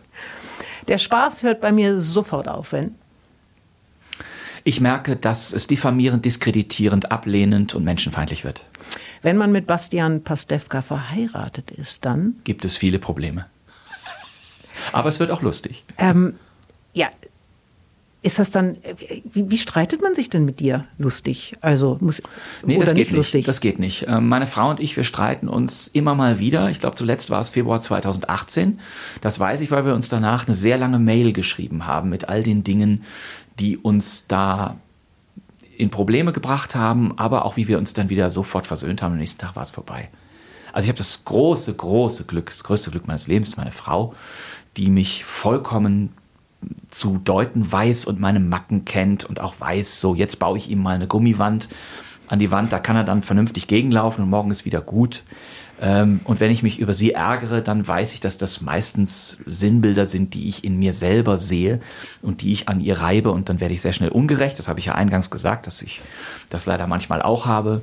Der 0.88 0.98
Spaß 0.98 1.42
hört 1.42 1.62
bei 1.62 1.72
mir 1.72 2.02
sofort 2.02 2.48
auf, 2.48 2.72
wenn... 2.72 2.94
Ich 4.62 4.82
merke, 4.82 5.16
dass 5.16 5.54
es 5.54 5.66
diffamierend, 5.66 6.26
diskreditierend, 6.26 7.10
ablehnend 7.10 7.74
und 7.74 7.84
menschenfeindlich 7.84 8.44
wird. 8.44 8.62
Wenn 9.22 9.38
man 9.38 9.52
mit 9.52 9.66
Bastian 9.66 10.22
Pastewka 10.22 10.82
verheiratet 10.82 11.70
ist, 11.70 12.04
dann... 12.04 12.34
Gibt 12.44 12.66
es 12.66 12.76
viele 12.76 12.98
Probleme. 12.98 13.46
Aber 14.92 15.08
es 15.08 15.20
wird 15.20 15.30
auch 15.30 15.42
lustig. 15.42 15.84
Ähm, 15.98 16.34
ja, 16.92 17.08
ist 18.26 18.40
das 18.40 18.50
dann, 18.50 18.74
äh, 18.82 18.94
wie, 19.32 19.50
wie 19.50 19.56
streitet 19.56 20.02
man 20.02 20.14
sich 20.14 20.28
denn 20.28 20.44
mit 20.44 20.58
dir 20.58 20.86
lustig? 20.98 21.54
Also 21.60 21.96
muss 22.00 22.20
Nee, 22.64 22.76
oder 22.76 22.86
das 22.86 22.94
geht 22.94 23.08
nicht 23.08 23.16
lustig? 23.16 23.38
nicht. 23.40 23.48
Das 23.48 23.60
geht 23.60 23.78
nicht. 23.78 24.06
Ähm, 24.08 24.28
Meine 24.28 24.48
Frau 24.48 24.70
und 24.70 24.80
ich, 24.80 24.96
wir 24.96 25.04
streiten 25.04 25.48
uns 25.48 25.86
immer 25.86 26.16
mal 26.16 26.40
wieder. 26.40 26.68
Ich 26.70 26.80
glaube, 26.80 26.96
zuletzt 26.96 27.30
war 27.30 27.40
es 27.40 27.50
Februar 27.50 27.80
2018. 27.80 28.80
Das 29.20 29.38
weiß 29.38 29.60
ich, 29.60 29.70
weil 29.70 29.84
wir 29.84 29.94
uns 29.94 30.08
danach 30.08 30.46
eine 30.46 30.54
sehr 30.54 30.76
lange 30.76 30.98
Mail 30.98 31.32
geschrieben 31.32 31.86
haben 31.86 32.08
mit 32.08 32.28
all 32.28 32.42
den 32.42 32.64
Dingen, 32.64 33.04
die 33.60 33.76
uns 33.76 34.26
da 34.26 34.76
in 35.76 35.90
Probleme 35.90 36.32
gebracht 36.32 36.74
haben, 36.74 37.16
aber 37.18 37.44
auch 37.44 37.56
wie 37.56 37.68
wir 37.68 37.78
uns 37.78 37.92
dann 37.92 38.08
wieder 38.08 38.30
sofort 38.30 38.66
versöhnt 38.66 39.02
haben. 39.02 39.12
Am 39.12 39.18
nächsten 39.18 39.40
Tag 39.40 39.54
war 39.54 39.62
es 39.62 39.70
vorbei. 39.70 40.08
Also 40.72 40.86
ich 40.86 40.88
habe 40.90 40.98
das 40.98 41.24
große, 41.24 41.74
große 41.74 42.24
Glück, 42.24 42.50
das 42.50 42.64
größte 42.64 42.90
Glück 42.90 43.06
meines 43.06 43.28
Lebens, 43.28 43.56
meine 43.56 43.72
Frau, 43.72 44.14
die 44.76 44.90
mich 44.90 45.24
vollkommen 45.24 46.12
zu 46.88 47.18
deuten 47.18 47.70
weiß 47.70 48.06
und 48.06 48.20
meine 48.20 48.40
Macken 48.40 48.84
kennt 48.84 49.24
und 49.24 49.40
auch 49.40 49.60
weiß, 49.60 50.00
so 50.00 50.14
jetzt 50.14 50.38
baue 50.38 50.58
ich 50.58 50.70
ihm 50.70 50.82
mal 50.82 50.94
eine 50.94 51.06
Gummiwand 51.06 51.68
an 52.28 52.38
die 52.38 52.50
Wand, 52.50 52.72
da 52.72 52.78
kann 52.78 52.96
er 52.96 53.04
dann 53.04 53.22
vernünftig 53.22 53.68
gegenlaufen 53.68 54.24
und 54.24 54.30
morgen 54.30 54.50
ist 54.50 54.64
wieder 54.64 54.80
gut. 54.80 55.24
Ähm, 55.80 56.20
und 56.24 56.40
wenn 56.40 56.50
ich 56.50 56.62
mich 56.62 56.78
über 56.78 56.94
sie 56.94 57.12
ärgere, 57.12 57.60
dann 57.60 57.86
weiß 57.86 58.14
ich, 58.14 58.20
dass 58.20 58.38
das 58.38 58.62
meistens 58.62 59.40
Sinnbilder 59.44 60.06
sind, 60.06 60.32
die 60.34 60.48
ich 60.48 60.64
in 60.64 60.78
mir 60.78 60.92
selber 60.92 61.36
sehe 61.36 61.80
und 62.22 62.42
die 62.42 62.52
ich 62.52 62.68
an 62.68 62.80
ihr 62.80 63.00
reibe 63.00 63.30
und 63.30 63.48
dann 63.48 63.60
werde 63.60 63.74
ich 63.74 63.82
sehr 63.82 63.92
schnell 63.92 64.08
ungerecht. 64.08 64.58
Das 64.58 64.68
habe 64.68 64.80
ich 64.80 64.86
ja 64.86 64.94
eingangs 64.94 65.30
gesagt, 65.30 65.66
dass 65.66 65.82
ich 65.82 66.00
das 66.48 66.66
leider 66.66 66.86
manchmal 66.86 67.20
auch 67.22 67.46
habe. 67.46 67.82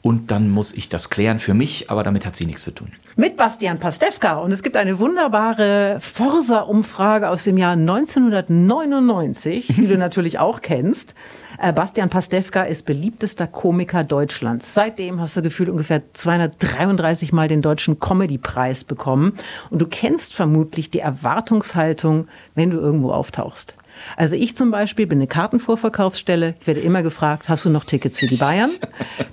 Und 0.00 0.30
dann 0.30 0.48
muss 0.48 0.72
ich 0.72 0.88
das 0.88 1.10
klären 1.10 1.38
für 1.38 1.54
mich, 1.54 1.90
aber 1.90 2.04
damit 2.04 2.24
hat 2.24 2.36
sie 2.36 2.46
nichts 2.46 2.62
zu 2.62 2.70
tun. 2.70 2.92
Mit 3.16 3.36
Bastian 3.36 3.78
Pastewka. 3.78 4.36
Und 4.36 4.52
es 4.52 4.62
gibt 4.62 4.76
eine 4.76 4.98
wunderbare 5.00 5.98
Forsa-Umfrage 6.00 7.28
aus 7.28 7.44
dem 7.44 7.56
Jahr 7.56 7.72
1999, 7.72 9.66
die 9.76 9.88
du 9.88 9.98
natürlich 9.98 10.38
auch 10.38 10.60
kennst. 10.62 11.14
Äh, 11.60 11.72
Bastian 11.72 12.08
Pastewka 12.08 12.62
ist 12.62 12.84
beliebtester 12.84 13.46
Komiker 13.48 14.04
Deutschlands. 14.04 14.74
Seitdem 14.74 15.20
hast 15.20 15.36
du 15.36 15.42
gefühlt 15.42 15.68
ungefähr 15.68 16.02
233 16.12 17.32
Mal 17.32 17.48
den 17.48 17.62
deutschen 17.62 17.98
Comedy-Preis 17.98 18.84
bekommen. 18.84 19.32
Und 19.70 19.80
du 19.80 19.86
kennst 19.86 20.34
vermutlich 20.34 20.90
die 20.90 21.00
Erwartungshaltung, 21.00 22.28
wenn 22.54 22.70
du 22.70 22.78
irgendwo 22.78 23.10
auftauchst. 23.10 23.74
Also 24.16 24.36
ich 24.36 24.54
zum 24.54 24.70
Beispiel 24.70 25.08
bin 25.08 25.18
eine 25.18 25.26
Kartenvorverkaufsstelle. 25.26 26.54
Ich 26.60 26.66
werde 26.68 26.80
immer 26.80 27.02
gefragt, 27.02 27.48
hast 27.48 27.64
du 27.64 27.70
noch 27.70 27.84
Tickets 27.84 28.18
für 28.18 28.28
die 28.28 28.36
Bayern? 28.36 28.70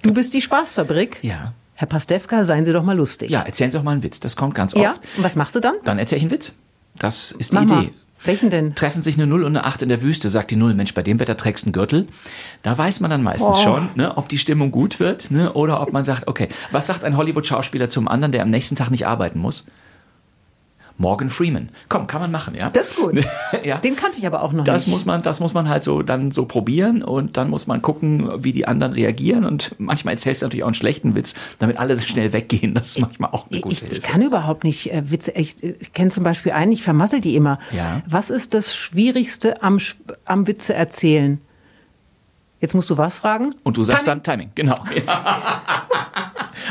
Du 0.02 0.12
bist 0.14 0.34
die 0.34 0.42
Spaßfabrik. 0.42 1.20
Ja. 1.22 1.54
Herr 1.76 1.88
Pastewka, 1.88 2.44
seien 2.44 2.66
Sie 2.66 2.74
doch 2.74 2.84
mal 2.84 2.96
lustig. 2.96 3.30
Ja, 3.30 3.42
erzählen 3.42 3.70
Sie 3.70 3.78
auch 3.78 3.84
mal 3.84 3.92
einen 3.92 4.04
Witz. 4.04 4.20
Das 4.20 4.36
kommt 4.36 4.56
ganz 4.56 4.74
oft. 4.74 4.84
Ja, 4.84 4.96
und 5.18 5.24
was 5.24 5.36
machst 5.36 5.54
du 5.56 5.60
dann? 5.60 5.76
Dann 5.84 6.00
erzähle 6.00 6.18
ich 6.18 6.24
einen 6.24 6.32
Witz. 6.32 6.54
Das 6.98 7.34
ist 7.34 7.52
die 7.52 7.56
Mach 7.56 7.66
mal. 7.66 7.84
Idee. 7.84 7.94
Welchen 8.26 8.50
denn? 8.50 8.76
Treffen 8.76 9.02
sich 9.02 9.16
eine 9.16 9.28
Null 9.28 9.44
und 9.44 9.56
eine 9.56 9.66
Acht 9.66 9.82
in 9.82 9.90
der 9.90 10.02
Wüste, 10.02 10.30
sagt 10.30 10.52
die 10.52 10.56
Null, 10.56 10.74
Mensch, 10.74 10.94
bei 10.94 11.04
dem 11.04 11.20
Wetter 11.20 11.38
trägst 11.38 11.66
du 11.66 11.68
einen 11.68 11.74
Gürtel. 11.74 12.08
Da 12.64 12.78
weiß 12.78 13.00
man 13.00 13.10
dann 13.12 13.24
meistens 13.24 13.58
Oh. 13.60 13.64
schon, 13.64 13.90
ne, 13.96 14.18
ob 14.18 14.28
die 14.30 14.38
Stimmung 14.38 14.72
gut 14.72 15.00
wird, 15.00 15.32
ne, 15.32 15.54
oder 15.54 15.82
ob 15.82 15.94
man 15.94 16.04
sagt, 16.04 16.28
okay, 16.28 16.50
was 16.72 16.88
sagt 16.88 17.04
ein 17.04 17.18
Hollywood-Schauspieler 17.18 17.88
zum 17.90 18.08
anderen, 18.08 18.32
der 18.32 18.42
am 18.42 18.50
nächsten 18.50 18.76
Tag 18.76 18.90
nicht 18.92 19.06
arbeiten 19.08 19.40
muss? 19.40 19.68
Morgan 20.98 21.30
Freeman. 21.30 21.70
Komm, 21.90 22.08
kann 22.08 22.22
man 22.22 22.32
machen, 22.32 22.56
ja? 22.56 22.70
Das 22.70 22.88
ist 22.90 22.96
gut. 22.96 23.16
ja. 23.66 23.80
Den 23.80 23.96
kannte 23.98 24.18
ich 24.18 24.26
aber 24.26 24.42
auch 24.44 24.54
noch 24.54 24.64
Das 24.64 24.86
nicht. 24.88 24.94
muss 24.94 25.06
man, 25.06 25.22
das 25.22 25.40
muss 25.42 25.54
man 25.54 25.68
halt 25.68 25.84
so 25.84 26.02
dann 26.02 26.32
so 26.32 26.46
probieren 26.46 27.04
und 27.04 27.36
dann 27.36 27.50
muss 27.50 27.68
man 27.68 27.82
gucken, 27.82 28.44
wie 28.44 28.54
die 28.54 28.66
anderen 28.68 28.94
reagieren 28.94 29.44
und 29.46 29.76
manchmal 29.78 30.14
erzählst 30.14 30.42
du 30.42 30.46
natürlich 30.46 30.64
auch 30.64 30.68
einen 30.68 30.74
schlechten 30.76 31.14
Witz, 31.16 31.34
damit 31.60 31.78
alle 31.78 32.00
schnell 32.00 32.32
weggehen. 32.32 32.74
Das 32.76 32.88
ist 32.88 33.00
manchmal 33.00 33.32
auch 33.32 33.50
eine 33.52 33.60
gute 33.62 33.74
ich, 33.74 33.82
ich 33.84 33.88
Hilfe. 33.90 34.02
kann 34.02 34.22
überhaupt 34.22 34.64
nicht 34.64 34.92
äh, 34.94 35.12
Witze. 35.12 35.32
Ich, 35.34 35.62
ich 35.62 35.94
kenne 35.94 36.12
zum 36.12 36.24
Beispiel 36.24 36.54
einen, 36.54 36.72
ich 36.72 36.84
vermassel 36.84 37.20
die 37.20 37.36
immer. 37.36 37.60
Ja. 37.76 38.02
Was 38.08 38.30
ist 38.30 38.54
das 38.54 38.74
Schwierigste 38.76 39.62
am, 39.64 39.80
am 40.24 40.48
Witze 40.48 40.74
erzählen? 40.74 41.40
Jetzt 42.62 42.74
musst 42.74 42.90
du 42.90 42.98
was 42.98 43.18
fragen? 43.18 43.54
Und 43.64 43.78
du 43.78 43.84
sagst 43.84 44.06
Timing. 44.06 44.22
dann 44.24 44.24
Timing, 44.24 44.52
genau. 44.56 44.80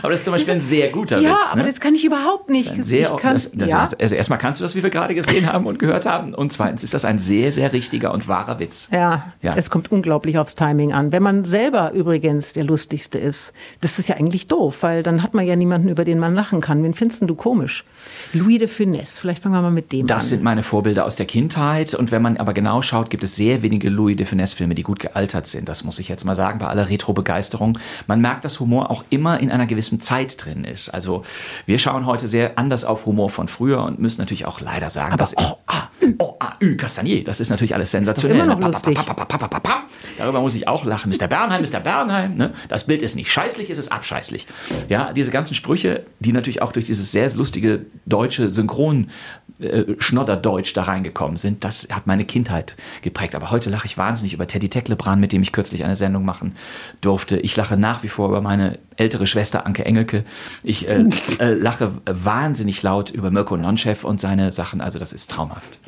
aber 0.02 0.10
das 0.10 0.20
ist 0.20 0.24
zum 0.24 0.32
Beispiel 0.32 0.54
ein 0.54 0.60
sehr 0.60 0.88
guter 0.88 1.20
Ja, 1.20 1.30
Witz. 1.32 1.52
aber 1.52 1.62
ne? 1.62 1.68
das 1.68 1.80
kann 1.80 1.94
ich 1.94 2.04
überhaupt 2.04 2.48
nicht. 2.50 2.70
Ein 2.70 2.84
sehr, 2.84 3.10
kann, 3.16 3.34
das, 3.34 3.52
das, 3.52 3.68
ja? 3.68 3.88
Also 4.00 4.14
erstmal 4.14 4.38
kannst 4.38 4.60
du 4.60 4.64
das, 4.64 4.74
wie 4.74 4.82
wir 4.82 4.90
gerade 4.90 5.14
gesehen 5.14 5.50
haben 5.52 5.66
und 5.66 5.78
gehört 5.78 6.06
haben. 6.06 6.34
Und 6.34 6.52
zweitens 6.52 6.82
ist 6.84 6.94
das 6.94 7.04
ein 7.04 7.18
sehr, 7.18 7.52
sehr 7.52 7.72
richtiger 7.72 8.12
und 8.12 8.26
wahrer 8.28 8.58
Witz. 8.58 8.88
Ja, 8.92 9.32
Ja. 9.42 9.54
es 9.56 9.70
kommt 9.70 9.92
unglaublich 9.92 10.38
aufs 10.38 10.54
Timing 10.54 10.92
an. 10.92 11.12
Wenn 11.12 11.22
man 11.22 11.44
selber 11.44 11.92
übrigens 11.92 12.54
der 12.54 12.64
Lustigste 12.64 13.18
ist, 13.18 13.52
das 13.80 13.98
ist 13.98 14.08
ja 14.08 14.16
eigentlich 14.16 14.48
doof, 14.48 14.82
weil 14.82 15.02
dann 15.02 15.22
hat 15.22 15.34
man 15.34 15.46
ja 15.46 15.54
niemanden, 15.54 15.88
über 15.88 16.04
den 16.04 16.18
man 16.18 16.34
lachen 16.34 16.60
kann. 16.60 16.82
Wen 16.82 16.94
findest 16.94 17.22
du 17.22 17.34
komisch? 17.34 17.84
Louis 18.32 18.58
de 18.58 18.68
Funès, 18.68 19.18
vielleicht 19.18 19.42
fangen 19.42 19.54
wir 19.54 19.62
mal 19.62 19.70
mit 19.70 19.92
dem 19.92 20.06
Das 20.06 20.24
an. 20.24 20.28
sind 20.30 20.42
meine 20.42 20.62
Vorbilder 20.62 21.04
aus 21.04 21.16
der 21.16 21.26
Kindheit. 21.26 21.94
Und 21.94 22.10
wenn 22.10 22.22
man 22.22 22.36
aber 22.38 22.52
genau 22.52 22.82
schaut, 22.82 23.10
gibt 23.10 23.22
es 23.22 23.36
sehr 23.36 23.62
wenige 23.62 23.88
Louis 23.90 24.16
de 24.16 24.26
Funès-Filme, 24.26 24.74
die 24.74 24.82
gut 24.82 24.98
gealtert 24.98 25.46
sind. 25.46 25.68
Das 25.68 25.83
muss 25.84 25.98
ich 25.98 26.08
jetzt 26.08 26.24
mal 26.24 26.34
sagen, 26.34 26.58
bei 26.58 26.66
aller 26.66 26.88
Retro-Begeisterung. 26.88 27.78
Man 28.06 28.20
merkt, 28.20 28.44
dass 28.44 28.60
Humor 28.60 28.90
auch 28.90 29.04
immer 29.10 29.40
in 29.40 29.50
einer 29.50 29.66
gewissen 29.66 30.00
Zeit 30.00 30.44
drin 30.44 30.64
ist. 30.64 30.88
Also 30.88 31.22
wir 31.66 31.78
schauen 31.78 32.06
heute 32.06 32.28
sehr 32.28 32.58
anders 32.58 32.84
auf 32.84 33.06
Humor 33.06 33.30
von 33.30 33.48
früher 33.48 33.82
und 33.82 33.98
müssen 33.98 34.20
natürlich 34.20 34.46
auch 34.46 34.60
leider 34.60 34.90
sagen, 34.90 35.12
Aber 35.12 35.18
dass 35.18 35.36
oh, 35.36 35.58
ah, 35.66 35.88
Ü, 36.02 36.14
oh, 36.18 36.36
ah, 36.40 36.52
Ü, 36.60 36.76
Castagnier, 36.76 37.24
das 37.24 37.40
ist 37.40 37.50
natürlich 37.50 37.74
alles 37.74 37.90
sensationell. 37.90 38.38
immer 38.38 38.54
noch 38.54 38.60
lustig. 38.60 38.94
pa, 38.94 39.14
pa. 39.14 39.84
Darüber 40.16 40.40
muss 40.40 40.54
ich 40.54 40.68
auch 40.68 40.84
lachen. 40.84 41.10
Mr. 41.10 41.26
Bernheim, 41.26 41.62
Mr. 41.62 41.80
Bernheim. 41.80 42.36
Ne? 42.36 42.54
Das 42.68 42.84
Bild 42.84 43.02
ist 43.02 43.16
nicht 43.16 43.30
scheißlich, 43.30 43.70
es 43.70 43.78
ist 43.78 43.90
abscheißlich. 43.90 44.46
Ja, 44.88 45.12
diese 45.12 45.30
ganzen 45.30 45.54
Sprüche, 45.54 46.04
die 46.20 46.32
natürlich 46.32 46.62
auch 46.62 46.72
durch 46.72 46.86
dieses 46.86 47.12
sehr 47.12 47.32
lustige 47.34 47.86
deutsche 48.06 48.50
Synchron 48.50 49.10
äh, 49.58 49.84
Schnodderdeutsch 49.98 50.76
da 50.76 50.84
reingekommen 50.84 51.36
sind, 51.36 51.64
das 51.64 51.88
hat 51.90 52.06
meine 52.06 52.24
Kindheit 52.24 52.76
geprägt. 53.02 53.34
Aber 53.34 53.50
heute 53.50 53.70
lache 53.70 53.86
ich 53.86 53.96
wahnsinnig 53.96 54.34
über 54.34 54.46
Teddy 54.46 54.68
Tecklebrand, 54.68 55.20
mit 55.20 55.32
dem 55.32 55.42
ich 55.42 55.52
kürzlich 55.52 55.63
eine 55.72 55.94
Sendung 55.94 56.24
machen 56.24 56.54
durfte. 57.00 57.38
Ich 57.38 57.56
lache 57.56 57.76
nach 57.76 58.02
wie 58.02 58.08
vor 58.08 58.28
über 58.28 58.40
meine 58.40 58.78
ältere 58.96 59.26
Schwester 59.26 59.66
Anke 59.66 59.84
Engelke. 59.84 60.24
Ich 60.62 60.88
äh, 60.88 61.04
äh, 61.38 61.54
lache 61.54 61.92
wahnsinnig 62.04 62.82
laut 62.82 63.10
über 63.10 63.30
Mirko 63.30 63.56
Nonchef 63.56 64.04
und 64.04 64.20
seine 64.20 64.52
Sachen. 64.52 64.80
Also 64.80 64.98
das 64.98 65.12
ist 65.12 65.30
traumhaft. 65.30 65.78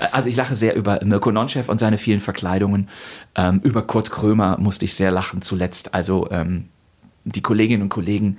Äh, 0.00 0.06
Also 0.12 0.28
ich 0.28 0.36
lache 0.36 0.54
sehr 0.54 0.74
über 0.74 1.00
Mirko 1.04 1.30
Nonchef 1.30 1.68
und 1.68 1.78
seine 1.78 1.98
vielen 1.98 2.20
Verkleidungen. 2.20 2.88
Ähm, 3.34 3.60
über 3.62 3.82
Kurt 3.82 4.10
Krömer 4.10 4.56
musste 4.58 4.84
ich 4.84 4.94
sehr 4.94 5.10
lachen 5.10 5.42
zuletzt. 5.42 5.94
Also 5.94 6.30
ähm, 6.30 6.68
die 7.26 7.42
Kolleginnen 7.42 7.82
und 7.82 7.88
Kollegen, 7.88 8.38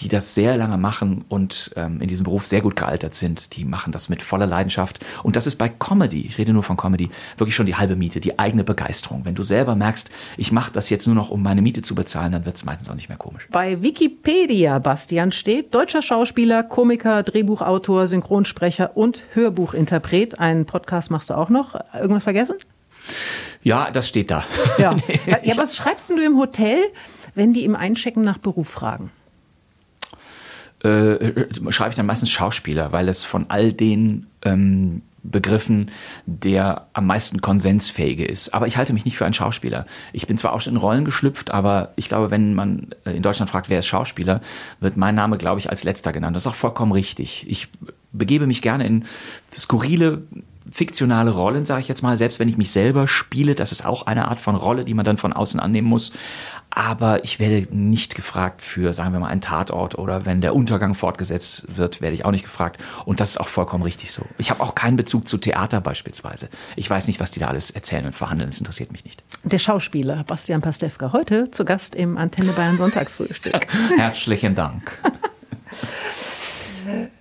die 0.00 0.08
das 0.08 0.34
sehr 0.34 0.56
lange 0.56 0.76
machen 0.76 1.24
und 1.28 1.72
ähm, 1.76 2.00
in 2.00 2.08
diesem 2.08 2.24
Beruf 2.24 2.44
sehr 2.44 2.60
gut 2.60 2.74
gealtert 2.74 3.14
sind, 3.14 3.56
die 3.56 3.64
machen 3.64 3.92
das 3.92 4.08
mit 4.08 4.22
voller 4.22 4.46
Leidenschaft. 4.46 4.98
Und 5.22 5.36
das 5.36 5.46
ist 5.46 5.56
bei 5.56 5.68
Comedy, 5.68 6.26
ich 6.26 6.36
rede 6.36 6.52
nur 6.52 6.64
von 6.64 6.76
Comedy, 6.76 7.10
wirklich 7.36 7.54
schon 7.54 7.66
die 7.66 7.76
halbe 7.76 7.94
Miete, 7.94 8.20
die 8.20 8.38
eigene 8.38 8.64
Begeisterung. 8.64 9.24
Wenn 9.24 9.36
du 9.36 9.44
selber 9.44 9.76
merkst, 9.76 10.10
ich 10.36 10.50
mache 10.50 10.72
das 10.72 10.90
jetzt 10.90 11.06
nur 11.06 11.14
noch, 11.14 11.30
um 11.30 11.42
meine 11.42 11.62
Miete 11.62 11.82
zu 11.82 11.94
bezahlen, 11.94 12.32
dann 12.32 12.44
wird 12.44 12.56
es 12.56 12.64
meistens 12.64 12.90
auch 12.90 12.96
nicht 12.96 13.08
mehr 13.08 13.18
komisch. 13.18 13.46
Bei 13.52 13.80
Wikipedia, 13.82 14.80
Bastian, 14.80 15.30
steht 15.30 15.72
deutscher 15.72 16.02
Schauspieler, 16.02 16.64
Komiker, 16.64 17.22
Drehbuchautor, 17.22 18.08
Synchronsprecher 18.08 18.96
und 18.96 19.20
Hörbuchinterpret. 19.34 20.40
Einen 20.40 20.66
Podcast 20.66 21.12
machst 21.12 21.30
du 21.30 21.34
auch 21.34 21.50
noch. 21.50 21.76
Irgendwas 21.94 22.24
vergessen? 22.24 22.56
Ja, 23.62 23.90
das 23.90 24.08
steht 24.08 24.30
da. 24.30 24.44
Ja. 24.78 24.96
ja, 25.42 25.56
was 25.56 25.76
schreibst 25.76 26.10
du 26.10 26.18
im 26.18 26.36
Hotel, 26.36 26.78
wenn 27.34 27.52
die 27.52 27.64
im 27.64 27.76
Einchecken 27.76 28.24
nach 28.24 28.38
Beruf 28.38 28.68
fragen? 28.68 29.10
äh, 30.84 31.46
schreibe 31.70 31.90
ich 31.90 31.96
dann 31.96 32.06
meistens 32.06 32.30
Schauspieler, 32.30 32.92
weil 32.92 33.08
es 33.08 33.24
von 33.24 33.46
all 33.48 33.72
den 33.72 34.26
ähm, 34.42 35.02
Begriffen 35.22 35.90
der 36.26 36.88
am 36.92 37.06
meisten 37.06 37.40
konsensfähige 37.40 38.26
ist. 38.26 38.52
Aber 38.52 38.66
ich 38.66 38.76
halte 38.76 38.92
mich 38.92 39.06
nicht 39.06 39.16
für 39.16 39.24
einen 39.24 39.32
Schauspieler. 39.32 39.86
Ich 40.12 40.26
bin 40.26 40.36
zwar 40.36 40.52
auch 40.52 40.60
schon 40.60 40.74
in 40.74 40.78
Rollen 40.78 41.06
geschlüpft, 41.06 41.50
aber 41.50 41.94
ich 41.96 42.08
glaube, 42.08 42.30
wenn 42.30 42.54
man 42.54 42.88
äh, 43.06 43.12
in 43.12 43.22
Deutschland 43.22 43.50
fragt, 43.50 43.70
wer 43.70 43.78
ist 43.78 43.86
Schauspieler, 43.86 44.42
wird 44.80 44.98
mein 44.98 45.14
Name, 45.14 45.38
glaube 45.38 45.58
ich, 45.58 45.70
als 45.70 45.84
letzter 45.84 46.12
genannt. 46.12 46.36
Das 46.36 46.42
ist 46.44 46.52
auch 46.52 46.54
vollkommen 46.54 46.92
richtig. 46.92 47.46
Ich 47.48 47.68
begebe 48.12 48.46
mich 48.46 48.60
gerne 48.60 48.86
in 48.86 49.06
skurrile 49.54 50.22
fiktionale 50.70 51.30
Rollen, 51.30 51.64
sage 51.64 51.82
ich 51.82 51.88
jetzt 51.88 52.02
mal, 52.02 52.16
selbst 52.16 52.40
wenn 52.40 52.48
ich 52.48 52.56
mich 52.56 52.70
selber 52.70 53.06
spiele, 53.06 53.54
das 53.54 53.70
ist 53.70 53.84
auch 53.84 54.06
eine 54.06 54.28
Art 54.28 54.40
von 54.40 54.56
Rolle, 54.56 54.84
die 54.84 54.94
man 54.94 55.04
dann 55.04 55.18
von 55.18 55.32
außen 55.32 55.60
annehmen 55.60 55.88
muss. 55.88 56.12
Aber 56.74 57.24
ich 57.24 57.38
werde 57.38 57.68
nicht 57.70 58.16
gefragt 58.16 58.60
für, 58.60 58.92
sagen 58.92 59.12
wir 59.12 59.20
mal, 59.20 59.28
einen 59.28 59.40
Tatort 59.40 59.96
oder 59.96 60.26
wenn 60.26 60.40
der 60.40 60.54
Untergang 60.54 60.94
fortgesetzt 60.94 61.76
wird, 61.76 62.00
werde 62.00 62.16
ich 62.16 62.24
auch 62.24 62.32
nicht 62.32 62.42
gefragt. 62.42 62.82
Und 63.04 63.20
das 63.20 63.30
ist 63.30 63.38
auch 63.38 63.48
vollkommen 63.48 63.84
richtig 63.84 64.10
so. 64.10 64.26
Ich 64.38 64.50
habe 64.50 64.60
auch 64.60 64.74
keinen 64.74 64.96
Bezug 64.96 65.28
zu 65.28 65.38
Theater 65.38 65.80
beispielsweise. 65.80 66.48
Ich 66.74 66.90
weiß 66.90 67.06
nicht, 67.06 67.20
was 67.20 67.30
die 67.30 67.38
da 67.38 67.46
alles 67.46 67.70
erzählen 67.70 68.06
und 68.06 68.14
verhandeln. 68.14 68.50
Das 68.50 68.58
interessiert 68.58 68.90
mich 68.90 69.04
nicht. 69.04 69.22
Der 69.44 69.58
Schauspieler 69.58 70.24
Bastian 70.24 70.62
Pastewka 70.62 71.12
heute 71.12 71.50
zu 71.50 71.64
Gast 71.64 71.94
im 71.94 72.18
Antenne 72.18 72.52
Bayern 72.52 72.76
Sonntagsfrühstück. 72.76 73.68
Herzlichen 73.96 74.56
Dank. 74.56 74.98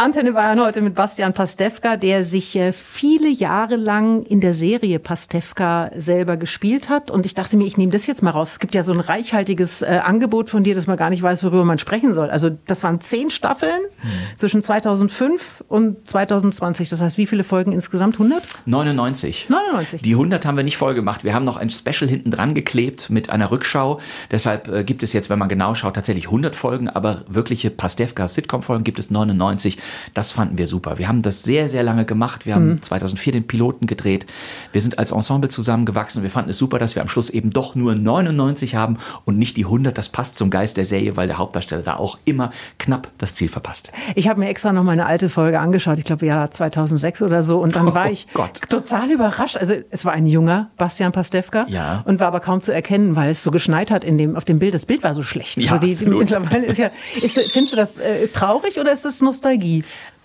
Antenne 0.00 0.32
Bayern 0.32 0.58
heute 0.62 0.80
mit 0.80 0.94
Bastian 0.94 1.34
Pastewka, 1.34 1.98
der 1.98 2.24
sich 2.24 2.56
äh, 2.56 2.72
viele 2.72 3.28
Jahre 3.28 3.76
lang 3.76 4.22
in 4.22 4.40
der 4.40 4.54
Serie 4.54 4.98
Pastewka 4.98 5.90
selber 5.94 6.38
gespielt 6.38 6.88
hat. 6.88 7.10
Und 7.10 7.26
ich 7.26 7.34
dachte 7.34 7.58
mir, 7.58 7.66
ich 7.66 7.76
nehme 7.76 7.92
das 7.92 8.06
jetzt 8.06 8.22
mal 8.22 8.30
raus. 8.30 8.52
Es 8.52 8.58
gibt 8.60 8.74
ja 8.74 8.82
so 8.82 8.94
ein 8.94 9.00
reichhaltiges 9.00 9.82
äh, 9.82 10.00
Angebot 10.02 10.48
von 10.48 10.64
dir, 10.64 10.74
dass 10.74 10.86
man 10.86 10.96
gar 10.96 11.10
nicht 11.10 11.22
weiß, 11.22 11.44
worüber 11.44 11.66
man 11.66 11.78
sprechen 11.78 12.14
soll. 12.14 12.30
Also 12.30 12.48
das 12.64 12.82
waren 12.82 13.02
zehn 13.02 13.28
Staffeln 13.28 13.78
hm. 14.00 14.10
zwischen 14.38 14.62
2005 14.62 15.64
und 15.68 16.08
2020. 16.08 16.88
Das 16.88 17.02
heißt, 17.02 17.18
wie 17.18 17.26
viele 17.26 17.44
Folgen 17.44 17.72
insgesamt? 17.72 18.14
100? 18.14 18.42
99. 18.64 19.50
99. 19.50 20.00
Die 20.00 20.12
100 20.12 20.46
haben 20.46 20.56
wir 20.56 20.64
nicht 20.64 20.78
voll 20.78 20.94
gemacht. 20.94 21.24
Wir 21.24 21.34
haben 21.34 21.44
noch 21.44 21.58
ein 21.58 21.68
Special 21.68 22.08
hinten 22.08 22.30
dran 22.30 22.54
geklebt 22.54 23.10
mit 23.10 23.28
einer 23.28 23.50
Rückschau. 23.50 24.00
Deshalb 24.30 24.66
äh, 24.68 24.82
gibt 24.82 25.02
es 25.02 25.12
jetzt, 25.12 25.28
wenn 25.28 25.38
man 25.38 25.50
genau 25.50 25.74
schaut, 25.74 25.92
tatsächlich 25.92 26.28
100 26.28 26.56
Folgen, 26.56 26.88
aber 26.88 27.26
wirkliche 27.28 27.68
Pastewka-Sitcom-Folgen 27.68 28.82
gibt 28.82 28.98
es 28.98 29.10
99. 29.10 29.76
Das 30.14 30.32
fanden 30.32 30.58
wir 30.58 30.66
super. 30.66 30.98
Wir 30.98 31.08
haben 31.08 31.22
das 31.22 31.42
sehr, 31.42 31.68
sehr 31.68 31.82
lange 31.82 32.04
gemacht. 32.04 32.46
Wir 32.46 32.54
haben 32.54 32.68
mhm. 32.68 32.82
2004 32.82 33.32
den 33.32 33.46
Piloten 33.46 33.86
gedreht. 33.86 34.26
Wir 34.72 34.80
sind 34.80 34.98
als 34.98 35.10
Ensemble 35.10 35.50
zusammengewachsen. 35.50 36.22
Wir 36.22 36.30
fanden 36.30 36.50
es 36.50 36.58
super, 36.58 36.78
dass 36.78 36.94
wir 36.94 37.02
am 37.02 37.08
Schluss 37.08 37.30
eben 37.30 37.50
doch 37.50 37.74
nur 37.74 37.94
99 37.94 38.74
haben 38.74 38.98
und 39.24 39.38
nicht 39.38 39.56
die 39.56 39.64
100. 39.64 39.96
Das 39.96 40.08
passt 40.08 40.38
zum 40.38 40.50
Geist 40.50 40.76
der 40.76 40.84
Serie, 40.84 41.16
weil 41.16 41.26
der 41.26 41.38
Hauptdarsteller 41.38 41.82
da 41.82 41.96
auch 41.96 42.18
immer 42.24 42.50
knapp 42.78 43.10
das 43.18 43.34
Ziel 43.34 43.48
verpasst. 43.48 43.92
Ich 44.14 44.28
habe 44.28 44.40
mir 44.40 44.48
extra 44.48 44.72
noch 44.72 44.84
mal 44.84 44.92
eine 44.92 45.06
alte 45.06 45.28
Folge 45.28 45.60
angeschaut. 45.60 45.98
Ich 45.98 46.04
glaube, 46.04 46.26
ja, 46.26 46.50
2006 46.50 47.22
oder 47.22 47.42
so. 47.42 47.60
Und 47.60 47.76
dann 47.76 47.88
oh, 47.88 47.94
war 47.94 48.10
ich 48.10 48.26
Gott. 48.34 48.60
total 48.68 49.10
überrascht. 49.10 49.56
Also 49.56 49.74
es 49.90 50.04
war 50.04 50.12
ein 50.12 50.26
junger 50.26 50.70
Bastian 50.76 51.12
Pastewka 51.12 51.66
ja. 51.68 52.02
und 52.04 52.20
war 52.20 52.28
aber 52.28 52.40
kaum 52.40 52.60
zu 52.60 52.72
erkennen, 52.72 53.16
weil 53.16 53.30
es 53.30 53.42
so 53.42 53.50
geschneit 53.50 53.90
hat 53.90 54.04
in 54.04 54.18
dem, 54.18 54.36
auf 54.36 54.44
dem 54.44 54.58
Bild. 54.58 54.74
Das 54.74 54.86
Bild 54.86 55.02
war 55.02 55.14
so 55.14 55.22
schlecht. 55.22 55.58
Ja, 55.58 55.72
also 55.72 55.86
die, 55.86 55.92
absolut. 55.92 56.20
mittlerweile 56.20 56.66
ist 56.66 56.78
ja, 56.78 56.90
ist, 57.20 57.38
findest 57.52 57.72
du 57.72 57.76
das 57.76 57.98
äh, 57.98 58.28
traurig 58.28 58.78
oder 58.78 58.92
ist 58.92 59.04
das 59.04 59.20
Nostalgie? 59.20 59.69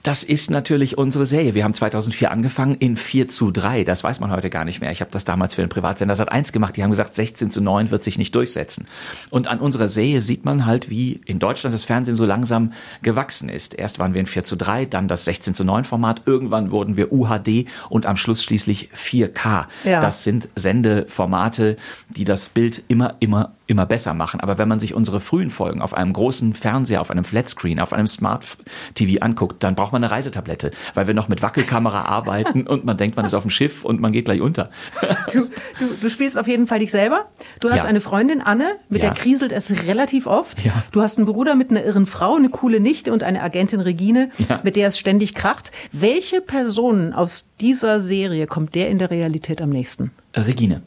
Das 0.06 0.22
ist 0.22 0.52
natürlich 0.52 1.00
unsere 1.00 1.26
Serie. 1.26 1.56
Wir 1.56 1.64
haben 1.64 1.74
2004 1.74 2.30
angefangen 2.30 2.76
in 2.76 2.96
4 2.96 3.28
zu 3.28 3.50
3. 3.50 3.84
Das 3.84 4.04
weiß 4.04 4.20
man 4.20 4.30
heute 4.30 4.52
gar 4.52 4.64
nicht 4.64 4.80
mehr. 4.80 4.92
Ich 4.92 5.02
habe 5.02 5.10
das 5.10 5.26
damals 5.26 5.56
für 5.56 5.62
den 5.62 5.70
Privatsender 5.70 6.14
Sat 6.14 6.32
1 6.32 6.52
gemacht. 6.52 6.78
Die 6.78 6.84
haben 6.84 6.92
gesagt, 6.92 7.16
16 7.16 7.50
zu 7.50 7.60
9 7.60 7.90
wird 7.90 8.04
sich 8.04 8.20
nicht 8.20 8.36
durchsetzen. 8.36 8.86
Und 9.32 9.48
an 9.48 9.60
unserer 9.60 9.88
Serie 9.88 10.22
sieht 10.22 10.46
man 10.46 10.68
halt, 10.68 10.92
wie 10.92 11.22
in 11.26 11.40
Deutschland 11.40 11.74
das 11.74 11.86
Fernsehen 11.86 12.16
so 12.16 12.24
langsam 12.24 12.74
gewachsen 13.02 13.50
ist. 13.50 13.74
Erst 13.74 13.98
waren 13.98 14.14
wir 14.14 14.20
in 14.22 14.28
4 14.28 14.44
zu 14.44 14.56
3, 14.56 14.86
dann 14.86 15.08
das 15.08 15.26
16 15.26 15.56
zu 15.56 15.64
9 15.64 15.86
Format. 15.86 16.22
Irgendwann 16.28 16.70
wurden 16.70 16.98
wir 16.98 17.12
UHD 17.12 17.66
und 17.90 18.06
am 18.06 18.16
Schluss 18.16 18.44
schließlich 18.44 18.90
4K. 18.96 19.66
Ja. 19.86 20.02
Das 20.02 20.24
sind 20.24 20.50
Sendeformate, 20.56 21.78
die 22.10 22.26
das 22.26 22.50
Bild 22.50 22.84
immer, 22.90 23.16
immer 23.22 23.56
immer 23.68 23.86
besser 23.86 24.14
machen. 24.14 24.40
Aber 24.40 24.58
wenn 24.58 24.68
man 24.68 24.80
sich 24.80 24.94
unsere 24.94 25.20
frühen 25.22 25.50
Folgen 25.50 25.82
auf 25.82 25.94
einem 25.94 26.14
großen 26.14 26.54
Fernseher, 26.54 27.02
auf 27.02 27.10
einem 27.12 27.24
Flatscreen, 27.24 27.80
auf 27.80 27.94
einem 27.94 28.08
Smart 28.08 28.46
TV 28.94 29.22
anguckt, 29.22 29.64
dann 29.64 29.76
braucht 29.76 29.92
man 29.92 30.04
eine 30.04 30.12
Reisetablette, 30.12 30.72
weil 30.94 31.08
wir 31.08 31.14
noch 31.14 31.28
mit 31.30 31.42
Wackelkamera 31.42 32.02
arbeiten 32.06 32.68
und 32.68 32.86
man 32.86 32.98
denkt, 32.98 33.16
man 33.18 33.26
ist 33.26 33.34
auf 33.34 33.44
dem 33.44 33.50
Schiff 33.50 33.84
und 33.84 34.00
man 34.00 34.12
geht 34.12 34.26
gleich 34.26 34.42
unter. 34.42 34.70
Du, 35.34 35.48
du, 35.80 35.88
du 36.02 36.10
spielst 36.10 36.38
auf 36.38 36.48
jeden 36.48 36.68
Fall 36.68 36.80
dich 36.80 36.92
selber. 36.92 37.26
Du 37.60 37.70
hast 37.70 37.78
Ja. 37.78 37.84
eine 37.86 38.00
Freundin, 38.00 38.42
Anne, 38.42 38.66
mit 38.90 39.02
Ja. 39.02 39.10
der 39.10 39.18
kriselt 39.22 39.52
es 39.52 39.72
relativ 39.86 40.28
oft. 40.28 40.64
Ja. 40.64 40.72
Du 40.92 41.02
hast 41.02 41.18
einen 41.18 41.26
Bruder 41.26 41.56
mit 41.56 41.72
einer 41.72 41.84
irren 41.84 42.06
Frau, 42.06 42.36
eine 42.36 42.50
coole 42.50 42.80
Nichte 42.80 43.12
und 43.12 43.24
eine 43.24 43.42
Agentin 43.42 43.82
Regine, 43.82 44.30
mit 44.64 44.76
der 44.76 44.88
es 44.90 45.00
ständig 45.00 45.34
kracht. 45.34 45.72
Welche 45.92 46.42
Personen 46.42 47.14
aus 47.14 47.50
dieser 47.60 48.02
Serie 48.02 48.46
kommt 48.48 48.76
der 48.76 48.90
in 48.90 49.00
der 49.00 49.10
Realität 49.10 49.62
am 49.62 49.70
nächsten? 49.72 50.12
Regine. 50.36 50.82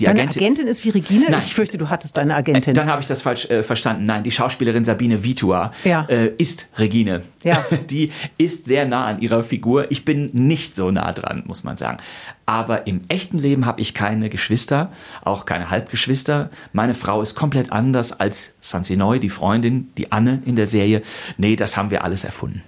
Die 0.00 0.04
Deine 0.06 0.22
Agentin, 0.22 0.42
Agentin 0.42 0.66
ist 0.66 0.84
wie 0.84 0.90
Regine? 0.90 1.26
Nein. 1.30 1.42
Ich 1.46 1.54
fürchte, 1.54 1.78
du 1.78 1.88
hattest 1.88 2.16
deine 2.16 2.34
Agentin. 2.34 2.74
Dann 2.74 2.88
habe 2.88 3.00
ich 3.00 3.06
das 3.06 3.22
falsch 3.22 3.48
äh, 3.48 3.62
verstanden. 3.62 4.04
Nein, 4.06 4.24
die 4.24 4.32
Schauspielerin 4.32 4.84
Sabine 4.84 5.22
Vitua 5.22 5.72
Ja. 5.84 6.04
äh, 6.08 6.32
ist 6.36 6.70
Regine. 6.78 7.22
Ja. 7.44 7.64
Die 7.90 8.10
ist 8.36 8.66
sehr 8.66 8.86
nah 8.86 9.06
an 9.06 9.20
ihrer 9.20 9.44
Figur. 9.44 9.92
Ich 9.92 10.04
bin 10.04 10.30
nicht 10.32 10.74
so 10.74 10.90
nah 10.90 11.12
dran, 11.12 11.44
muss 11.46 11.62
man 11.62 11.76
sagen. 11.76 11.98
Aber 12.44 12.88
im 12.88 13.02
echten 13.08 13.38
Leben 13.38 13.66
habe 13.66 13.80
ich 13.80 13.94
keine 13.94 14.30
Geschwister, 14.30 14.90
auch 15.22 15.44
keine 15.46 15.70
Halbgeschwister. 15.70 16.50
Meine 16.72 16.94
Frau 16.94 17.22
ist 17.22 17.36
komplett 17.36 17.70
anders 17.70 18.18
als 18.18 18.52
Sansinoy, 18.60 19.20
die 19.20 19.28
Freundin, 19.30 19.92
die 19.96 20.10
Anne 20.10 20.42
in 20.44 20.56
der 20.56 20.66
Serie. 20.66 21.02
Nee, 21.38 21.54
das 21.54 21.76
haben 21.76 21.90
wir 21.92 22.02
alles 22.02 22.24
erfunden. 22.24 22.62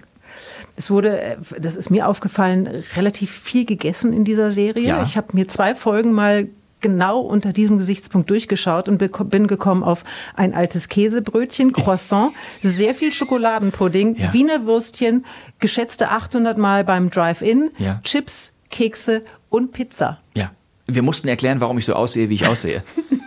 Es 0.77 0.91
wurde, 0.91 1.21
äh, 1.21 1.37
das 1.59 1.75
ist 1.75 1.91
mir 1.91 2.07
aufgefallen, 2.07 2.69
relativ 2.95 3.31
viel 3.33 3.65
gegessen 3.65 4.13
in 4.13 4.25
dieser 4.25 4.53
Serie. 4.53 4.87
Ja. 4.87 5.03
Ich 5.03 5.17
habe 5.17 5.29
mir 5.33 5.49
zwei 5.49 5.75
Folgen 5.75 6.13
mal 6.13 6.49
genau 6.81 7.21
unter 7.21 7.53
diesem 7.53 7.79
Gesichtspunkt 7.79 8.29
durchgeschaut 8.31 8.89
und 8.89 8.99
bin 9.31 9.47
gekommen 9.47 9.83
auf 9.83 10.05
ein 10.35 10.55
altes 10.55 10.89
Käsebrötchen, 10.89 11.73
Croissant, 11.73 12.33
sehr 12.63 12.95
viel 12.95 13.13
Schokoladenpudding, 13.13 14.17
Ja. 14.17 14.33
Wiener 14.33 14.67
Würstchen, 14.67 15.25
geschätzte 15.59 16.11
800 16.11 16.59
Mal 16.59 16.85
beim 16.85 17.11
Drive-In, 17.11 17.71
Ja. 17.79 18.01
Chips, 18.05 18.55
Kekse 18.71 19.23
und 19.49 19.73
Pizza. 19.73 20.21
Ja. 20.35 20.51
Wir 20.87 21.03
mussten 21.03 21.29
erklären, 21.29 21.61
warum 21.61 21.79
ich 21.79 21.87
so 21.87 21.95
aussehe, 21.95 22.29
wie 22.29 22.35
ich 22.35 22.47
aussehe. 22.47 22.83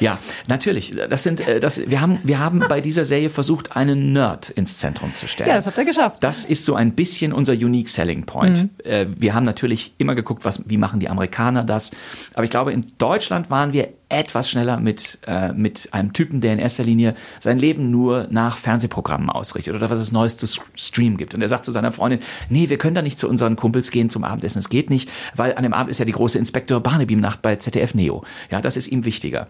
ja, 0.00 0.18
natürlich. 0.46 0.94
Das 1.10 1.22
sind, 1.22 1.46
äh, 1.46 1.60
das, 1.60 1.88
wir 1.88 2.00
haben, 2.00 2.18
wir 2.22 2.38
haben 2.38 2.60
bei 2.68 2.80
dieser 2.80 3.04
Serie 3.04 3.30
versucht, 3.30 3.76
einen 3.76 4.12
Nerd 4.12 4.50
ins 4.50 4.76
Zentrum 4.78 5.14
zu 5.14 5.26
stellen. 5.26 5.48
Ja, 5.48 5.56
das 5.56 5.66
habt 5.66 5.78
ihr 5.78 5.84
geschafft. 5.84 6.18
Das 6.20 6.44
ist 6.44 6.64
so 6.64 6.74
ein 6.74 6.92
bisschen 6.92 7.32
unser 7.32 7.52
unique 7.52 7.88
selling 7.88 8.24
point. 8.24 8.68
Äh, 8.84 9.06
Wir 9.16 9.34
haben 9.34 9.44
natürlich 9.44 9.94
immer 9.98 10.14
geguckt, 10.14 10.44
was, 10.44 10.68
wie 10.68 10.76
machen 10.76 11.00
die 11.00 11.08
Amerikaner 11.08 11.64
das. 11.64 11.90
Aber 12.34 12.44
ich 12.44 12.50
glaube, 12.50 12.72
in 12.72 12.86
Deutschland 12.98 13.50
waren 13.50 13.72
wir 13.72 13.88
etwas 14.12 14.50
schneller 14.50 14.78
mit, 14.78 15.18
äh, 15.26 15.52
mit 15.52 15.88
einem 15.92 16.12
Typen, 16.12 16.40
der 16.40 16.52
in 16.52 16.58
erster 16.58 16.84
Linie 16.84 17.14
sein 17.40 17.58
Leben 17.58 17.90
nur 17.90 18.28
nach 18.30 18.56
Fernsehprogrammen 18.56 19.30
ausrichtet 19.30 19.74
oder 19.74 19.90
was 19.90 19.98
es 19.98 20.12
Neues 20.12 20.36
zu 20.36 20.46
streamen 20.74 21.16
gibt. 21.16 21.34
Und 21.34 21.42
er 21.42 21.48
sagt 21.48 21.64
zu 21.64 21.72
seiner 21.72 21.92
Freundin, 21.92 22.20
nee, 22.48 22.68
wir 22.68 22.78
können 22.78 22.94
da 22.94 23.02
nicht 23.02 23.18
zu 23.18 23.28
unseren 23.28 23.56
Kumpels 23.56 23.90
gehen 23.90 24.10
zum 24.10 24.24
Abendessen. 24.24 24.58
Es 24.58 24.68
geht 24.68 24.90
nicht, 24.90 25.10
weil 25.34 25.54
an 25.56 25.62
dem 25.62 25.72
Abend 25.72 25.90
ist 25.90 25.98
ja 25.98 26.04
die 26.04 26.12
große 26.12 26.38
Inspektor 26.38 26.80
Barnaby-Nacht 26.80 27.42
bei 27.42 27.56
ZDF 27.56 27.94
Neo. 27.94 28.24
Ja, 28.50 28.60
das 28.60 28.76
ist 28.76 28.88
ihm 28.88 29.04
wichtiger. 29.04 29.48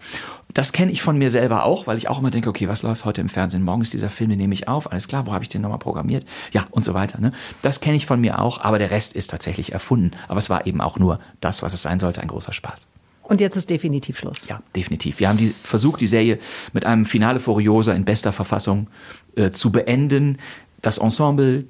Das 0.53 0.71
kenne 0.71 0.91
ich 0.91 1.01
von 1.01 1.17
mir 1.17 1.29
selber 1.29 1.65
auch, 1.65 1.87
weil 1.87 1.97
ich 1.97 2.07
auch 2.09 2.19
immer 2.19 2.31
denke, 2.31 2.49
okay, 2.49 2.67
was 2.67 2.83
läuft 2.83 3.05
heute 3.05 3.21
im 3.21 3.29
Fernsehen? 3.29 3.63
Morgen 3.63 3.81
ist 3.81 3.93
dieser 3.93 4.09
Film, 4.09 4.29
den 4.29 4.39
nehme 4.39 4.53
ich 4.53 4.67
auf. 4.67 4.91
Alles 4.91 5.07
klar, 5.07 5.25
wo 5.25 5.33
habe 5.33 5.43
ich 5.43 5.49
den 5.49 5.61
nochmal 5.61 5.79
programmiert? 5.79 6.25
Ja, 6.51 6.67
und 6.71 6.83
so 6.83 6.93
weiter. 6.93 7.19
Ne? 7.19 7.31
Das 7.61 7.81
kenne 7.81 7.95
ich 7.95 8.05
von 8.05 8.21
mir 8.21 8.39
auch, 8.39 8.61
aber 8.61 8.79
der 8.79 8.91
Rest 8.91 9.13
ist 9.13 9.29
tatsächlich 9.29 9.73
erfunden. 9.73 10.11
Aber 10.27 10.39
es 10.39 10.49
war 10.49 10.65
eben 10.67 10.81
auch 10.81 10.97
nur 10.99 11.19
das, 11.41 11.63
was 11.63 11.73
es 11.73 11.81
sein 11.81 11.99
sollte, 11.99 12.21
ein 12.21 12.27
großer 12.27 12.53
Spaß. 12.53 12.87
Und 13.33 13.41
jetzt 13.41 13.55
ist 13.55 13.71
definitiv 13.71 14.19
Schluss. 14.19 14.47
Ja, 14.47 14.59
definitiv. 14.75 15.19
Wir 15.19 15.27
haben 15.27 15.39
die, 15.39 15.47
versucht, 15.47 16.01
die 16.01 16.05
Serie 16.05 16.37
mit 16.71 16.85
einem 16.85 17.03
Finale 17.03 17.39
Furiosa 17.39 17.91
in 17.91 18.05
bester 18.05 18.31
Verfassung 18.31 18.91
äh, 19.35 19.49
zu 19.49 19.71
beenden. 19.71 20.37
Das 20.83 20.99
Ensemble, 20.99 21.65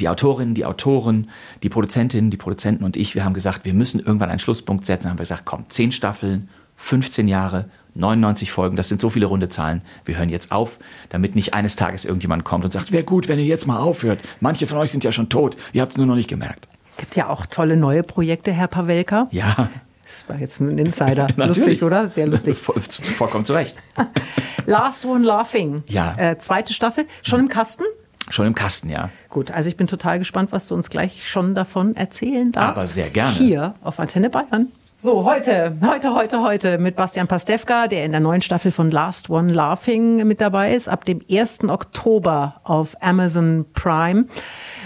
die 0.00 0.08
Autorinnen, 0.08 0.54
die 0.54 0.64
Autoren, 0.64 1.28
die 1.62 1.68
Produzentinnen, 1.68 2.30
die 2.30 2.38
Produzenten 2.38 2.84
und 2.84 2.96
ich, 2.96 3.14
wir 3.14 3.22
haben 3.22 3.34
gesagt, 3.34 3.66
wir 3.66 3.74
müssen 3.74 4.00
irgendwann 4.00 4.30
einen 4.30 4.38
Schlusspunkt 4.38 4.86
setzen. 4.86 5.10
Haben 5.10 5.18
wir 5.18 5.24
gesagt, 5.24 5.44
komm, 5.44 5.66
zehn 5.68 5.92
Staffeln, 5.92 6.48
15 6.76 7.28
Jahre, 7.28 7.68
99 7.94 8.50
Folgen, 8.50 8.74
das 8.76 8.88
sind 8.88 8.98
so 8.98 9.10
viele 9.10 9.26
runde 9.26 9.50
Zahlen. 9.50 9.82
Wir 10.06 10.16
hören 10.16 10.30
jetzt 10.30 10.52
auf, 10.52 10.78
damit 11.10 11.34
nicht 11.34 11.52
eines 11.52 11.76
Tages 11.76 12.06
irgendjemand 12.06 12.44
kommt 12.44 12.64
und 12.64 12.70
sagt, 12.70 12.92
wäre 12.92 13.04
gut, 13.04 13.28
wenn 13.28 13.38
ihr 13.38 13.44
jetzt 13.44 13.66
mal 13.66 13.78
aufhört. 13.78 14.20
Manche 14.40 14.66
von 14.66 14.78
euch 14.78 14.90
sind 14.90 15.04
ja 15.04 15.12
schon 15.12 15.28
tot, 15.28 15.54
ihr 15.74 15.82
habt 15.82 15.92
es 15.92 15.98
nur 15.98 16.06
noch 16.06 16.16
nicht 16.16 16.30
gemerkt. 16.30 16.66
Gibt 16.96 17.14
ja 17.14 17.28
auch 17.28 17.44
tolle 17.44 17.76
neue 17.76 18.02
Projekte, 18.02 18.52
Herr 18.52 18.68
Pawelka. 18.68 19.28
Ja. 19.32 19.68
Das 20.12 20.28
war 20.28 20.38
jetzt 20.38 20.60
ein 20.60 20.76
Insider. 20.78 21.28
lustig, 21.36 21.82
oder? 21.82 22.08
Sehr 22.08 22.26
lustig. 22.26 22.58
Vollkommen 23.16 23.46
zurecht. 23.46 23.76
Last 24.66 25.06
One 25.06 25.24
Laughing. 25.24 25.84
Ja. 25.88 26.14
Äh, 26.18 26.38
zweite 26.38 26.74
Staffel. 26.74 27.06
Schon 27.22 27.40
im 27.40 27.48
Kasten? 27.48 27.84
Schon 28.28 28.46
im 28.46 28.54
Kasten, 28.54 28.90
ja. 28.90 29.08
Gut, 29.30 29.50
also 29.50 29.68
ich 29.68 29.76
bin 29.76 29.86
total 29.86 30.18
gespannt, 30.18 30.52
was 30.52 30.68
du 30.68 30.74
uns 30.74 30.90
gleich 30.90 31.28
schon 31.28 31.54
davon 31.54 31.96
erzählen 31.96 32.52
darfst. 32.52 32.68
Aber 32.68 32.86
sehr 32.86 33.08
gerne. 33.08 33.32
Hier 33.32 33.74
auf 33.82 33.98
Antenne 33.98 34.28
Bayern. 34.28 34.68
So, 34.98 35.24
heute, 35.24 35.76
heute, 35.82 36.14
heute, 36.14 36.42
heute 36.42 36.78
mit 36.78 36.94
Bastian 36.94 37.26
Pastewka, 37.26 37.88
der 37.88 38.04
in 38.04 38.12
der 38.12 38.20
neuen 38.20 38.40
Staffel 38.40 38.70
von 38.70 38.90
Last 38.90 39.30
One 39.30 39.52
Laughing 39.52 40.24
mit 40.28 40.40
dabei 40.40 40.74
ist, 40.74 40.88
ab 40.88 41.04
dem 41.04 41.20
1. 41.28 41.64
Oktober 41.64 42.60
auf 42.62 42.94
Amazon 43.00 43.64
Prime. 43.72 44.26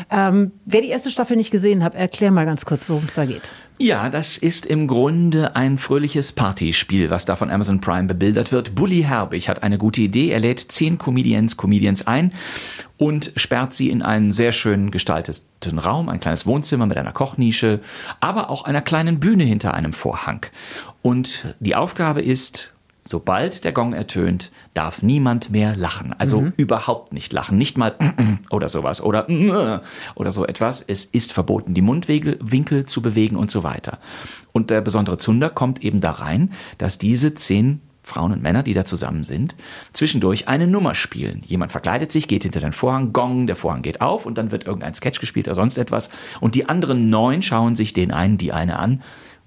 Ähm, 0.08 0.52
wer 0.64 0.80
die 0.80 0.88
erste 0.88 1.10
Staffel 1.10 1.36
nicht 1.36 1.50
gesehen 1.50 1.84
hat, 1.84 1.94
erklär 1.94 2.30
mal 2.30 2.46
ganz 2.46 2.64
kurz, 2.64 2.88
worum 2.88 3.04
es 3.04 3.14
da 3.14 3.26
geht. 3.26 3.50
Ja, 3.78 4.08
das 4.08 4.38
ist 4.38 4.64
im 4.64 4.86
Grunde 4.86 5.54
ein 5.54 5.76
fröhliches 5.76 6.32
Partyspiel, 6.32 7.10
was 7.10 7.26
da 7.26 7.36
von 7.36 7.50
Amazon 7.50 7.82
Prime 7.82 8.06
bebildert 8.06 8.50
wird. 8.50 8.74
Bully 8.74 9.02
Herbig 9.02 9.50
hat 9.50 9.62
eine 9.62 9.76
gute 9.76 10.00
Idee. 10.00 10.30
Er 10.30 10.40
lädt 10.40 10.60
zehn 10.60 10.96
Comedians, 10.96 11.58
Comedians 11.58 12.06
ein 12.06 12.32
und 12.96 13.32
sperrt 13.36 13.74
sie 13.74 13.90
in 13.90 14.00
einen 14.00 14.32
sehr 14.32 14.52
schön 14.52 14.90
gestalteten 14.90 15.78
Raum, 15.78 16.08
ein 16.08 16.20
kleines 16.20 16.46
Wohnzimmer 16.46 16.86
mit 16.86 16.96
einer 16.96 17.12
Kochnische, 17.12 17.80
aber 18.18 18.48
auch 18.48 18.64
einer 18.64 18.80
kleinen 18.80 19.20
Bühne 19.20 19.44
hinter 19.44 19.74
einem 19.74 19.92
Vorhang. 19.92 20.46
Und 21.02 21.54
die 21.60 21.74
Aufgabe 21.74 22.22
ist, 22.22 22.75
sobald 23.06 23.64
der 23.64 23.72
Gong 23.72 23.92
ertönt, 23.92 24.50
darf 24.74 25.02
niemand 25.02 25.50
mehr 25.50 25.76
lachen. 25.76 26.14
Also 26.18 26.42
mhm. 26.42 26.52
überhaupt 26.56 27.12
nicht 27.12 27.32
lachen. 27.32 27.56
Nicht 27.56 27.78
mal 27.78 27.94
oder 28.50 28.68
sowas 28.68 29.02
oder 29.02 29.28
oder 30.14 30.32
so 30.32 30.46
etwas. 30.46 30.82
Es 30.82 31.04
ist 31.04 31.32
verboten, 31.32 31.74
die 31.74 31.82
Mundwinkel 31.82 32.86
zu 32.86 33.02
bewegen 33.02 33.36
und 33.36 33.50
so 33.50 33.62
weiter. 33.62 33.98
Und 34.52 34.70
der 34.70 34.80
besondere 34.80 35.18
Zunder 35.18 35.50
kommt 35.50 35.82
eben 35.82 36.00
da 36.00 36.12
rein, 36.12 36.52
dass 36.78 36.98
diese 36.98 37.34
zehn 37.34 37.80
Frauen 38.02 38.32
und 38.32 38.40
Männer, 38.40 38.62
die 38.62 38.72
da 38.72 38.84
zusammen 38.84 39.24
sind, 39.24 39.56
zwischendurch 39.92 40.46
eine 40.46 40.68
Nummer 40.68 40.94
spielen. 40.94 41.42
Jemand 41.44 41.72
verkleidet 41.72 42.12
sich, 42.12 42.28
geht 42.28 42.44
hinter 42.44 42.60
den 42.60 42.72
Vorhang, 42.72 43.12
Gong, 43.12 43.48
der 43.48 43.56
Vorhang 43.56 43.82
geht 43.82 44.00
auf 44.00 44.26
und 44.26 44.38
dann 44.38 44.52
wird 44.52 44.64
irgendein 44.64 44.94
Sketch 44.94 45.18
gespielt 45.18 45.48
oder 45.48 45.56
sonst 45.56 45.76
etwas. 45.76 46.10
Und 46.40 46.54
die 46.54 46.68
anderen 46.68 47.10
neun 47.10 47.42
schauen 47.42 47.74
sich 47.74 47.94
den 47.94 48.12
einen, 48.12 48.38
die 48.38 48.52
eine 48.52 48.78
an 48.78 49.02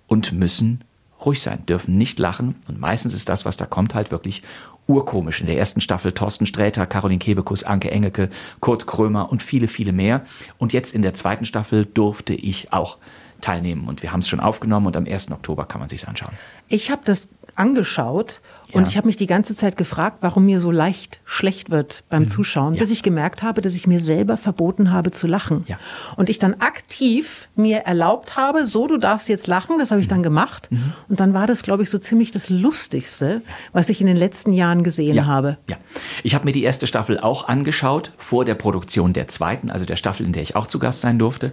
und 0.08 0.34
müssen 0.34 0.84
ruhig 1.25 1.41
sein, 1.41 1.65
dürfen 1.65 1.97
nicht 1.97 2.19
lachen. 2.19 2.55
Und 2.67 2.79
meistens 2.79 3.13
ist 3.13 3.29
das, 3.29 3.45
was 3.45 3.58
da 3.58 3.65
kommt, 3.65 3.95
halt 3.95 4.12
wirklich 4.12 4.43
urkomisch. 4.88 5.39
In 5.39 5.47
der 5.47 5.58
ersten 5.58 5.82
Staffel 5.82 6.12
Thorsten 6.12 6.45
Sträter, 6.45 6.86
Caroline 6.86 7.19
Kebekus, 7.19 7.63
Anke 7.63 7.91
Engelke, 7.91 8.29
Kurt 8.60 8.88
Krömer 8.88 9.32
und 9.32 9.43
viele, 9.43 9.67
viele 9.67 9.91
mehr. 9.91 10.25
Und 10.58 10.73
jetzt 10.73 10.93
in 10.93 11.01
der 11.01 11.13
zweiten 11.13 11.45
Staffel 11.45 11.86
durfte 11.86 12.34
ich 12.34 12.73
auch 12.73 12.97
teilnehmen. 13.41 13.88
Und 13.88 14.03
wir 14.03 14.12
haben 14.12 14.19
es 14.19 14.27
schon 14.27 14.39
aufgenommen 14.39 14.88
und 14.88 14.97
am 14.97 15.05
1. 15.05 15.32
Oktober 15.32 15.65
kann 15.65 15.79
man 15.79 15.89
sich 15.89 16.08
anschauen. 16.08 16.34
Ich 16.67 16.91
habe 16.91 17.01
das 17.05 17.36
angeschaut 17.55 18.41
und 18.71 18.84
ja. 18.84 18.89
ich 18.89 18.97
habe 18.97 19.08
mich 19.08 19.17
die 19.17 19.25
ganze 19.25 19.55
Zeit 19.55 19.77
gefragt, 19.77 20.17
warum 20.21 20.45
mir 20.45 20.60
so 20.60 20.69
leicht 20.69 21.21
schlecht 21.25 21.71
wird 21.71 22.03
beim 22.10 22.23
mhm. 22.23 22.27
Zuschauen, 22.27 22.75
ja. 22.75 22.79
bis 22.79 22.91
ich 22.91 23.03
gemerkt 23.03 23.41
habe, 23.41 23.62
dass 23.62 23.75
ich 23.75 23.88
mir 23.88 23.99
selber 23.99 24.38
verboten 24.38 24.91
habe 24.91 25.12
zu 25.12 25.27
lachen. 25.27 25.63
Ja. 25.67 25.79
Und 26.17 26.29
ich 26.29 26.39
dann 26.39 26.55
aktiv 26.55 27.47
mir 27.55 27.79
erlaubt 27.79 28.38
habe, 28.38 28.67
so 28.67 28.88
du 28.88 28.97
darfst 28.97 29.27
jetzt 29.27 29.47
lachen, 29.47 29.79
das 29.79 29.91
habe 29.91 30.01
ich 30.01 30.08
dann 30.08 30.21
gemacht. 30.21 30.71
Mhm. 30.71 30.93
Und 31.10 31.19
dann 31.19 31.34
war 31.34 31.47
das, 31.47 31.63
glaube 31.63 31.84
ich, 31.84 31.89
so 31.89 31.97
ziemlich 31.97 32.32
das 32.32 32.49
Lustigste, 32.49 33.41
was 33.73 33.89
ich 33.89 34.01
in 34.01 34.08
den 34.08 34.17
letzten 34.17 34.53
Jahren 34.53 34.84
gesehen 34.84 35.25
habe. 35.25 35.58
Ja, 35.69 35.77
ich 36.23 36.36
habe 36.36 36.45
mir 36.45 36.51
die 36.51 36.63
erste 36.63 36.86
Staffel 36.86 37.19
auch 37.19 37.47
angeschaut, 37.47 38.13
vor 38.17 38.45
der 38.45 38.55
Produktion 38.55 39.13
der 39.13 39.27
zweiten, 39.27 39.71
also 39.71 39.86
der 39.86 39.95
Staffel, 39.95 40.25
in 40.25 40.34
der 40.34 40.43
ich 40.43 40.55
auch 40.55 40.67
zu 40.67 40.79
Gast 40.79 41.01
sein 41.01 41.17
durfte. 41.17 41.51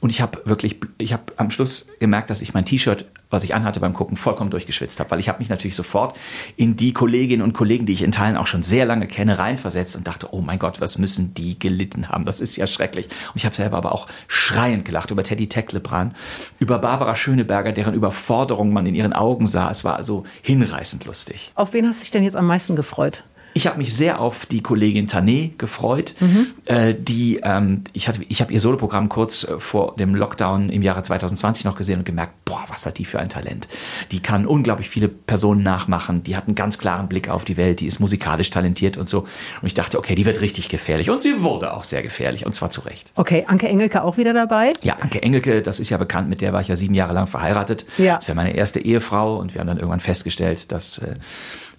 Und 0.00 0.10
ich 0.10 0.20
habe 0.20 0.40
wirklich, 0.44 0.80
ich 0.98 1.12
habe 1.12 1.24
am 1.36 1.50
Schluss 1.50 1.88
gemerkt, 2.00 2.30
dass 2.30 2.40
ich 2.40 2.54
mein 2.54 2.64
T-Shirt 2.64 3.06
was 3.34 3.44
ich 3.44 3.54
anhatte 3.54 3.80
beim 3.80 3.92
Gucken, 3.92 4.16
vollkommen 4.16 4.50
durchgeschwitzt 4.50 5.00
habe, 5.00 5.10
weil 5.10 5.20
ich 5.20 5.28
habe 5.28 5.40
mich 5.40 5.50
natürlich 5.50 5.74
sofort 5.74 6.16
in 6.56 6.76
die 6.76 6.92
Kolleginnen 6.92 7.42
und 7.42 7.52
Kollegen, 7.52 7.86
die 7.86 7.92
ich 7.92 8.02
in 8.02 8.12
Teilen 8.12 8.36
auch 8.36 8.46
schon 8.46 8.62
sehr 8.62 8.84
lange 8.84 9.06
kenne, 9.06 9.38
reinversetzt 9.38 9.96
und 9.96 10.06
dachte, 10.06 10.28
oh 10.32 10.40
mein 10.40 10.58
Gott, 10.58 10.80
was 10.80 10.98
müssen 10.98 11.34
die 11.34 11.58
gelitten 11.58 12.08
haben? 12.08 12.24
Das 12.24 12.40
ist 12.40 12.56
ja 12.56 12.66
schrecklich. 12.66 13.06
Und 13.06 13.36
ich 13.36 13.44
habe 13.44 13.54
selber 13.54 13.76
aber 13.76 13.92
auch 13.92 14.06
schreiend 14.28 14.84
gelacht 14.84 15.10
über 15.10 15.24
Teddy 15.24 15.48
Tecklebran, 15.48 16.14
über 16.58 16.78
Barbara 16.78 17.16
Schöneberger, 17.16 17.72
deren 17.72 17.94
Überforderung 17.94 18.72
man 18.72 18.86
in 18.86 18.94
ihren 18.94 19.12
Augen 19.12 19.46
sah. 19.46 19.70
Es 19.70 19.84
war 19.84 19.96
also 19.96 20.24
hinreißend 20.42 21.04
lustig. 21.04 21.52
Auf 21.54 21.72
wen 21.72 21.86
hast 21.86 22.00
du 22.00 22.02
dich 22.02 22.10
denn 22.10 22.24
jetzt 22.24 22.36
am 22.36 22.46
meisten 22.46 22.76
gefreut? 22.76 23.24
Ich 23.54 23.68
habe 23.68 23.78
mich 23.78 23.94
sehr 23.94 24.20
auf 24.20 24.46
die 24.46 24.62
Kollegin 24.62 25.08
Tané 25.08 25.52
gefreut, 25.58 26.16
mhm. 26.18 26.46
äh, 26.66 26.92
die 26.92 27.40
ähm, 27.42 27.84
ich 27.92 28.08
hatte, 28.08 28.20
ich 28.28 28.40
habe 28.40 28.52
ihr 28.52 28.60
Soloprogramm 28.60 29.08
kurz 29.08 29.44
äh, 29.44 29.60
vor 29.60 29.94
dem 29.96 30.14
Lockdown 30.14 30.70
im 30.70 30.82
Jahre 30.82 31.02
2020 31.02 31.64
noch 31.64 31.76
gesehen 31.76 32.00
und 32.00 32.04
gemerkt, 32.04 32.32
boah, 32.44 32.64
was 32.68 32.84
hat 32.84 32.98
die 32.98 33.04
für 33.04 33.20
ein 33.20 33.28
Talent? 33.28 33.68
Die 34.10 34.20
kann 34.20 34.46
unglaublich 34.46 34.90
viele 34.90 35.06
Personen 35.06 35.62
nachmachen, 35.62 36.24
die 36.24 36.36
hat 36.36 36.46
einen 36.46 36.56
ganz 36.56 36.78
klaren 36.78 37.08
Blick 37.08 37.28
auf 37.28 37.44
die 37.44 37.56
Welt, 37.56 37.78
die 37.78 37.86
ist 37.86 38.00
musikalisch 38.00 38.50
talentiert 38.50 38.96
und 38.96 39.08
so. 39.08 39.20
Und 39.20 39.66
ich 39.66 39.74
dachte, 39.74 39.98
okay, 39.98 40.16
die 40.16 40.26
wird 40.26 40.40
richtig 40.40 40.68
gefährlich 40.68 41.08
und 41.08 41.22
sie 41.22 41.42
wurde 41.42 41.74
auch 41.74 41.84
sehr 41.84 42.02
gefährlich 42.02 42.44
und 42.44 42.54
zwar 42.54 42.70
zu 42.70 42.80
Recht. 42.80 43.12
Okay, 43.14 43.44
Anke 43.46 43.68
Engelke 43.68 44.02
auch 44.02 44.16
wieder 44.16 44.34
dabei? 44.34 44.72
Ja, 44.82 44.96
Anke 44.96 45.22
Engelke, 45.22 45.62
das 45.62 45.78
ist 45.78 45.90
ja 45.90 45.96
bekannt, 45.96 46.28
mit 46.28 46.40
der 46.40 46.52
war 46.52 46.60
ich 46.60 46.68
ja 46.68 46.76
sieben 46.76 46.94
Jahre 46.94 47.14
lang 47.14 47.28
verheiratet. 47.28 47.86
Ja. 47.98 48.16
Das 48.16 48.24
ist 48.24 48.28
ja 48.28 48.34
meine 48.34 48.54
erste 48.54 48.80
Ehefrau 48.80 49.38
und 49.38 49.54
wir 49.54 49.60
haben 49.60 49.68
dann 49.68 49.78
irgendwann 49.78 50.00
festgestellt, 50.00 50.72
dass 50.72 50.98
äh, 50.98 51.14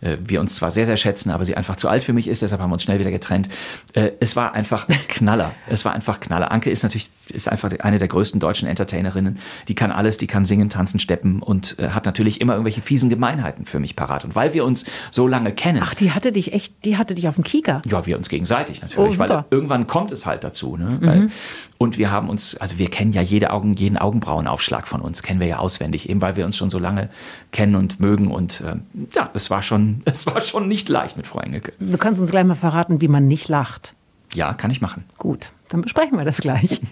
äh, 0.06 0.18
wir 0.22 0.40
uns 0.40 0.56
zwar 0.56 0.72
sehr, 0.72 0.86
sehr 0.86 0.98
schätzen, 0.98 1.32
aber 1.32 1.44
sie 1.46 1.58
einfach 1.58 1.76
zu 1.76 1.90
alt 1.90 2.04
für 2.04 2.14
mich 2.14 2.28
ist, 2.28 2.42
deshalb 2.42 2.62
haben 2.62 2.70
wir 2.70 2.76
uns 2.76 2.84
schnell 2.84 3.00
wieder 3.00 3.12
getrennt. 3.12 3.50
Äh, 3.94 4.12
es 4.20 4.36
war 4.36 4.54
einfach 4.54 4.88
Knaller. 5.08 5.54
Es 5.68 5.86
war 5.86 5.94
einfach 5.94 6.20
Knaller. 6.20 6.52
Anke 6.52 6.70
ist 6.70 6.84
natürlich 6.84 7.10
ist 7.32 7.48
einfach 7.48 7.72
eine 7.80 8.00
der 8.00 8.08
größten 8.08 8.40
deutschen 8.40 8.68
Entertainerinnen. 8.68 9.40
Die 9.68 9.76
kann 9.76 9.92
alles, 9.92 10.18
die 10.18 10.28
kann 10.28 10.46
singen, 10.46 10.70
tanzen, 10.70 11.00
steppen 11.00 11.42
und 11.42 11.78
äh, 11.80 11.90
hat 11.90 12.06
natürlich 12.06 12.42
immer 12.42 12.54
irgendwelche 12.54 12.82
fiesen 12.82 13.10
Gemeinheiten 13.10 13.66
für 13.66 13.80
mich 13.80 13.96
parat. 13.96 14.26
Und 14.26 14.36
weil 14.36 14.54
wir 14.54 14.66
uns 14.66 14.86
so 15.12 15.28
lange 15.28 15.52
kennen. 15.52 15.82
Ach, 15.84 15.94
die 15.94 16.12
hatte 16.12 16.32
dich 16.32 16.54
echt, 16.54 16.86
die 16.86 16.98
hatte 16.98 17.16
dich 17.16 17.28
auf 17.28 17.36
dem 17.36 17.44
Kieker. 17.44 17.82
Ja, 17.86 18.06
wir 18.06 18.18
uns 18.18 18.30
gegenseitig 18.30 18.82
natürlich, 18.82 19.16
oh, 19.16 19.20
weil 19.20 19.46
irgendwann 19.50 19.88
kommt 19.88 20.12
es 20.12 20.26
halt 20.26 20.44
dazu. 20.44 20.78
Ne? 20.78 21.00
Mhm. 21.02 21.06
Weil, 21.06 21.30
und 21.78 21.98
wir 21.98 22.12
haben 22.12 22.30
uns, 22.30 22.56
also 22.58 22.78
wir 22.78 22.90
kennen 22.90 23.14
ja 23.14 23.22
jede 23.22 23.52
Augen, 23.52 23.76
jeden 23.76 23.98
Augenbrauenaufschlag 23.98 24.88
von 24.88 25.02
uns, 25.02 25.24
kennen 25.24 25.40
wir 25.40 25.48
ja 25.48 25.58
auswendig, 25.60 26.10
eben 26.10 26.22
weil 26.22 26.36
wir 26.36 26.46
uns 26.46 26.56
schon 26.56 26.70
so 26.70 26.80
lange 26.80 27.10
kennen 27.52 27.76
und 27.76 28.00
mögen. 28.00 28.32
Und 28.32 28.62
äh, 28.62 28.76
ja, 29.14 29.30
es 29.34 29.50
war 29.50 29.62
schon, 29.62 30.02
es 30.06 30.26
war 30.26 30.42
schon 30.42 30.68
nicht 30.68 30.90
leicht 30.90 31.18
mit 31.18 31.28
Frau 31.28 31.40
Engelke. 31.40 31.74
Du 31.80 31.98
kannst 31.98 32.22
uns 32.22 32.32
gleich 32.32 32.46
mal 32.46 32.56
verraten, 32.56 33.02
wie 33.02 33.08
man 33.08 33.28
nicht 33.28 33.50
lacht. 33.50 33.94
Ja, 34.34 34.54
kann 34.54 34.72
ich 34.72 34.82
machen. 34.82 35.06
Gut, 35.18 35.52
dann 35.70 35.82
besprechen 35.82 36.18
wir 36.18 36.26
das 36.26 36.42
gleich. 36.42 36.82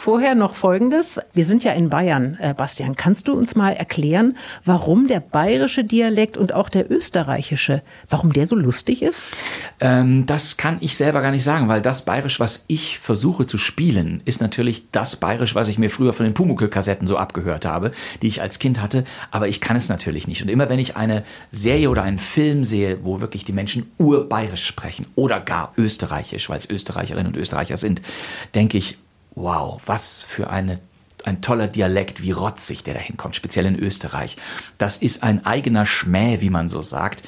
Vorher 0.00 0.36
noch 0.36 0.54
Folgendes. 0.54 1.20
Wir 1.34 1.44
sind 1.44 1.64
ja 1.64 1.72
in 1.72 1.90
Bayern, 1.90 2.38
äh, 2.40 2.54
Bastian. 2.54 2.94
Kannst 2.94 3.26
du 3.26 3.32
uns 3.32 3.56
mal 3.56 3.72
erklären, 3.72 4.38
warum 4.64 5.08
der 5.08 5.18
bayerische 5.18 5.82
Dialekt 5.82 6.36
und 6.36 6.54
auch 6.54 6.68
der 6.68 6.88
österreichische, 6.88 7.82
warum 8.08 8.32
der 8.32 8.46
so 8.46 8.54
lustig 8.54 9.02
ist? 9.02 9.24
Ähm, 9.80 10.24
das 10.24 10.56
kann 10.56 10.76
ich 10.78 10.96
selber 10.96 11.20
gar 11.20 11.32
nicht 11.32 11.42
sagen, 11.42 11.66
weil 11.66 11.82
das 11.82 12.04
Bayerisch, 12.04 12.38
was 12.38 12.64
ich 12.68 13.00
versuche 13.00 13.44
zu 13.44 13.58
spielen, 13.58 14.22
ist 14.24 14.40
natürlich 14.40 14.84
das 14.92 15.16
Bayerisch, 15.16 15.56
was 15.56 15.68
ich 15.68 15.78
mir 15.78 15.90
früher 15.90 16.12
von 16.12 16.26
den 16.26 16.34
Pumuckl-Kassetten 16.34 17.08
so 17.08 17.16
abgehört 17.16 17.66
habe, 17.66 17.90
die 18.22 18.28
ich 18.28 18.40
als 18.40 18.60
Kind 18.60 18.80
hatte. 18.80 19.02
Aber 19.32 19.48
ich 19.48 19.60
kann 19.60 19.76
es 19.76 19.88
natürlich 19.88 20.28
nicht. 20.28 20.40
Und 20.42 20.48
immer 20.48 20.68
wenn 20.68 20.78
ich 20.78 20.96
eine 20.96 21.24
Serie 21.50 21.90
oder 21.90 22.04
einen 22.04 22.20
Film 22.20 22.62
sehe, 22.62 22.98
wo 23.02 23.20
wirklich 23.20 23.44
die 23.44 23.52
Menschen 23.52 23.90
urbayerisch 23.98 24.64
sprechen 24.64 25.06
oder 25.16 25.40
gar 25.40 25.72
österreichisch, 25.76 26.48
weil 26.48 26.58
es 26.58 26.70
Österreicherinnen 26.70 27.34
und 27.34 27.36
Österreicher 27.36 27.76
sind, 27.76 28.00
denke 28.54 28.78
ich, 28.78 28.96
wow, 29.38 29.80
was 29.86 30.22
für 30.22 30.50
eine 30.50 30.80
ein 31.24 31.42
toller 31.42 31.66
Dialekt, 31.66 32.22
wie 32.22 32.30
rotzig 32.30 32.84
der 32.84 32.94
da 32.94 33.00
hinkommt, 33.00 33.36
speziell 33.36 33.66
in 33.66 33.78
Österreich. 33.78 34.36
Das 34.78 34.96
ist 34.96 35.22
ein 35.22 35.44
eigener 35.44 35.84
Schmäh, 35.84 36.40
wie 36.40 36.48
man 36.48 36.68
so 36.68 36.80
sagt. 36.80 37.22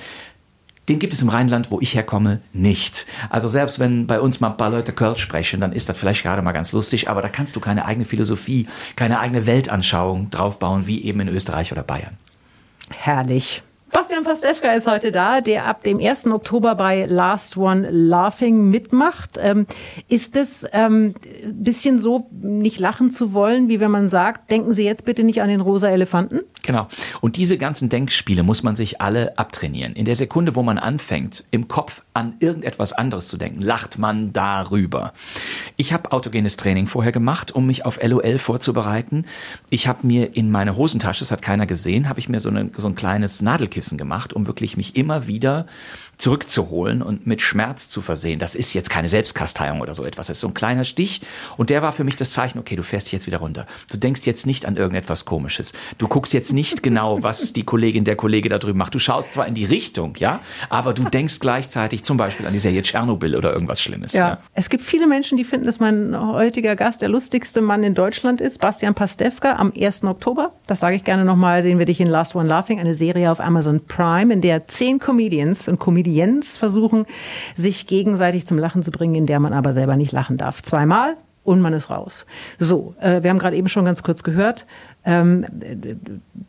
Den 0.89 0.99
gibt 0.99 1.13
es 1.13 1.23
im 1.23 1.29
Rheinland, 1.29 1.71
wo 1.71 1.81
ich 1.81 1.95
herkomme, 1.95 2.41
nicht. 2.53 3.07
Also 3.29 3.49
selbst 3.49 3.79
wenn 3.79 4.07
bei 4.07 4.21
uns 4.21 4.41
mal 4.41 4.51
ein 4.51 4.57
paar 4.57 4.71
Leute 4.71 4.93
Kölsch 4.93 5.21
sprechen, 5.21 5.61
dann 5.61 5.73
ist 5.73 5.89
das 5.89 5.99
vielleicht 5.99 6.23
gerade 6.23 6.41
mal 6.43 6.53
ganz 6.53 6.73
lustig, 6.73 7.09
aber 7.09 7.21
da 7.23 7.29
kannst 7.29 7.55
du 7.57 7.61
keine 7.61 7.85
eigene 7.85 8.05
Philosophie, 8.05 8.67
keine 8.97 9.21
eigene 9.21 9.47
Weltanschauung 9.47 10.31
draufbauen, 10.31 10.87
wie 10.87 11.05
eben 11.05 11.21
in 11.21 11.29
Österreich 11.29 11.71
oder 11.71 11.83
Bayern. 11.83 12.17
Herrlich. 12.91 13.63
Bastian 13.93 14.23
Pastewka 14.23 14.73
ist 14.73 14.87
heute 14.87 15.11
da, 15.11 15.41
der 15.41 15.67
ab 15.67 15.83
dem 15.83 15.99
1. 15.99 16.27
Oktober 16.29 16.77
bei 16.77 17.07
Last 17.07 17.57
One 17.57 17.89
Laughing 17.91 18.71
mitmacht. 18.71 19.39
Ähm, 19.43 19.67
ist 20.09 20.37
es 20.37 20.65
ähm, 20.73 21.15
bisschen 21.45 21.99
so, 21.99 22.29
nicht 22.31 22.79
lachen 22.79 23.11
zu 23.11 23.33
wollen, 23.33 23.69
wie 23.69 23.81
wenn 23.81 23.91
man 23.91 24.09
sagt, 24.09 24.51
denken 24.51 24.73
Sie 24.75 24.85
jetzt 24.85 25.05
bitte 25.05 25.25
nicht 25.25 25.43
an 25.43 25.49
den 25.49 25.61
rosa 25.61 25.89
Elefanten? 25.89 26.41
Genau. 26.63 26.87
Und 27.21 27.37
diese 27.37 27.59
ganzen 27.59 27.89
Denkspiele 27.89 28.45
muss 28.45 28.63
man 28.63 28.77
sich 28.77 29.01
alle 29.01 29.37
abtrainieren. 29.39 29.95
In 29.95 30.05
der 30.05 30.15
Sekunde, 30.15 30.55
wo 30.55 30.63
man 30.63 30.79
anfängt, 30.79 31.45
im 31.51 31.67
Kopf 31.67 32.03
an 32.15 32.35
irgendetwas 32.39 32.93
anderes 32.93 33.27
zu 33.27 33.39
denken, 33.39 33.61
lacht 33.61 33.99
man 33.99 34.33
darüber. 34.33 35.13
Ich 35.77 35.93
habe 35.93 36.13
autogenes 36.13 36.57
Training 36.57 36.87
vorher 36.87 37.13
gemacht, 37.13 37.53
um 37.53 37.67
mich 37.67 37.85
auf 37.85 37.99
LOL 38.01 38.39
vorzubereiten. 38.39 39.25
Ich 39.69 39.89
habe 39.89 40.07
mir 40.07 40.37
in 40.37 40.51
meine 40.51 40.77
Hosentasche, 40.77 41.21
das 41.21 41.33
hat 41.33 41.43
keiner 41.43 41.67
gesehen, 41.67 42.09
habe 42.09 42.21
ich 42.21 42.29
mir 42.29 42.39
so, 42.39 42.51
eine, 42.51 42.71
so 42.77 42.87
ein 42.87 42.95
kleines 42.95 43.43
Nadelkissen 43.43 43.80
gemacht, 43.81 44.33
um 44.33 44.47
wirklich 44.47 44.77
mich 44.77 44.97
immer 44.97 45.27
wieder 45.27 45.67
zurückzuholen 46.19 47.03
und 47.03 47.27
mit 47.27 47.41
Schmerz 47.41 47.89
zu 47.89 48.03
versehen. 48.03 48.39
Das 48.39 48.55
ist 48.55 48.75
jetzt 48.75 48.91
keine 48.91 49.09
Selbstkasteiung 49.09 49.81
oder 49.81 49.95
so 49.95 50.05
etwas. 50.05 50.27
Das 50.27 50.37
ist 50.37 50.41
so 50.43 50.49
ein 50.49 50.55
kleiner 50.55 50.85
Stich. 50.85 51.23
Und 51.57 51.71
der 51.71 51.83
war 51.83 51.93
für 51.93 52.05
mich 52.05 52.17
das 52.17 52.31
Zeichen, 52.31 52.59
okay, 52.59 52.77
du 52.77 52.83
fährst 52.83 53.07
dich 53.07 53.13
jetzt 53.13 53.27
wieder 53.27 53.39
runter. 53.39 53.67
Du 53.91 53.97
denkst 53.97 54.23
jetzt 54.27 54.47
nicht 54.47 54.67
an 54.67 54.77
irgendetwas 54.77 55.25
Komisches. 55.25 55.73
Du 55.99 56.09
guckst 56.09 56.33
jetzt 56.33 56.53
nicht 56.53 56.83
genau, 56.83 57.23
was 57.23 57.53
die 57.53 57.65
Kollegin, 57.65 58.05
der 58.05 58.17
Kollege 58.17 58.49
da 58.49 58.59
drüben 58.59 58.79
macht. 58.79 58.95
Du 58.95 58.99
schaust 58.99 59.33
zwar 59.33 59.47
in 59.47 59.55
die 59.55 59.65
Richtung, 59.65 60.15
ja, 60.19 60.41
aber 60.69 60.93
du 60.93 61.05
denkst 61.05 61.41
gleichzeitig 61.41 62.05
zum 62.05 62.17
Beispiel 62.17 62.47
an 62.47 62.53
die 62.53 62.59
Serie 62.59 62.83
Tschernobyl 62.83 63.37
oder 63.37 63.53
irgendwas 63.53 63.81
Schlimmes. 63.81 64.13
Ja. 64.13 64.29
ja. 64.29 64.39
Es 64.55 64.69
gibt 64.69 64.85
viele 64.85 65.07
Menschen, 65.07 65.39
die 65.39 65.45
finden, 65.45 65.67
dass 65.67 65.81
mein 65.81 66.19
heutiger 66.19 66.77
Gast 66.77 67.03
der 67.03 67.09
lustigste 67.09 67.61
Mann 67.61 67.83
in 67.83 67.95
Deutschland 67.95 68.41
ist. 68.41 68.59
Bastian 68.59 68.95
Pastewka 68.95 69.57
am 69.57 69.73
1. 69.75 70.05
Oktober. 70.05 70.53
Das 70.71 70.79
sage 70.79 70.95
ich 70.95 71.03
gerne 71.03 71.25
nochmal. 71.25 71.63
Sehen 71.63 71.81
wir 71.81 71.85
dich 71.85 71.99
in 71.99 72.07
Last 72.07 72.37
One 72.37 72.49
Laughing, 72.49 72.79
eine 72.79 72.95
Serie 72.95 73.33
auf 73.33 73.41
Amazon 73.41 73.81
Prime, 73.89 74.33
in 74.33 74.41
der 74.41 74.69
zehn 74.69 75.01
Comedians 75.01 75.67
und 75.67 75.81
Comedians 75.81 76.57
versuchen, 76.57 77.07
sich 77.57 77.89
gegenseitig 77.89 78.47
zum 78.47 78.57
Lachen 78.57 78.85
zu 78.85 78.93
bringen, 78.93 79.17
in 79.17 79.27
der 79.27 79.41
man 79.41 79.53
aber 79.53 79.73
selber 79.73 79.97
nicht 79.97 80.13
lachen 80.13 80.37
darf. 80.37 80.63
Zweimal 80.63 81.17
und 81.43 81.61
man 81.61 81.73
ist 81.73 81.91
raus. 81.91 82.25
So, 82.61 82.95
äh, 83.01 83.21
wir 83.25 83.31
haben 83.31 83.41
gerade 83.41 83.57
eben 83.57 83.69
schon 83.69 83.85
ganz 83.85 84.05
kurz 84.05 84.23
gehört, 84.23 84.65
ähm, 85.05 85.45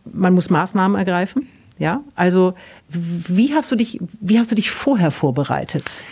man 0.03 0.35
muss 0.35 0.51
Maßnahmen 0.51 0.99
ergreifen. 0.99 1.47
Ja, 1.79 2.01
also 2.13 2.53
wie 2.89 3.55
hast 3.55 3.71
du 3.71 3.75
dich, 3.75 3.99
wie 4.19 4.37
hast 4.37 4.51
du 4.51 4.55
dich 4.55 4.69
vorher 4.69 5.09
vorbereitet? 5.09 6.03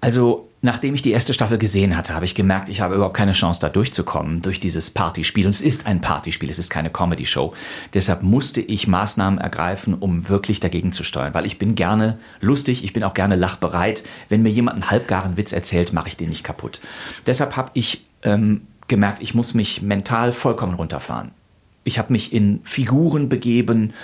Also 0.00 0.48
Nachdem 0.64 0.94
ich 0.94 1.02
die 1.02 1.10
erste 1.10 1.34
Staffel 1.34 1.58
gesehen 1.58 1.96
hatte, 1.96 2.14
habe 2.14 2.24
ich 2.24 2.36
gemerkt, 2.36 2.68
ich 2.68 2.80
habe 2.80 2.94
überhaupt 2.94 3.16
keine 3.16 3.32
Chance, 3.32 3.60
da 3.60 3.68
durchzukommen 3.68 4.42
durch 4.42 4.60
dieses 4.60 4.90
Partyspiel. 4.90 5.44
Und 5.44 5.56
es 5.56 5.60
ist 5.60 5.86
ein 5.86 6.00
Partyspiel, 6.00 6.50
es 6.50 6.60
ist 6.60 6.70
keine 6.70 6.88
Comedy-Show. 6.88 7.52
Deshalb 7.94 8.22
musste 8.22 8.60
ich 8.60 8.86
Maßnahmen 8.86 9.40
ergreifen, 9.40 9.94
um 9.94 10.28
wirklich 10.28 10.60
dagegen 10.60 10.92
zu 10.92 11.02
steuern. 11.02 11.34
Weil 11.34 11.46
ich 11.46 11.58
bin 11.58 11.74
gerne 11.74 12.18
lustig, 12.40 12.84
ich 12.84 12.92
bin 12.92 13.02
auch 13.02 13.12
gerne 13.12 13.34
lachbereit. 13.34 14.04
Wenn 14.28 14.42
mir 14.42 14.50
jemand 14.50 14.74
einen 14.74 14.90
halbgaren 14.92 15.36
Witz 15.36 15.50
erzählt, 15.50 15.92
mache 15.92 16.06
ich 16.06 16.16
den 16.16 16.28
nicht 16.28 16.44
kaputt. 16.44 16.80
Deshalb 17.26 17.56
habe 17.56 17.72
ich 17.74 18.04
ähm, 18.22 18.68
gemerkt, 18.86 19.20
ich 19.20 19.34
muss 19.34 19.54
mich 19.54 19.82
mental 19.82 20.30
vollkommen 20.30 20.74
runterfahren. 20.74 21.32
Ich 21.82 21.98
habe 21.98 22.12
mich 22.12 22.32
in 22.32 22.60
Figuren 22.62 23.28
begeben, 23.28 23.94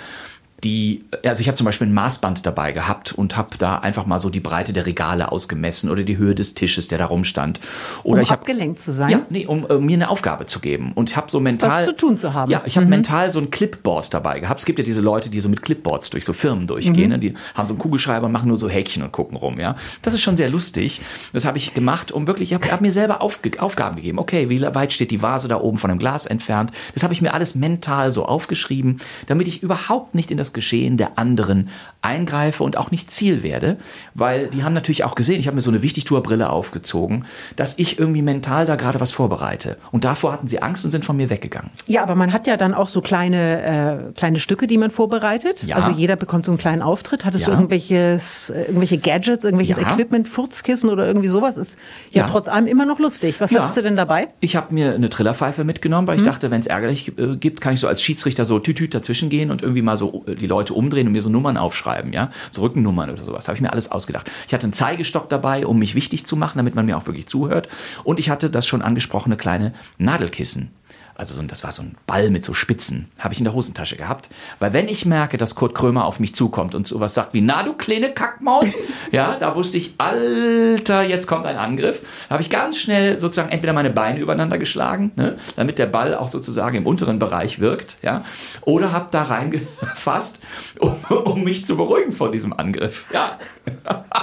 die, 0.63 1.05
also 1.23 1.41
ich 1.41 1.47
habe 1.47 1.57
zum 1.57 1.65
Beispiel 1.65 1.87
ein 1.87 1.93
Maßband 1.93 2.45
dabei 2.45 2.71
gehabt 2.71 3.13
und 3.13 3.37
habe 3.37 3.57
da 3.57 3.79
einfach 3.79 4.05
mal 4.05 4.19
so 4.19 4.29
die 4.29 4.39
Breite 4.39 4.73
der 4.73 4.85
Regale 4.85 5.31
ausgemessen 5.31 5.89
oder 5.89 6.03
die 6.03 6.17
Höhe 6.17 6.35
des 6.35 6.53
Tisches, 6.53 6.87
der 6.87 6.97
da 6.97 7.05
rumstand. 7.05 7.59
Oder 8.03 8.17
um 8.17 8.21
ich 8.21 8.31
hab, 8.31 8.41
abgelenkt 8.41 8.79
zu 8.79 8.91
sein? 8.91 9.09
Ja, 9.09 9.21
nee, 9.29 9.45
um 9.45 9.65
äh, 9.69 9.77
mir 9.77 9.95
eine 9.95 10.09
Aufgabe 10.09 10.45
zu 10.45 10.59
geben. 10.59 10.91
Und 10.95 11.11
ich 11.11 11.17
habe 11.17 11.31
so 11.31 11.39
mental... 11.39 11.69
Was 11.69 11.85
zu 11.85 11.95
tun 11.95 12.17
zu 12.17 12.33
haben. 12.33 12.51
Ja, 12.51 12.63
ich 12.65 12.75
habe 12.75 12.85
mhm. 12.85 12.91
mental 12.91 13.31
so 13.31 13.39
ein 13.39 13.51
Clipboard 13.51 14.13
dabei 14.13 14.39
gehabt. 14.39 14.59
Es 14.59 14.65
gibt 14.65 14.79
ja 14.79 14.85
diese 14.85 15.01
Leute, 15.01 15.29
die 15.29 15.39
so 15.39 15.49
mit 15.49 15.61
Clipboards 15.61 16.09
durch 16.09 16.25
so 16.25 16.33
Firmen 16.33 16.67
durchgehen. 16.67 17.05
Mhm. 17.05 17.09
Ne? 17.09 17.19
Die 17.19 17.33
haben 17.53 17.65
so 17.65 17.73
einen 17.73 17.79
Kugelschreiber 17.79 18.25
und 18.25 18.31
machen 18.31 18.47
nur 18.47 18.57
so 18.57 18.69
Häkchen 18.69 19.03
und 19.03 19.11
gucken 19.11 19.37
rum. 19.37 19.59
Ja, 19.59 19.75
Das 20.01 20.13
ist 20.13 20.21
schon 20.21 20.35
sehr 20.35 20.49
lustig. 20.49 21.01
Das 21.33 21.45
habe 21.45 21.57
ich 21.57 21.73
gemacht, 21.73 22.11
um 22.11 22.27
wirklich, 22.27 22.51
ich 22.51 22.53
habe 22.55 22.71
hab 22.71 22.81
mir 22.81 22.91
selber 22.91 23.21
Aufge 23.21 23.51
Aufgaben 23.59 23.95
gegeben. 23.95 24.19
Okay, 24.19 24.49
wie 24.49 24.61
weit 24.61 24.93
steht 24.93 25.11
die 25.11 25.21
Vase 25.21 25.47
da 25.47 25.59
oben 25.59 25.77
von 25.77 25.89
dem 25.89 25.99
Glas 25.99 26.25
entfernt? 26.25 26.71
Das 26.93 27.03
habe 27.03 27.13
ich 27.13 27.21
mir 27.21 27.33
alles 27.33 27.55
mental 27.55 28.11
so 28.11 28.25
aufgeschrieben, 28.25 28.97
damit 29.27 29.47
ich 29.47 29.63
überhaupt 29.63 30.15
nicht 30.15 30.31
in 30.31 30.37
das 30.37 30.48
Geschehen 30.53 30.97
der 30.97 31.17
anderen 31.17 31.69
eingreife 32.01 32.63
und 32.63 32.77
auch 32.77 32.91
nicht 32.91 33.11
Ziel 33.11 33.43
werde, 33.43 33.77
weil 34.13 34.47
die 34.47 34.63
haben 34.63 34.73
natürlich 34.73 35.03
auch 35.03 35.15
gesehen, 35.15 35.39
ich 35.39 35.47
habe 35.47 35.55
mir 35.55 35.61
so 35.61 35.69
eine 35.69 35.81
Wichtigtourbrille 35.81 36.49
aufgezogen, 36.49 37.25
dass 37.57 37.77
ich 37.77 37.99
irgendwie 37.99 38.21
mental 38.21 38.65
da 38.65 38.75
gerade 38.75 39.01
was 39.01 39.11
vorbereite. 39.11 39.77
Und 39.91 40.05
davor 40.05 40.31
hatten 40.31 40.47
sie 40.47 40.61
Angst 40.61 40.85
und 40.85 40.91
sind 40.91 41.03
von 41.03 41.17
mir 41.17 41.29
weggegangen. 41.29 41.71
Ja, 41.87 42.01
aber 42.01 42.15
man 42.15 42.31
hat 42.31 42.47
ja 42.47 42.55
dann 42.55 42.73
auch 42.73 42.87
so 42.87 43.01
kleine, 43.01 44.09
äh, 44.09 44.13
kleine 44.13 44.39
Stücke, 44.39 44.65
die 44.65 44.77
man 44.77 44.91
vorbereitet. 44.91 45.63
Ja. 45.63 45.75
Also 45.75 45.91
jeder 45.91 46.15
bekommt 46.15 46.45
so 46.45 46.51
einen 46.51 46.57
kleinen 46.57 46.81
Auftritt. 46.81 47.25
Hattest 47.25 47.47
ja. 47.47 47.51
du 47.51 47.57
irgendwelches, 47.57 48.49
äh, 48.49 48.61
irgendwelche 48.61 48.97
Gadgets, 48.97 49.43
irgendwelches 49.43 49.77
ja. 49.77 49.91
Equipment, 49.91 50.29
Furzkissen 50.29 50.89
oder 50.89 51.05
irgendwie 51.05 51.27
sowas? 51.27 51.57
Ist 51.57 51.77
ja, 52.11 52.21
ja. 52.21 52.27
trotz 52.27 52.47
allem 52.47 52.67
immer 52.67 52.85
noch 52.85 52.99
lustig. 52.99 53.35
Was 53.39 53.53
hattest 53.53 53.75
du 53.75 53.81
denn 53.81 53.97
dabei? 53.97 54.29
Ich 54.39 54.55
habe 54.55 54.73
mir 54.73 54.93
eine 54.93 55.09
Trillerpfeife 55.09 55.65
mitgenommen, 55.65 56.07
weil 56.07 56.15
ich 56.15 56.21
hm. 56.21 56.27
dachte, 56.27 56.49
wenn 56.49 56.61
es 56.61 56.67
ärgerlich 56.67 57.17
äh, 57.17 57.35
gibt, 57.35 57.59
kann 57.59 57.73
ich 57.73 57.81
so 57.81 57.87
als 57.89 58.01
Schiedsrichter 58.01 58.45
so 58.45 58.59
tütüt 58.59 58.93
dazwischen 58.93 59.27
gehen 59.27 59.51
und 59.51 59.61
irgendwie 59.61 59.81
mal 59.81 59.97
so 59.97 60.23
äh, 60.27 60.35
die 60.39 60.47
Leute 60.47 60.73
umdrehen 60.73 61.07
und 61.07 61.13
mir 61.13 61.21
so 61.21 61.29
Nummern 61.29 61.57
aufschreiben, 61.57 62.13
ja, 62.13 62.31
so 62.51 62.61
Rückennummern 62.61 63.09
oder 63.09 63.23
sowas. 63.23 63.47
Habe 63.47 63.55
ich 63.55 63.61
mir 63.61 63.71
alles 63.71 63.91
ausgedacht. 63.91 64.29
Ich 64.47 64.53
hatte 64.53 64.63
einen 64.63 64.73
Zeigestock 64.73 65.29
dabei, 65.29 65.65
um 65.65 65.79
mich 65.79 65.95
wichtig 65.95 66.25
zu 66.25 66.35
machen, 66.35 66.57
damit 66.57 66.75
man 66.75 66.85
mir 66.85 66.97
auch 66.97 67.05
wirklich 67.05 67.27
zuhört. 67.27 67.69
Und 68.03 68.19
ich 68.19 68.29
hatte 68.29 68.49
das 68.49 68.65
schon 68.67 68.81
angesprochene 68.81 69.37
kleine 69.37 69.73
Nadelkissen 69.97 70.71
also 71.19 71.35
so, 71.35 71.41
das 71.41 71.65
war 71.65 71.73
so 71.73 71.81
ein 71.81 71.95
Ball 72.07 72.29
mit 72.29 72.45
so 72.45 72.53
Spitzen, 72.53 73.11
habe 73.19 73.33
ich 73.33 73.39
in 73.39 73.43
der 73.43 73.53
Hosentasche 73.53 73.97
gehabt. 73.97 74.29
Weil 74.59 74.71
wenn 74.71 74.87
ich 74.87 75.05
merke, 75.05 75.37
dass 75.37 75.53
Kurt 75.53 75.75
Krömer 75.75 76.05
auf 76.05 76.21
mich 76.21 76.33
zukommt 76.33 76.75
und 76.75 76.87
sowas 76.87 77.13
sagt 77.13 77.33
wie, 77.33 77.41
na 77.41 77.61
du 77.63 77.73
kleine 77.73 78.13
Kackmaus, 78.13 78.73
ja, 79.11 79.35
da 79.37 79.53
wusste 79.53 79.77
ich, 79.77 79.95
Alter, 79.97 81.03
jetzt 81.03 81.27
kommt 81.27 81.45
ein 81.45 81.57
Angriff. 81.57 82.03
Da 82.29 82.35
habe 82.35 82.41
ich 82.41 82.49
ganz 82.49 82.77
schnell 82.77 83.17
sozusagen 83.17 83.49
entweder 83.49 83.73
meine 83.73 83.89
Beine 83.89 84.19
übereinander 84.19 84.57
geschlagen, 84.57 85.11
ne, 85.17 85.35
damit 85.57 85.77
der 85.77 85.87
Ball 85.87 86.15
auch 86.15 86.29
sozusagen 86.29 86.77
im 86.77 86.87
unteren 86.87 87.19
Bereich 87.19 87.59
wirkt, 87.59 87.97
ja, 88.01 88.23
oder 88.61 88.93
habe 88.93 89.09
da 89.11 89.23
reingefasst, 89.23 90.39
um, 90.79 91.03
um 91.03 91.43
mich 91.43 91.65
zu 91.65 91.75
beruhigen 91.75 92.13
vor 92.13 92.31
diesem 92.31 92.53
Angriff. 92.53 93.07
Ja. 93.13 93.37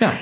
ja. 0.00 0.12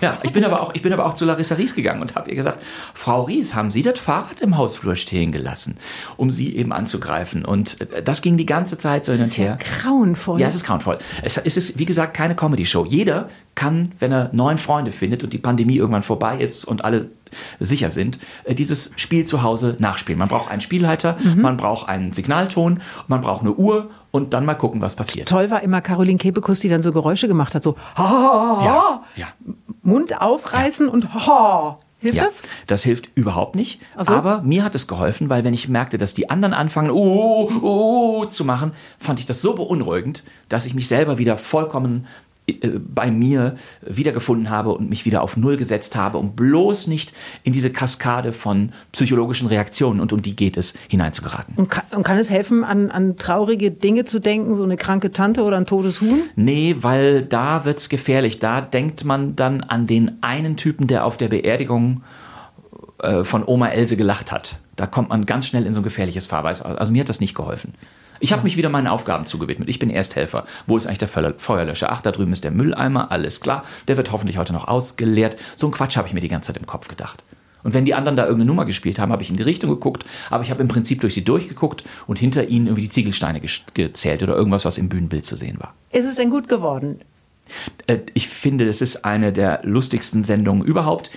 Ja, 0.00 0.18
ich 0.22 0.32
bin 0.32 0.44
aber 0.44 0.60
auch, 0.60 0.74
ich 0.74 0.82
bin 0.82 0.92
aber 0.92 1.06
auch 1.06 1.14
zu 1.14 1.24
Larissa 1.24 1.54
Ries 1.54 1.74
gegangen 1.74 2.00
und 2.00 2.14
habe 2.14 2.30
ihr 2.30 2.36
gesagt, 2.36 2.62
Frau 2.94 3.22
Ries, 3.22 3.54
haben 3.54 3.70
Sie 3.70 3.82
das 3.82 3.98
Fahrrad 3.98 4.13
im 4.40 4.56
Hausflur 4.56 4.96
stehen 4.96 5.32
gelassen, 5.32 5.76
um 6.16 6.30
sie 6.30 6.56
eben 6.56 6.72
anzugreifen? 6.72 7.44
Und 7.44 7.80
äh, 7.80 8.02
das 8.02 8.22
ging 8.22 8.36
die 8.36 8.46
ganze 8.46 8.78
Zeit 8.78 9.04
so 9.04 9.12
hin 9.12 9.22
und 9.22 9.36
her. 9.38 9.58
Ja 9.60 9.66
grauenvoll. 9.82 10.40
Ja, 10.40 10.48
es 10.48 10.54
ist 10.54 10.64
grauenvoll. 10.64 10.98
Es 11.22 11.36
ist, 11.36 11.78
wie 11.78 11.84
gesagt, 11.84 12.14
keine 12.14 12.34
Comedy-Show. 12.34 12.84
Jeder 12.84 13.28
kann, 13.54 13.92
wenn 13.98 14.12
er 14.12 14.30
neun 14.32 14.58
Freunde 14.58 14.90
findet 14.90 15.22
und 15.24 15.32
die 15.32 15.38
Pandemie 15.38 15.76
irgendwann 15.76 16.02
vorbei 16.02 16.38
ist 16.38 16.64
und 16.64 16.84
alle 16.84 17.10
sicher 17.60 17.90
sind, 17.90 18.18
äh, 18.44 18.54
dieses 18.54 18.92
Spiel 18.96 19.24
zu 19.24 19.42
Hause 19.42 19.76
nachspielen. 19.78 20.18
Man 20.18 20.28
braucht 20.28 20.50
einen 20.50 20.60
Spielleiter, 20.60 21.16
mhm. 21.22 21.42
man 21.42 21.56
braucht 21.56 21.88
einen 21.88 22.12
Signalton, 22.12 22.80
man 23.08 23.20
braucht 23.20 23.42
eine 23.42 23.52
Uhr 23.52 23.90
und 24.10 24.34
dann 24.34 24.44
mal 24.44 24.54
gucken, 24.54 24.80
was 24.80 24.94
passiert. 24.94 25.28
Toll 25.28 25.50
war 25.50 25.62
immer 25.62 25.80
Caroline 25.80 26.18
Kebekus, 26.18 26.60
die 26.60 26.68
dann 26.68 26.82
so 26.82 26.92
Geräusche 26.92 27.26
gemacht 27.26 27.54
hat, 27.54 27.62
so 27.62 27.76
ha, 27.96 28.08
ha, 28.08 28.58
ha, 28.60 28.64
ja, 28.64 29.02
ja. 29.16 29.26
Mund 29.82 30.20
aufreißen 30.20 30.86
ja. 30.86 30.92
und 30.92 31.14
ha. 31.14 31.78
Hilft 32.04 32.18
ja, 32.18 32.24
das? 32.24 32.42
Das 32.66 32.82
hilft 32.82 33.08
überhaupt 33.14 33.54
nicht. 33.54 33.80
So. 33.96 34.12
Aber 34.12 34.42
mir 34.42 34.62
hat 34.62 34.74
es 34.74 34.86
geholfen, 34.86 35.30
weil 35.30 35.42
wenn 35.42 35.54
ich 35.54 35.70
merkte, 35.70 35.96
dass 35.96 36.12
die 36.12 36.28
anderen 36.28 36.52
anfangen, 36.52 36.90
uh, 36.90 37.48
uh, 37.48 38.20
uh, 38.20 38.26
zu 38.26 38.44
machen, 38.44 38.72
fand 38.98 39.20
ich 39.20 39.26
das 39.26 39.40
so 39.40 39.54
beunruhigend, 39.54 40.22
dass 40.50 40.66
ich 40.66 40.74
mich 40.74 40.86
selber 40.86 41.16
wieder 41.16 41.38
vollkommen 41.38 42.04
äh, 42.04 42.23
bei 42.46 43.10
mir 43.10 43.56
wiedergefunden 43.80 44.50
habe 44.50 44.72
und 44.72 44.90
mich 44.90 45.06
wieder 45.06 45.22
auf 45.22 45.36
Null 45.36 45.56
gesetzt 45.56 45.96
habe, 45.96 46.18
um 46.18 46.36
bloß 46.36 46.88
nicht 46.88 47.14
in 47.42 47.54
diese 47.54 47.70
Kaskade 47.70 48.32
von 48.32 48.72
psychologischen 48.92 49.48
Reaktionen, 49.48 50.00
und 50.00 50.12
um 50.12 50.20
die 50.20 50.36
geht 50.36 50.58
es, 50.58 50.74
hineinzugeraten. 50.88 51.54
Und 51.56 51.70
kann, 51.70 51.84
und 51.92 52.02
kann 52.02 52.18
es 52.18 52.28
helfen, 52.28 52.62
an, 52.62 52.90
an 52.90 53.16
traurige 53.16 53.70
Dinge 53.70 54.04
zu 54.04 54.20
denken, 54.20 54.56
so 54.56 54.62
eine 54.62 54.76
kranke 54.76 55.10
Tante 55.10 55.42
oder 55.42 55.56
ein 55.56 55.64
totes 55.64 56.02
Huhn? 56.02 56.22
Nee, 56.36 56.76
weil 56.80 57.22
da 57.22 57.64
wird's 57.64 57.88
gefährlich. 57.88 58.40
Da 58.40 58.60
denkt 58.60 59.04
man 59.04 59.36
dann 59.36 59.62
an 59.62 59.86
den 59.86 60.18
einen 60.20 60.58
Typen, 60.58 60.86
der 60.86 61.06
auf 61.06 61.16
der 61.16 61.28
Beerdigung 61.28 62.02
äh, 62.98 63.24
von 63.24 63.42
Oma 63.46 63.68
Else 63.68 63.96
gelacht 63.96 64.32
hat. 64.32 64.58
Da 64.76 64.86
kommt 64.86 65.08
man 65.08 65.24
ganz 65.24 65.46
schnell 65.46 65.64
in 65.64 65.72
so 65.72 65.80
ein 65.80 65.84
gefährliches 65.84 66.26
Fahrweise. 66.26 66.66
Also 66.78 66.92
mir 66.92 67.00
hat 67.00 67.08
das 67.08 67.20
nicht 67.20 67.34
geholfen. 67.34 67.72
Ich 68.24 68.32
habe 68.32 68.42
mich 68.42 68.56
wieder 68.56 68.70
meinen 68.70 68.86
Aufgaben 68.86 69.26
zugewidmet. 69.26 69.68
Ich 69.68 69.78
bin 69.78 69.90
Ersthelfer. 69.90 70.46
Wo 70.66 70.78
ist 70.78 70.86
eigentlich 70.86 70.96
der 70.96 71.34
Feuerlöscher? 71.36 71.92
Ach, 71.92 72.00
da 72.00 72.10
drüben 72.10 72.32
ist 72.32 72.42
der 72.42 72.52
Mülleimer. 72.52 73.12
Alles 73.12 73.42
klar. 73.42 73.64
Der 73.86 73.98
wird 73.98 74.12
hoffentlich 74.12 74.38
heute 74.38 74.54
noch 74.54 74.66
ausgeleert. 74.66 75.36
So 75.56 75.66
ein 75.66 75.72
Quatsch 75.72 75.98
habe 75.98 76.08
ich 76.08 76.14
mir 76.14 76.22
die 76.22 76.28
ganze 76.28 76.46
Zeit 76.46 76.56
im 76.56 76.64
Kopf 76.64 76.88
gedacht. 76.88 77.22
Und 77.64 77.74
wenn 77.74 77.84
die 77.84 77.92
anderen 77.92 78.16
da 78.16 78.22
irgendeine 78.22 78.46
Nummer 78.46 78.64
gespielt 78.64 78.98
haben, 78.98 79.12
habe 79.12 79.22
ich 79.22 79.28
in 79.28 79.36
die 79.36 79.42
Richtung 79.42 79.68
geguckt, 79.68 80.06
aber 80.30 80.42
ich 80.42 80.50
habe 80.50 80.62
im 80.62 80.68
Prinzip 80.68 81.02
durch 81.02 81.12
sie 81.12 81.22
durchgeguckt 81.22 81.84
und 82.06 82.18
hinter 82.18 82.48
ihnen 82.48 82.68
irgendwie 82.68 82.84
die 82.84 82.88
Ziegelsteine 82.88 83.42
gezählt 83.74 84.22
oder 84.22 84.34
irgendwas, 84.34 84.64
was 84.64 84.78
im 84.78 84.88
Bühnenbild 84.88 85.26
zu 85.26 85.36
sehen 85.36 85.58
war. 85.60 85.74
Ist 85.92 86.06
es 86.06 86.16
denn 86.16 86.30
gut 86.30 86.48
geworden? 86.48 87.02
Äh, 87.86 87.98
ich 88.14 88.28
finde, 88.28 88.64
das 88.64 88.80
ist 88.80 89.04
eine 89.04 89.34
der 89.34 89.60
lustigsten 89.64 90.24
Sendungen 90.24 90.64
überhaupt. 90.64 91.10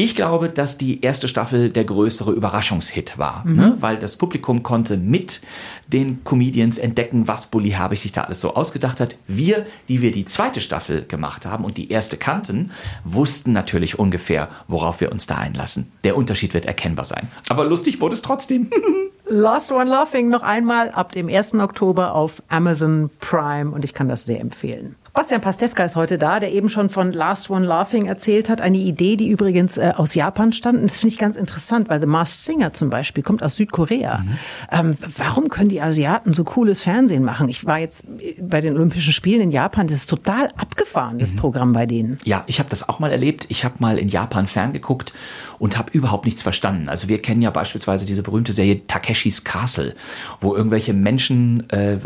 Ich 0.00 0.16
glaube, 0.16 0.48
dass 0.48 0.78
die 0.78 1.02
erste 1.02 1.28
Staffel 1.28 1.68
der 1.68 1.84
größere 1.84 2.32
Überraschungshit 2.32 3.18
war, 3.18 3.44
mhm. 3.44 3.54
ne? 3.54 3.76
weil 3.80 3.98
das 3.98 4.16
Publikum 4.16 4.62
konnte 4.62 4.96
mit 4.96 5.42
den 5.88 6.24
Comedians 6.24 6.78
entdecken, 6.78 7.28
was 7.28 7.48
Bully 7.48 7.72
Herbig 7.72 8.00
sich 8.00 8.10
da 8.10 8.22
alles 8.22 8.40
so 8.40 8.54
ausgedacht 8.54 8.98
hat. 8.98 9.16
Wir, 9.26 9.66
die 9.90 10.00
wir 10.00 10.10
die 10.10 10.24
zweite 10.24 10.62
Staffel 10.62 11.04
gemacht 11.04 11.44
haben 11.44 11.66
und 11.66 11.76
die 11.76 11.90
erste 11.90 12.16
kannten, 12.16 12.70
wussten 13.04 13.52
natürlich 13.52 13.98
ungefähr, 13.98 14.48
worauf 14.68 15.02
wir 15.02 15.12
uns 15.12 15.26
da 15.26 15.36
einlassen. 15.36 15.92
Der 16.02 16.16
Unterschied 16.16 16.54
wird 16.54 16.64
erkennbar 16.64 17.04
sein. 17.04 17.28
Aber 17.50 17.66
lustig 17.66 18.00
wurde 18.00 18.14
es 18.14 18.22
trotzdem. 18.22 18.70
Last 19.28 19.70
One 19.70 19.90
Laughing 19.90 20.30
noch 20.30 20.42
einmal 20.42 20.92
ab 20.92 21.12
dem 21.12 21.28
1. 21.28 21.54
Oktober 21.56 22.14
auf 22.14 22.42
Amazon 22.48 23.10
Prime 23.20 23.70
und 23.70 23.84
ich 23.84 23.92
kann 23.92 24.08
das 24.08 24.24
sehr 24.24 24.40
empfehlen. 24.40 24.96
Bastian 25.12 25.40
Pastewka 25.40 25.82
ist 25.82 25.96
heute 25.96 26.18
da, 26.18 26.38
der 26.38 26.52
eben 26.52 26.68
schon 26.68 26.88
von 26.88 27.12
Last 27.12 27.50
One 27.50 27.66
Laughing 27.66 28.06
erzählt 28.06 28.48
hat. 28.48 28.60
Eine 28.60 28.78
Idee, 28.78 29.16
die 29.16 29.28
übrigens 29.28 29.76
äh, 29.76 29.92
aus 29.96 30.14
Japan 30.14 30.52
stammt. 30.52 30.78
Und 30.78 30.88
das 30.88 30.98
finde 30.98 31.12
ich 31.12 31.18
ganz 31.18 31.34
interessant, 31.34 31.88
weil 31.88 32.00
The 32.00 32.06
Masked 32.06 32.44
Singer 32.44 32.72
zum 32.72 32.90
Beispiel 32.90 33.24
kommt 33.24 33.42
aus 33.42 33.56
Südkorea. 33.56 34.18
Mhm. 34.18 34.38
Ähm, 34.70 34.96
warum 35.16 35.48
können 35.48 35.68
die 35.68 35.82
Asiaten 35.82 36.32
so 36.32 36.44
cooles 36.44 36.82
Fernsehen 36.82 37.24
machen? 37.24 37.48
Ich 37.48 37.66
war 37.66 37.78
jetzt 37.78 38.04
bei 38.40 38.60
den 38.60 38.76
Olympischen 38.76 39.12
Spielen 39.12 39.40
in 39.40 39.50
Japan. 39.50 39.88
Das 39.88 39.96
ist 39.96 40.10
total 40.10 40.52
abgefahren, 40.56 41.18
das 41.18 41.32
mhm. 41.32 41.36
Programm 41.36 41.72
bei 41.72 41.86
denen. 41.86 42.16
Ja, 42.24 42.44
ich 42.46 42.60
habe 42.60 42.68
das 42.70 42.88
auch 42.88 43.00
mal 43.00 43.10
erlebt. 43.10 43.46
Ich 43.48 43.64
habe 43.64 43.74
mal 43.80 43.98
in 43.98 44.08
Japan 44.08 44.46
ferngeguckt 44.46 45.12
und 45.60 45.76
habe 45.76 45.92
überhaupt 45.92 46.24
nichts 46.24 46.42
verstanden. 46.42 46.88
Also 46.88 47.08
wir 47.08 47.20
kennen 47.20 47.42
ja 47.42 47.50
beispielsweise 47.50 48.06
diese 48.06 48.22
berühmte 48.22 48.52
Serie 48.52 48.86
Takeshis 48.86 49.44
Castle, 49.44 49.94
wo 50.40 50.56
irgendwelche 50.56 50.94
Menschen 50.94 51.68
äh, 51.68 51.98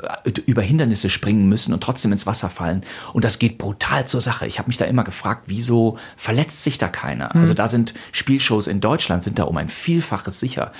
über 0.44 0.60
Hindernisse 0.60 1.08
springen 1.08 1.48
müssen 1.48 1.72
und 1.72 1.80
trotzdem 1.80 2.10
ins 2.10 2.26
Wasser 2.26 2.50
fallen. 2.50 2.82
Und 3.12 3.24
das 3.24 3.38
geht 3.38 3.56
brutal 3.56 4.06
zur 4.08 4.20
Sache. 4.20 4.48
Ich 4.48 4.58
habe 4.58 4.66
mich 4.66 4.76
da 4.76 4.86
immer 4.86 5.04
gefragt, 5.04 5.44
wieso 5.46 5.98
verletzt 6.16 6.64
sich 6.64 6.78
da 6.78 6.88
keiner? 6.88 7.30
Mhm. 7.32 7.42
Also 7.42 7.54
da 7.54 7.68
sind 7.68 7.94
Spielshows 8.10 8.66
in 8.66 8.80
Deutschland 8.80 9.22
sind 9.22 9.38
da 9.38 9.44
um 9.44 9.56
ein 9.56 9.68
Vielfaches 9.68 10.40
sicher. 10.40 10.72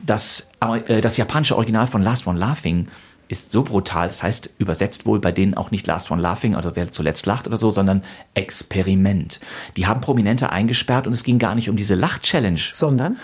Das, 0.00 0.50
äh, 0.60 1.02
das 1.02 1.18
japanische 1.18 1.54
Original 1.54 1.86
von 1.86 2.00
Last 2.00 2.26
One 2.26 2.38
Laughing 2.38 2.88
ist 3.32 3.50
so 3.50 3.62
brutal, 3.62 4.08
das 4.08 4.22
heißt 4.22 4.50
übersetzt 4.58 5.06
wohl 5.06 5.18
bei 5.18 5.32
denen 5.32 5.54
auch 5.54 5.70
nicht 5.70 5.86
Last 5.86 6.10
One 6.10 6.20
Laughing 6.20 6.54
oder 6.54 6.76
wer 6.76 6.92
zuletzt 6.92 7.24
lacht 7.24 7.46
oder 7.48 7.56
so, 7.56 7.70
sondern 7.70 8.02
Experiment. 8.34 9.40
Die 9.78 9.86
haben 9.86 10.02
Prominente 10.02 10.50
eingesperrt 10.50 11.06
und 11.06 11.14
es 11.14 11.24
ging 11.24 11.38
gar 11.38 11.54
nicht 11.54 11.70
um 11.70 11.76
diese 11.76 11.94
Lach-Challenge. 11.94 12.60
Sondern? 12.74 13.16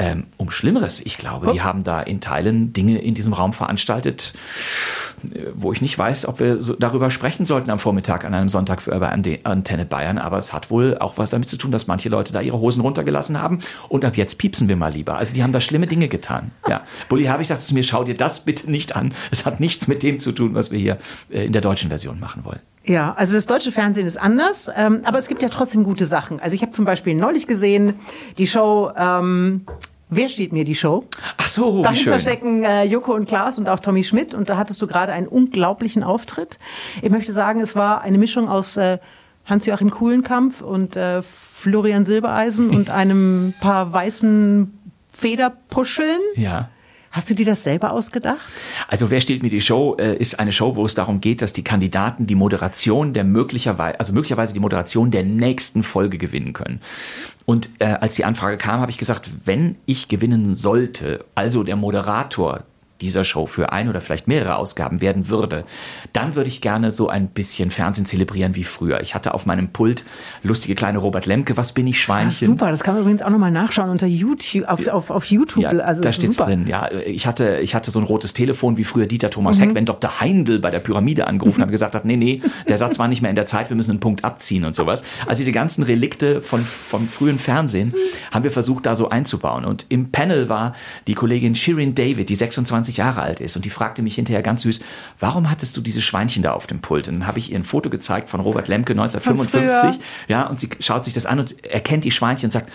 Ähm, 0.00 0.24
um 0.36 0.50
Schlimmeres. 0.50 1.00
Ich 1.04 1.18
glaube, 1.18 1.48
oh. 1.48 1.52
die 1.52 1.62
haben 1.62 1.84
da 1.84 2.00
in 2.00 2.20
Teilen 2.20 2.72
Dinge 2.72 2.98
in 2.98 3.14
diesem 3.14 3.32
Raum 3.32 3.52
veranstaltet, 3.52 4.32
wo 5.54 5.72
ich 5.72 5.82
nicht 5.82 5.98
weiß, 5.98 6.26
ob 6.26 6.40
wir 6.40 6.62
so 6.62 6.74
darüber 6.74 7.10
sprechen 7.10 7.44
sollten 7.44 7.70
am 7.70 7.78
Vormittag 7.78 8.24
an 8.24 8.32
einem 8.32 8.48
Sonntag 8.48 8.84
bei 8.84 9.40
Antenne 9.44 9.84
Bayern, 9.84 10.18
aber 10.18 10.38
es 10.38 10.52
hat 10.52 10.70
wohl 10.70 10.96
auch 10.98 11.18
was 11.18 11.30
damit 11.30 11.48
zu 11.48 11.58
tun, 11.58 11.70
dass 11.70 11.86
manche 11.86 12.08
Leute 12.08 12.32
da 12.32 12.40
ihre 12.40 12.58
Hosen 12.58 12.80
runtergelassen 12.80 13.40
haben 13.40 13.58
und 13.88 14.04
ab 14.04 14.16
jetzt 14.16 14.38
piepsen 14.38 14.68
wir 14.68 14.76
mal 14.76 14.92
lieber. 14.92 15.16
Also 15.16 15.34
die 15.34 15.42
haben 15.42 15.52
da 15.52 15.60
schlimme 15.60 15.86
Dinge 15.86 16.08
getan. 16.08 16.52
Ja. 16.68 16.82
Bulli 17.08 17.26
habe 17.26 17.42
ich 17.42 17.48
gesagt 17.48 17.62
zu 17.62 17.74
mir, 17.74 17.82
schau 17.82 18.04
dir 18.04 18.16
das 18.16 18.44
bitte 18.44 18.70
nicht 18.70 18.96
an. 18.96 19.12
Es 19.30 19.44
hat 19.44 19.60
nichts 19.60 19.88
mit 19.88 20.02
dem 20.02 20.18
zu 20.18 20.32
tun, 20.32 20.54
was 20.54 20.70
wir 20.70 20.78
hier 20.78 20.98
äh, 21.30 21.44
in 21.44 21.52
der 21.52 21.62
deutschen 21.62 21.88
Version 21.88 22.18
machen 22.18 22.44
wollen. 22.44 22.60
Ja, 22.90 23.14
also 23.16 23.34
das 23.34 23.46
deutsche 23.46 23.70
Fernsehen 23.70 24.06
ist 24.06 24.16
anders, 24.16 24.70
ähm, 24.76 25.02
aber 25.04 25.18
es 25.18 25.28
gibt 25.28 25.42
ja 25.42 25.48
trotzdem 25.48 25.84
gute 25.84 26.06
Sachen. 26.06 26.40
Also 26.40 26.56
ich 26.56 26.62
habe 26.62 26.72
zum 26.72 26.84
Beispiel 26.84 27.14
neulich 27.14 27.46
gesehen 27.46 27.94
die 28.36 28.48
Show 28.48 28.90
ähm, 28.96 29.64
Wer 30.12 30.28
steht 30.28 30.52
mir 30.52 30.64
die 30.64 30.74
Show? 30.74 31.04
Ach 31.36 31.48
so, 31.48 31.82
Dahinter 31.82 32.18
stecken 32.18 32.64
äh, 32.64 32.82
Joko 32.82 33.14
und 33.14 33.28
Klaas 33.28 33.58
und 33.58 33.68
auch 33.68 33.78
Tommy 33.78 34.02
Schmidt 34.02 34.34
und 34.34 34.48
da 34.50 34.56
hattest 34.56 34.82
du 34.82 34.88
gerade 34.88 35.12
einen 35.12 35.28
unglaublichen 35.28 36.02
Auftritt. 36.02 36.58
Ich 37.00 37.10
möchte 37.10 37.32
sagen, 37.32 37.60
es 37.60 37.76
war 37.76 38.00
eine 38.00 38.18
Mischung 38.18 38.48
aus 38.48 38.76
äh, 38.76 38.98
Hans-Joachim 39.46 39.92
Kuhlenkampf 39.92 40.62
und 40.62 40.96
äh, 40.96 41.22
Florian 41.22 42.04
Silbereisen 42.04 42.70
und 42.70 42.90
einem 42.90 43.54
paar 43.60 43.92
weißen 43.92 44.76
Federpuscheln. 45.12 46.18
Ja. 46.34 46.70
Hast 47.10 47.28
du 47.28 47.34
dir 47.34 47.46
das 47.46 47.64
selber 47.64 47.90
ausgedacht? 47.90 48.40
Also 48.86 49.10
wer 49.10 49.20
steht 49.20 49.42
mir 49.42 49.50
die 49.50 49.60
Show 49.60 49.96
äh, 49.98 50.16
ist 50.16 50.38
eine 50.38 50.52
Show, 50.52 50.76
wo 50.76 50.86
es 50.86 50.94
darum 50.94 51.20
geht, 51.20 51.42
dass 51.42 51.52
die 51.52 51.64
Kandidaten 51.64 52.28
die 52.28 52.36
Moderation 52.36 53.12
der 53.12 53.24
möglicherweise, 53.24 53.98
also 53.98 54.12
möglicherweise 54.12 54.54
die 54.54 54.60
Moderation 54.60 55.10
der 55.10 55.24
nächsten 55.24 55.82
Folge 55.82 56.18
gewinnen 56.18 56.52
können. 56.52 56.80
Und 57.46 57.68
äh, 57.80 57.86
als 57.86 58.14
die 58.14 58.24
Anfrage 58.24 58.58
kam, 58.58 58.80
habe 58.80 58.92
ich 58.92 58.98
gesagt, 58.98 59.28
wenn 59.44 59.76
ich 59.86 60.06
gewinnen 60.06 60.54
sollte, 60.54 61.24
also 61.34 61.64
der 61.64 61.74
Moderator 61.74 62.62
dieser 63.00 63.24
Show 63.24 63.46
für 63.46 63.72
ein 63.72 63.88
oder 63.88 64.00
vielleicht 64.00 64.28
mehrere 64.28 64.56
Ausgaben 64.56 65.00
werden 65.00 65.28
würde, 65.28 65.64
dann 66.12 66.34
würde 66.34 66.48
ich 66.48 66.60
gerne 66.60 66.90
so 66.90 67.08
ein 67.08 67.28
bisschen 67.28 67.70
Fernsehen 67.70 68.06
zelebrieren 68.06 68.54
wie 68.54 68.64
früher. 68.64 69.00
Ich 69.00 69.14
hatte 69.14 69.34
auf 69.34 69.46
meinem 69.46 69.68
Pult 69.68 70.04
lustige 70.42 70.74
kleine 70.74 70.98
Robert 70.98 71.26
Lemke, 71.26 71.56
was 71.56 71.72
bin 71.72 71.86
ich 71.86 72.00
Schweinchen. 72.00 72.30
Das 72.30 72.40
super, 72.40 72.70
das 72.70 72.82
kann 72.82 72.94
man 72.94 73.02
übrigens 73.02 73.22
auch 73.22 73.30
nochmal 73.30 73.50
nachschauen 73.50 73.90
unter 73.90 74.06
YouTube, 74.06 74.68
auf, 74.68 74.86
auf, 74.86 75.10
auf 75.10 75.24
YouTube. 75.26 75.62
Ja, 75.62 75.70
also 75.70 76.00
da 76.00 76.12
steht's 76.12 76.36
super. 76.36 76.48
drin, 76.48 76.66
ja. 76.66 76.90
Ich 77.06 77.26
hatte, 77.26 77.58
ich 77.58 77.74
hatte 77.74 77.90
so 77.90 77.98
ein 77.98 78.04
rotes 78.04 78.34
Telefon 78.34 78.76
wie 78.76 78.84
früher 78.84 79.06
Dieter 79.06 79.30
Thomas 79.30 79.58
mhm. 79.58 79.62
Heck, 79.62 79.74
wenn 79.74 79.84
Dr. 79.84 80.20
Heindl 80.20 80.58
bei 80.58 80.70
der 80.70 80.80
Pyramide 80.80 81.26
angerufen 81.26 81.60
hat 81.60 81.68
und 81.68 81.72
gesagt 81.80 81.94
hat, 81.94 82.04
nee, 82.04 82.16
nee, 82.16 82.42
der 82.68 82.78
Satz 82.78 82.98
war 82.98 83.08
nicht 83.08 83.22
mehr 83.22 83.30
in 83.30 83.36
der 83.36 83.46
Zeit, 83.46 83.70
wir 83.70 83.76
müssen 83.76 83.92
einen 83.92 84.00
Punkt 84.00 84.24
abziehen 84.24 84.64
und 84.64 84.74
sowas. 84.74 85.02
Also 85.26 85.44
die 85.44 85.52
ganzen 85.52 85.82
Relikte 85.82 86.42
von, 86.42 86.60
vom 86.60 87.06
frühen 87.06 87.38
Fernsehen 87.38 87.94
haben 88.30 88.44
wir 88.44 88.50
versucht, 88.50 88.86
da 88.86 88.94
so 88.94 89.08
einzubauen. 89.08 89.64
Und 89.64 89.86
im 89.88 90.10
Panel 90.10 90.48
war 90.48 90.74
die 91.06 91.14
Kollegin 91.14 91.54
Shirin 91.54 91.94
David, 91.94 92.28
die 92.28 92.36
26 92.36 92.89
20 92.90 92.96
Jahre 92.96 93.22
alt 93.22 93.40
ist. 93.40 93.56
Und 93.56 93.64
die 93.64 93.70
fragte 93.70 94.02
mich 94.02 94.14
hinterher 94.14 94.42
ganz 94.42 94.62
süß, 94.62 94.80
warum 95.18 95.50
hattest 95.50 95.76
du 95.76 95.80
diese 95.80 96.02
Schweinchen 96.02 96.42
da 96.42 96.52
auf 96.52 96.66
dem 96.66 96.80
Pult? 96.80 97.08
Und 97.08 97.14
dann 97.14 97.26
habe 97.26 97.38
ich 97.38 97.50
ihr 97.52 97.58
ein 97.58 97.64
Foto 97.64 97.90
gezeigt 97.90 98.28
von 98.28 98.40
Robert 98.40 98.68
Lemke 98.68 98.92
1955. 98.92 100.00
Ja, 100.28 100.46
und 100.46 100.60
sie 100.60 100.70
schaut 100.80 101.04
sich 101.04 101.14
das 101.14 101.26
an 101.26 101.40
und 101.40 101.64
erkennt 101.64 102.04
die 102.04 102.10
Schweinchen 102.10 102.48
und 102.48 102.50
sagt, 102.50 102.70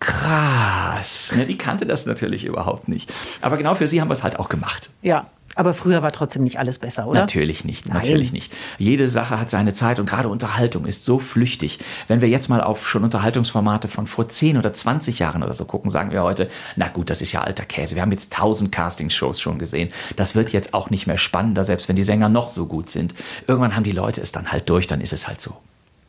krass. 0.00 1.34
Ne, 1.36 1.44
die 1.44 1.58
kannte 1.58 1.84
das 1.84 2.06
natürlich 2.06 2.44
überhaupt 2.44 2.88
nicht. 2.88 3.12
Aber 3.40 3.56
genau 3.56 3.74
für 3.74 3.86
sie 3.86 4.00
haben 4.00 4.08
wir 4.08 4.14
es 4.14 4.22
halt 4.22 4.38
auch 4.38 4.48
gemacht. 4.48 4.90
Ja, 5.02 5.26
aber 5.58 5.74
früher 5.74 6.02
war 6.02 6.12
trotzdem 6.12 6.44
nicht 6.44 6.60
alles 6.60 6.78
besser, 6.78 7.08
oder? 7.08 7.18
Natürlich 7.20 7.64
nicht, 7.64 7.86
Nein. 7.86 7.96
natürlich 7.96 8.32
nicht. 8.32 8.54
Jede 8.78 9.08
Sache 9.08 9.40
hat 9.40 9.50
seine 9.50 9.72
Zeit 9.72 9.98
und 9.98 10.08
gerade 10.08 10.28
Unterhaltung 10.28 10.86
ist 10.86 11.04
so 11.04 11.18
flüchtig. 11.18 11.80
Wenn 12.06 12.20
wir 12.20 12.28
jetzt 12.28 12.48
mal 12.48 12.62
auf 12.62 12.88
schon 12.88 13.02
Unterhaltungsformate 13.02 13.88
von 13.88 14.06
vor 14.06 14.28
10 14.28 14.56
oder 14.56 14.72
20 14.72 15.18
Jahren 15.18 15.42
oder 15.42 15.54
so 15.54 15.64
gucken, 15.64 15.90
sagen 15.90 16.12
wir 16.12 16.22
heute, 16.22 16.48
na 16.76 16.86
gut, 16.86 17.10
das 17.10 17.22
ist 17.22 17.32
ja 17.32 17.42
alter 17.42 17.64
Käse. 17.64 17.96
Wir 17.96 18.02
haben 18.02 18.12
jetzt 18.12 18.32
tausend 18.32 18.70
Castingshows 18.70 19.40
schon 19.40 19.58
gesehen. 19.58 19.90
Das 20.14 20.36
wird 20.36 20.50
jetzt 20.50 20.74
auch 20.74 20.90
nicht 20.90 21.08
mehr 21.08 21.18
spannender, 21.18 21.64
selbst 21.64 21.88
wenn 21.88 21.96
die 21.96 22.04
Sänger 22.04 22.28
noch 22.28 22.46
so 22.46 22.66
gut 22.66 22.88
sind. 22.88 23.16
Irgendwann 23.48 23.74
haben 23.74 23.84
die 23.84 23.90
Leute 23.90 24.20
es 24.20 24.30
dann 24.30 24.52
halt 24.52 24.68
durch, 24.68 24.86
dann 24.86 25.00
ist 25.00 25.12
es 25.12 25.26
halt 25.26 25.40
so. 25.40 25.56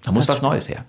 Da 0.03 0.11
muss 0.11 0.27
das 0.27 0.37
was 0.37 0.41
Neues 0.43 0.69
her. 0.69 0.85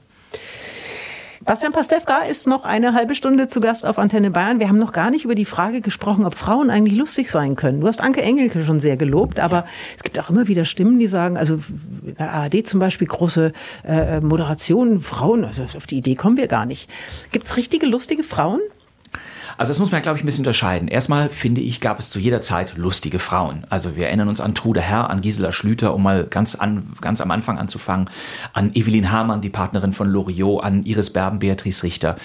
Bastian 1.42 1.72
Pastewka 1.72 2.24
ist 2.24 2.46
noch 2.46 2.64
eine 2.64 2.92
halbe 2.92 3.14
Stunde 3.14 3.48
zu 3.48 3.62
Gast 3.62 3.86
auf 3.86 3.98
Antenne 3.98 4.30
Bayern. 4.30 4.60
Wir 4.60 4.68
haben 4.68 4.78
noch 4.78 4.92
gar 4.92 5.10
nicht 5.10 5.24
über 5.24 5.34
die 5.34 5.46
Frage 5.46 5.80
gesprochen, 5.80 6.26
ob 6.26 6.34
Frauen 6.34 6.68
eigentlich 6.68 6.98
lustig 6.98 7.30
sein 7.30 7.56
können. 7.56 7.80
Du 7.80 7.86
hast 7.86 8.02
Anke 8.02 8.20
Engelke 8.20 8.62
schon 8.62 8.78
sehr 8.78 8.98
gelobt, 8.98 9.40
aber 9.40 9.64
es 9.96 10.02
gibt 10.02 10.18
auch 10.20 10.28
immer 10.28 10.48
wieder 10.48 10.66
Stimmen, 10.66 10.98
die 10.98 11.06
sagen, 11.06 11.38
also 11.38 11.60
in 12.04 12.14
der 12.16 12.30
ARD 12.30 12.66
zum 12.66 12.78
Beispiel 12.78 13.06
große 13.06 13.52
äh, 13.84 14.20
Moderation, 14.20 15.00
Frauen, 15.00 15.46
also 15.46 15.62
auf 15.62 15.86
die 15.86 15.96
Idee 15.96 16.14
kommen 16.14 16.36
wir 16.36 16.46
gar 16.46 16.66
nicht. 16.66 16.90
Gibt 17.32 17.46
es 17.46 17.56
richtige 17.56 17.86
lustige 17.86 18.22
Frauen? 18.22 18.60
Also 19.56 19.70
das 19.70 19.78
muss 19.78 19.90
man, 19.90 20.00
glaube 20.00 20.16
ich, 20.16 20.24
ein 20.24 20.26
bisschen 20.26 20.42
unterscheiden. 20.42 20.88
Erstmal 20.88 21.28
finde 21.28 21.60
ich, 21.60 21.80
gab 21.80 21.98
es 21.98 22.10
zu 22.10 22.18
jeder 22.18 22.40
Zeit 22.40 22.76
lustige 22.76 23.18
Frauen. 23.18 23.66
Also 23.68 23.96
wir 23.96 24.06
erinnern 24.06 24.28
uns 24.28 24.40
an 24.40 24.54
Trude 24.54 24.80
Herr, 24.80 25.10
an 25.10 25.20
Gisela 25.20 25.52
Schlüter, 25.52 25.94
um 25.94 26.02
mal 26.02 26.24
ganz, 26.24 26.54
an, 26.54 26.92
ganz 27.00 27.20
am 27.20 27.30
Anfang 27.30 27.58
anzufangen, 27.58 28.08
an 28.52 28.70
Evelyn 28.74 29.10
Hamann, 29.10 29.42
die 29.42 29.50
Partnerin 29.50 29.92
von 29.92 30.08
Loriot, 30.08 30.64
an 30.64 30.84
Iris 30.84 31.12
Berben, 31.12 31.40
Beatrice 31.40 31.82
Richter, 31.82 32.16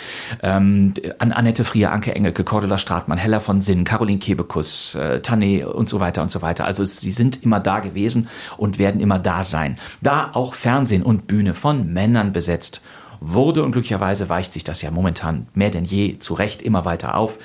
ähm, 0.44 0.94
an 1.20 1.32
Annette 1.32 1.66
Frier, 1.66 1.92
Anke 1.92 2.16
Engelke, 2.16 2.44
Cordula 2.44 2.78
Stratmann, 2.78 3.18
Hella 3.18 3.40
von 3.40 3.62
Sinn, 3.62 3.84
Caroline 3.84 4.20
Kebekus, 4.20 4.96
äh, 4.96 5.22
Tanne 5.22 5.68
und 5.68 5.90
so 5.90 6.00
weiter 6.00 6.22
und 6.22 6.32
so 6.32 6.42
weiter. 6.42 6.66
Also 6.66 6.86
sie 6.86 7.12
sind 7.12 7.44
immer 7.44 7.60
da 7.60 7.80
gewesen 7.80 8.30
und 8.58 8.80
werden 8.80 9.02
immer 9.02 9.20
da 9.20 9.44
sein. 9.44 9.78
Da 10.02 10.30
auch 10.34 10.54
Fernsehen 10.54 11.04
und 11.04 11.28
Bühne 11.28 11.54
von 11.54 11.92
Männern 11.92 12.32
besetzt 12.32 12.82
wurde 13.20 13.64
und 13.64 13.72
glücklicherweise 13.72 14.30
weicht 14.30 14.54
sich 14.54 14.64
das 14.64 14.82
ja 14.82 14.92
momentan 14.92 15.48
mehr 15.54 15.70
denn 15.70 15.86
je 15.86 16.20
zu 16.20 16.34
Recht 16.34 16.62
immer 16.62 16.86
weiter 16.86 17.16
auf. 17.16 17.40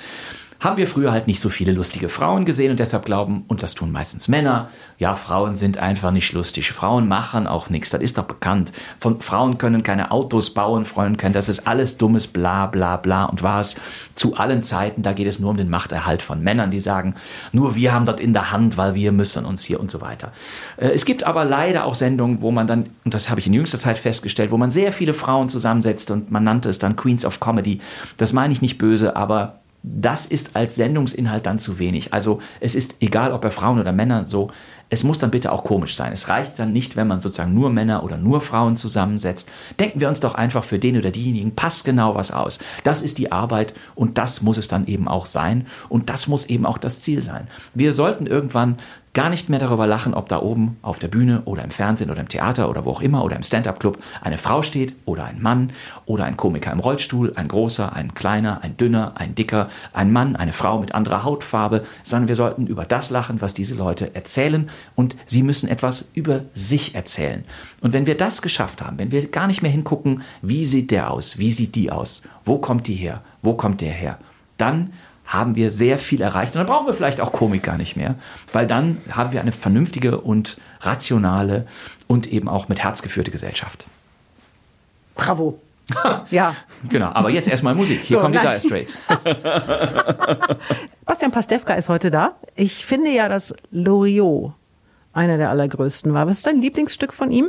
Haben 0.61 0.77
wir 0.77 0.87
früher 0.87 1.11
halt 1.11 1.25
nicht 1.25 1.41
so 1.41 1.49
viele 1.49 1.71
lustige 1.71 2.07
Frauen 2.07 2.45
gesehen 2.45 2.69
und 2.69 2.79
deshalb 2.79 3.03
glauben, 3.03 3.43
und 3.47 3.63
das 3.63 3.73
tun 3.73 3.91
meistens 3.91 4.27
Männer, 4.27 4.69
ja, 4.99 5.15
Frauen 5.15 5.55
sind 5.55 5.79
einfach 5.79 6.11
nicht 6.11 6.31
lustig. 6.33 6.71
Frauen 6.71 7.07
machen 7.07 7.47
auch 7.47 7.71
nichts, 7.71 7.89
das 7.89 8.01
ist 8.01 8.19
doch 8.19 8.25
bekannt. 8.25 8.71
Von 8.99 9.21
Frauen 9.21 9.57
können 9.57 9.81
keine 9.81 10.11
Autos 10.11 10.53
bauen, 10.53 10.85
Frauen 10.85 11.17
können, 11.17 11.33
das 11.33 11.49
ist 11.49 11.67
alles 11.67 11.97
dummes 11.97 12.27
bla 12.27 12.67
bla 12.67 12.97
bla 12.97 13.25
und 13.25 13.41
war 13.41 13.59
es 13.59 13.75
zu 14.13 14.35
allen 14.35 14.61
Zeiten, 14.61 15.01
da 15.01 15.13
geht 15.13 15.25
es 15.25 15.39
nur 15.39 15.49
um 15.49 15.57
den 15.57 15.69
Machterhalt 15.69 16.21
von 16.21 16.43
Männern, 16.43 16.69
die 16.69 16.79
sagen, 16.79 17.15
nur 17.51 17.75
wir 17.75 17.91
haben 17.91 18.05
das 18.05 18.21
in 18.21 18.33
der 18.33 18.51
Hand, 18.51 18.77
weil 18.77 18.93
wir 18.93 19.11
müssen 19.11 19.45
uns 19.45 19.63
hier 19.63 19.79
und 19.79 19.89
so 19.89 19.99
weiter. 19.99 20.31
Äh, 20.77 20.89
es 20.89 21.05
gibt 21.05 21.23
aber 21.23 21.43
leider 21.43 21.85
auch 21.85 21.95
Sendungen, 21.95 22.41
wo 22.41 22.51
man 22.51 22.67
dann, 22.67 22.91
und 23.03 23.15
das 23.15 23.31
habe 23.31 23.39
ich 23.39 23.47
in 23.47 23.53
jüngster 23.53 23.79
Zeit 23.79 23.97
festgestellt, 23.97 24.51
wo 24.51 24.57
man 24.57 24.69
sehr 24.69 24.91
viele 24.91 25.15
Frauen 25.15 25.49
zusammensetzt 25.49 26.11
und 26.11 26.29
man 26.29 26.43
nannte 26.43 26.69
es 26.69 26.77
dann 26.77 26.95
Queens 26.95 27.25
of 27.25 27.39
Comedy. 27.39 27.79
Das 28.17 28.31
meine 28.31 28.53
ich 28.53 28.61
nicht 28.61 28.77
böse, 28.77 29.15
aber 29.15 29.60
das 29.83 30.25
ist 30.25 30.55
als 30.55 30.75
Sendungsinhalt 30.75 31.45
dann 31.45 31.59
zu 31.59 31.79
wenig. 31.79 32.13
Also 32.13 32.39
es 32.59 32.75
ist 32.75 32.97
egal, 33.01 33.31
ob 33.31 33.43
er 33.43 33.51
Frauen 33.51 33.79
oder 33.79 33.91
Männer 33.91 34.25
so, 34.27 34.51
es 34.89 35.05
muss 35.05 35.19
dann 35.19 35.31
bitte 35.31 35.51
auch 35.53 35.63
komisch 35.63 35.95
sein. 35.95 36.11
Es 36.11 36.27
reicht 36.27 36.59
dann 36.59 36.73
nicht, 36.73 36.97
wenn 36.97 37.07
man 37.07 37.21
sozusagen 37.21 37.53
nur 37.53 37.69
Männer 37.69 38.03
oder 38.03 38.17
nur 38.17 38.41
Frauen 38.41 38.75
zusammensetzt. 38.75 39.49
Denken 39.79 40.01
wir 40.01 40.09
uns 40.09 40.19
doch 40.19 40.35
einfach 40.35 40.65
für 40.65 40.79
den 40.79 40.97
oder 40.97 41.11
diejenigen 41.11 41.55
passt 41.55 41.85
genau 41.85 42.13
was 42.13 42.31
aus. 42.31 42.59
Das 42.83 43.01
ist 43.01 43.17
die 43.17 43.31
Arbeit 43.31 43.73
und 43.95 44.17
das 44.17 44.41
muss 44.41 44.57
es 44.57 44.67
dann 44.67 44.87
eben 44.87 45.07
auch 45.07 45.25
sein 45.25 45.65
und 45.87 46.09
das 46.09 46.27
muss 46.27 46.45
eben 46.45 46.65
auch 46.65 46.77
das 46.77 47.01
Ziel 47.01 47.21
sein. 47.21 47.47
Wir 47.73 47.93
sollten 47.93 48.27
irgendwann 48.27 48.79
gar 49.13 49.29
nicht 49.29 49.49
mehr 49.49 49.59
darüber 49.59 49.87
lachen, 49.87 50.13
ob 50.13 50.29
da 50.29 50.41
oben 50.41 50.77
auf 50.81 50.99
der 50.99 51.09
Bühne 51.09 51.41
oder 51.43 51.63
im 51.63 51.71
Fernsehen 51.71 52.09
oder 52.09 52.21
im 52.21 52.29
Theater 52.29 52.69
oder 52.69 52.85
wo 52.85 52.91
auch 52.91 53.01
immer 53.01 53.23
oder 53.23 53.35
im 53.35 53.43
Stand-up-Club 53.43 54.01
eine 54.21 54.37
Frau 54.37 54.61
steht 54.61 54.95
oder 55.05 55.25
ein 55.25 55.41
Mann 55.41 55.73
oder 56.05 56.23
ein 56.23 56.37
Komiker 56.37 56.71
im 56.71 56.79
Rollstuhl, 56.79 57.33
ein 57.35 57.49
großer, 57.49 57.93
ein 57.93 58.13
kleiner, 58.13 58.61
ein 58.63 58.77
dünner, 58.77 59.13
ein 59.15 59.35
dicker, 59.35 59.69
ein 59.91 60.13
Mann, 60.13 60.35
eine 60.35 60.53
Frau 60.53 60.79
mit 60.79 60.95
anderer 60.95 61.23
Hautfarbe, 61.23 61.83
sondern 62.03 62.29
wir 62.29 62.35
sollten 62.35 62.67
über 62.67 62.85
das 62.85 63.09
lachen, 63.09 63.41
was 63.41 63.53
diese 63.53 63.75
Leute 63.75 64.15
erzählen 64.15 64.69
und 64.95 65.17
sie 65.25 65.43
müssen 65.43 65.67
etwas 65.67 66.09
über 66.13 66.41
sich 66.53 66.95
erzählen. 66.95 67.43
Und 67.81 67.91
wenn 67.91 68.05
wir 68.05 68.15
das 68.15 68.41
geschafft 68.41 68.81
haben, 68.81 68.97
wenn 68.97 69.11
wir 69.11 69.27
gar 69.29 69.47
nicht 69.47 69.61
mehr 69.61 69.71
hingucken, 69.71 70.21
wie 70.41 70.63
sieht 70.63 70.91
der 70.91 71.11
aus, 71.11 71.37
wie 71.37 71.51
sieht 71.51 71.75
die 71.75 71.91
aus, 71.91 72.23
wo 72.45 72.59
kommt 72.59 72.87
die 72.87 72.95
her, 72.95 73.21
wo 73.41 73.55
kommt 73.55 73.81
der 73.81 73.91
her, 73.91 74.19
dann 74.57 74.93
haben 75.31 75.55
wir 75.55 75.71
sehr 75.71 75.97
viel 75.97 76.21
erreicht. 76.21 76.55
Und 76.55 76.59
dann 76.59 76.67
brauchen 76.67 76.87
wir 76.87 76.93
vielleicht 76.93 77.21
auch 77.21 77.31
Komik 77.31 77.63
gar 77.63 77.77
nicht 77.77 77.95
mehr, 77.95 78.15
weil 78.51 78.67
dann 78.67 78.97
haben 79.09 79.31
wir 79.31 79.39
eine 79.39 79.53
vernünftige 79.53 80.19
und 80.19 80.59
rationale 80.81 81.65
und 82.07 82.31
eben 82.31 82.49
auch 82.49 82.67
mit 82.67 82.83
Herz 82.83 83.01
geführte 83.01 83.31
Gesellschaft. 83.31 83.85
Bravo. 85.15 85.59
ja. 86.29 86.55
Genau, 86.89 87.11
aber 87.13 87.29
jetzt 87.29 87.47
erstmal 87.47 87.75
Musik. 87.75 88.01
Hier 88.03 88.17
so, 88.17 88.21
kommen 88.21 88.33
die 88.33 88.39
Dire 88.39 88.59
Straits. 88.59 88.97
Bastian 91.05 91.31
Pastewka 91.31 91.75
ist 91.75 91.87
heute 91.87 92.11
da. 92.11 92.35
Ich 92.55 92.85
finde 92.85 93.11
ja, 93.11 93.29
dass 93.29 93.55
Loriot 93.71 94.53
einer 95.13 95.37
der 95.37 95.49
allergrößten 95.49 96.13
war. 96.13 96.27
Was 96.27 96.37
ist 96.37 96.47
dein 96.47 96.61
Lieblingsstück 96.61 97.13
von 97.13 97.31
ihm? 97.31 97.47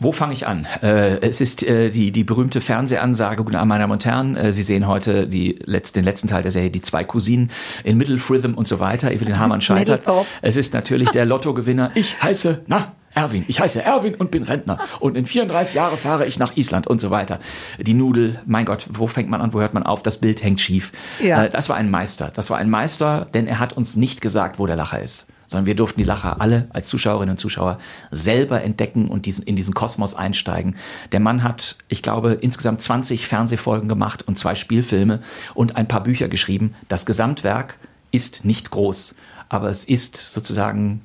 Wo 0.00 0.12
fange 0.12 0.32
ich 0.32 0.46
an? 0.46 0.64
Äh, 0.80 1.18
es 1.22 1.40
ist 1.40 1.66
äh, 1.66 1.90
die, 1.90 2.12
die 2.12 2.22
berühmte 2.22 2.60
Fernsehansage, 2.60 3.42
guten 3.42 3.56
Abend, 3.56 3.70
meine 3.70 3.82
Damen 3.82 3.94
und 3.94 4.04
Herren. 4.04 4.36
Äh, 4.36 4.52
Sie 4.52 4.62
sehen 4.62 4.86
heute 4.86 5.26
die 5.26 5.58
letzt, 5.64 5.96
den 5.96 6.04
letzten 6.04 6.28
Teil 6.28 6.42
der 6.42 6.52
Serie, 6.52 6.70
die 6.70 6.82
zwei 6.82 7.02
Cousinen 7.02 7.50
in 7.82 7.96
Middle 7.96 8.20
Rhythm 8.30 8.54
und 8.54 8.68
so 8.68 8.78
weiter. 8.78 9.10
Evelyn 9.10 9.38
Hamann 9.40 9.60
scheitert. 9.60 10.02
Es 10.40 10.54
ist 10.54 10.72
natürlich 10.72 11.10
der 11.10 11.24
Lottogewinner. 11.26 11.90
Ich 11.96 12.22
heiße, 12.22 12.62
na, 12.68 12.92
Erwin. 13.12 13.44
Ich 13.48 13.58
heiße 13.58 13.82
Erwin 13.82 14.14
und 14.14 14.30
bin 14.30 14.44
Rentner. 14.44 14.78
Und 15.00 15.16
in 15.16 15.26
34 15.26 15.74
Jahren 15.74 15.98
fahre 15.98 16.26
ich 16.26 16.38
nach 16.38 16.56
Island 16.56 16.86
und 16.86 17.00
so 17.00 17.10
weiter. 17.10 17.40
Die 17.80 17.94
Nudel, 17.94 18.38
mein 18.46 18.66
Gott, 18.66 18.86
wo 18.92 19.08
fängt 19.08 19.28
man 19.28 19.40
an, 19.40 19.52
wo 19.52 19.60
hört 19.60 19.74
man 19.74 19.82
auf? 19.82 20.04
Das 20.04 20.18
Bild 20.18 20.44
hängt 20.44 20.60
schief. 20.60 20.92
Ja. 21.20 21.46
Äh, 21.46 21.48
das 21.48 21.68
war 21.68 21.74
ein 21.74 21.90
Meister. 21.90 22.30
Das 22.32 22.50
war 22.50 22.58
ein 22.58 22.70
Meister, 22.70 23.26
denn 23.34 23.48
er 23.48 23.58
hat 23.58 23.72
uns 23.72 23.96
nicht 23.96 24.20
gesagt, 24.20 24.60
wo 24.60 24.66
der 24.68 24.76
Lacher 24.76 25.02
ist 25.02 25.26
sondern 25.48 25.66
wir 25.66 25.74
durften 25.74 25.98
die 25.98 26.04
Lacher 26.04 26.40
alle 26.40 26.68
als 26.70 26.88
Zuschauerinnen 26.88 27.32
und 27.32 27.38
Zuschauer 27.38 27.78
selber 28.12 28.62
entdecken 28.62 29.08
und 29.08 29.26
diesen, 29.26 29.44
in 29.44 29.56
diesen 29.56 29.74
Kosmos 29.74 30.14
einsteigen. 30.14 30.76
Der 31.10 31.20
Mann 31.20 31.42
hat, 31.42 31.76
ich 31.88 32.02
glaube, 32.02 32.34
insgesamt 32.34 32.80
20 32.80 33.26
Fernsehfolgen 33.26 33.88
gemacht 33.88 34.28
und 34.28 34.38
zwei 34.38 34.54
Spielfilme 34.54 35.20
und 35.54 35.76
ein 35.76 35.88
paar 35.88 36.02
Bücher 36.02 36.28
geschrieben. 36.28 36.74
Das 36.88 37.06
Gesamtwerk 37.06 37.78
ist 38.12 38.44
nicht 38.44 38.70
groß, 38.70 39.16
aber 39.48 39.70
es 39.70 39.84
ist 39.84 40.16
sozusagen 40.16 41.00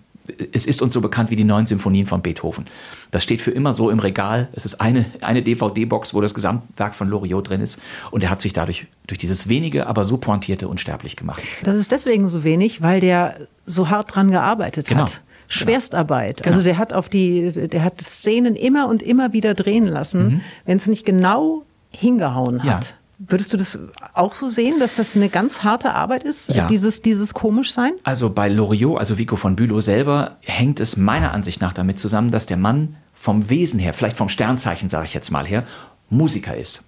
es 0.54 0.66
ist 0.66 0.82
uns 0.82 0.94
so 0.94 1.02
bekannt 1.02 1.30
wie 1.32 1.36
die 1.36 1.44
neun 1.44 1.66
Symphonien 1.66 2.06
von 2.06 2.22
Beethoven. 2.22 2.66
Das 3.12 3.24
steht 3.24 3.42
für 3.42 3.52
immer 3.52 3.74
so 3.74 3.90
im 3.90 4.00
Regal. 4.00 4.48
Es 4.54 4.66
ist 4.66 4.80
eine, 4.80 5.06
eine 5.22 5.42
DVD-Box, 5.44 6.14
wo 6.14 6.22
das 6.22 6.34
Gesamtwerk 6.34 6.96
von 6.96 7.10
Loriot 7.10 7.50
drin 7.50 7.62
ist. 7.62 7.82
Und 8.12 8.24
er 8.24 8.30
hat 8.30 8.42
sich 8.42 8.54
dadurch 8.54 8.88
durch 9.08 9.18
dieses 9.18 9.50
wenige, 9.50 9.88
aber 9.88 10.06
so 10.06 10.18
pointierte 10.18 10.68
unsterblich 10.68 11.16
gemacht. 11.16 11.42
Das 11.64 11.76
ist 11.76 11.92
deswegen 11.92 12.28
so 12.28 12.44
wenig, 12.44 12.82
weil 12.82 13.02
der 13.02 13.36
so 13.66 13.90
hart 13.90 14.16
dran 14.16 14.32
gearbeitet 14.32 14.88
genau. 14.88 15.04
hat. 15.04 15.22
Schwerstarbeit. 15.50 16.44
Genau. 16.44 16.56
Also 16.56 16.64
der 16.64 16.78
hat 16.78 16.94
auf 16.94 17.10
die, 17.10 17.52
der 17.52 17.84
hat 17.84 18.02
Szenen 18.02 18.56
immer 18.56 18.88
und 18.88 19.04
immer 19.04 19.34
wieder 19.34 19.54
drehen 19.54 19.86
lassen, 19.86 20.26
mhm. 20.26 20.42
wenn 20.66 20.78
es 20.78 20.88
nicht 20.88 21.06
genau 21.06 21.64
hingehauen 21.92 22.64
hat. 22.64 22.86
Ja. 22.86 22.96
Würdest 23.28 23.54
du 23.54 23.58
das 23.58 23.80
auch 24.14 24.34
so 24.34 24.50
sehen, 24.50 24.80
dass 24.80 24.96
das 24.96 25.16
eine 25.16 25.30
ganz 25.30 25.64
harte 25.64 25.94
Arbeit 25.94 26.24
ist, 26.24 26.50
ja. 26.50 26.68
dieses, 26.68 27.02
dieses 27.02 27.34
Komischsein? 27.34 27.94
Also 28.04 28.30
bei 28.30 28.50
Loriot, 28.50 29.00
also 29.00 29.18
Vico 29.18 29.36
von 29.36 29.56
Bülow 29.56 29.80
selber, 29.80 30.38
hängt 30.42 30.80
es 30.80 30.98
meiner 30.98 31.32
Ansicht 31.32 31.62
nach 31.62 31.74
damit 31.74 32.00
zusammen, 32.00 32.32
dass 32.32 32.46
der 32.46 32.58
Mann 32.58 32.98
vom 33.14 33.50
Wesen 33.50 33.80
her, 33.80 33.94
vielleicht 33.94 34.18
vom 34.18 34.30
Sternzeichen 34.30 34.90
sage 34.90 35.06
ich 35.06 35.14
jetzt 35.14 35.32
mal 35.32 35.46
her, 35.46 35.64
Musiker 36.10 36.56
ist. 36.56 36.86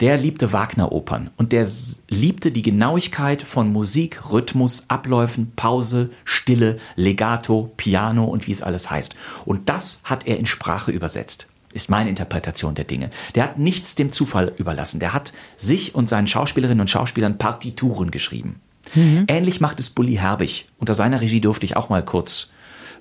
Der 0.00 0.16
liebte 0.16 0.52
Wagner-Opern 0.52 1.30
und 1.36 1.52
der 1.52 1.66
liebte 2.08 2.50
die 2.50 2.62
Genauigkeit 2.62 3.42
von 3.42 3.72
Musik, 3.72 4.32
Rhythmus, 4.32 4.86
Abläufen, 4.88 5.52
Pause, 5.54 6.10
Stille, 6.24 6.78
Legato, 6.96 7.70
Piano 7.76 8.24
und 8.24 8.46
wie 8.46 8.52
es 8.52 8.62
alles 8.62 8.90
heißt. 8.90 9.14
Und 9.44 9.68
das 9.68 10.00
hat 10.04 10.26
er 10.26 10.38
in 10.38 10.46
Sprache 10.46 10.92
übersetzt 10.92 11.49
ist 11.72 11.90
meine 11.90 12.10
Interpretation 12.10 12.74
der 12.74 12.84
Dinge. 12.84 13.10
Der 13.34 13.44
hat 13.44 13.58
nichts 13.58 13.94
dem 13.94 14.12
Zufall 14.12 14.52
überlassen. 14.56 15.00
Der 15.00 15.12
hat 15.12 15.32
sich 15.56 15.94
und 15.94 16.08
seinen 16.08 16.26
Schauspielerinnen 16.26 16.80
und 16.80 16.90
Schauspielern 16.90 17.38
Partituren 17.38 18.10
geschrieben. 18.10 18.60
Mhm. 18.94 19.24
Ähnlich 19.28 19.60
macht 19.60 19.78
es 19.80 19.90
Bully 19.90 20.16
Herbig. 20.16 20.68
Unter 20.78 20.94
seiner 20.94 21.20
Regie 21.20 21.40
durfte 21.40 21.64
ich 21.64 21.76
auch 21.76 21.88
mal 21.88 22.04
kurz 22.04 22.50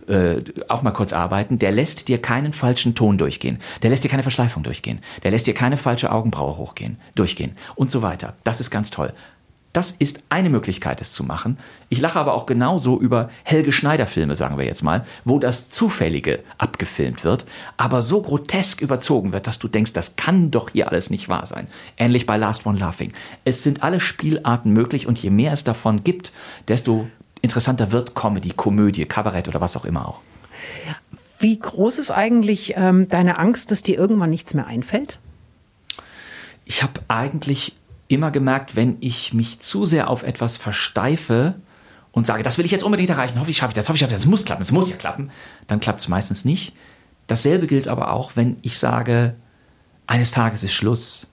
äh, 0.08 0.38
auch 0.70 0.82
mal 0.82 0.92
kurz 0.92 1.14
arbeiten, 1.14 1.60
der 1.60 1.72
lässt 1.72 2.08
dir 2.08 2.20
keinen 2.20 2.52
falschen 2.52 2.96
Ton 2.96 3.18
durchgehen. 3.18 3.60
Der 3.84 3.90
lässt 3.90 4.04
dir 4.04 4.10
keine 4.10 4.24
Verschleifung 4.24 4.64
durchgehen. 4.64 5.00
Der 5.24 5.32
lässt 5.32 5.46
dir 5.46 5.54
keine 5.54 5.78
falsche 5.78 6.12
Augenbraue 6.12 6.58
hochgehen, 6.58 6.98
durchgehen 7.16 7.56
und 7.76 7.92
so 7.92 8.02
weiter. 8.02 8.36
Das 8.44 8.60
ist 8.60 8.72
ganz 8.72 8.90
toll. 8.90 9.14
Das 9.72 9.92
ist 9.92 10.24
eine 10.30 10.50
Möglichkeit, 10.50 11.00
es 11.00 11.14
zu 11.14 11.24
machen. 11.24 11.60
Ich 11.90 12.02
lache 12.02 12.20
aber 12.20 12.34
auch 12.34 12.48
genauso 12.48 13.00
über 13.00 13.30
Helge 13.44 13.72
Schneider-Filme, 13.72 14.36
sagen 14.36 14.58
wir 14.58 14.66
jetzt 14.66 14.82
mal, 14.82 15.06
wo 15.26 15.38
das 15.38 15.70
Zufällige 15.70 16.40
abgefilmt 16.58 17.24
wird, 17.24 17.46
aber 17.78 18.02
so 18.02 18.22
grotesk 18.22 18.82
überzogen 18.82 19.32
wird, 19.32 19.46
dass 19.46 19.60
du 19.60 19.68
denkst, 19.68 19.94
das 19.94 20.16
kann 20.16 20.50
doch 20.50 20.72
hier 20.72 20.90
alles 20.90 21.12
nicht 21.12 21.30
wahr 21.30 21.46
sein. 21.46 21.68
Ähnlich 21.98 22.26
bei 22.26 22.38
Last 22.38 22.66
One 22.66 22.80
Laughing. 22.80 23.14
Es 23.46 23.64
sind 23.64 23.84
alle 23.84 24.00
Spielarten 24.00 24.74
möglich 24.74 25.06
und 25.06 25.22
je 25.22 25.30
mehr 25.30 25.54
es 25.54 25.64
davon 25.64 26.04
gibt, 26.04 26.34
desto 26.68 27.08
interessanter 27.42 27.92
wird 27.92 28.16
Comedy, 28.16 28.50
Komödie, 28.50 29.06
Kabarett 29.06 29.48
oder 29.48 29.62
was 29.62 29.78
auch 29.78 29.86
immer 29.86 30.08
auch. 30.08 30.20
Wie 31.40 31.58
groß 31.58 32.00
ist 32.00 32.12
eigentlich 32.12 32.74
ähm, 32.76 33.08
deine 33.08 33.38
Angst, 33.38 33.72
dass 33.72 33.84
dir 33.84 33.98
irgendwann 33.98 34.30
nichts 34.30 34.56
mehr 34.56 34.68
einfällt? 34.68 35.20
Ich 36.66 36.84
habe 36.84 37.02
eigentlich 37.08 37.76
immer 38.10 38.32
gemerkt, 38.32 38.76
wenn 38.76 38.98
ich 39.00 39.34
mich 39.34 39.62
zu 39.62 39.86
sehr 39.86 40.10
auf 40.10 40.24
etwas 40.24 40.58
versteife 40.58 41.56
und 42.12 42.26
sage, 42.26 42.44
das 42.44 42.58
will 42.58 42.66
ich 42.66 42.72
jetzt 42.72 42.84
unbedingt 42.84 43.10
erreichen, 43.10 43.40
hoffe 43.40 43.52
ich 43.52 43.58
schaffe 43.58 43.72
ich 43.72 43.76
das, 43.76 43.88
hoffe 43.88 43.96
ich 43.96 44.02
schaffe 44.02 44.12
ich 44.12 44.16
das, 44.16 44.24
es 44.24 44.30
muss 44.30 44.44
klappen, 44.44 44.64
es 44.64 44.72
muss 44.72 44.90
ja 44.90 44.98
klappen, 44.98 45.32
dann 45.68 45.80
klappt 45.80 46.02
es 46.02 46.10
meistens 46.10 46.44
nicht. 46.44 46.74
Dasselbe 47.28 47.68
gilt 47.68 47.88
aber 47.88 48.12
auch, 48.12 48.32
wenn 48.36 48.58
ich 48.64 48.80
sage, 48.80 49.36
eines 50.08 50.32
Tages 50.32 50.64
ist 50.64 50.74
Schluss. 50.74 51.32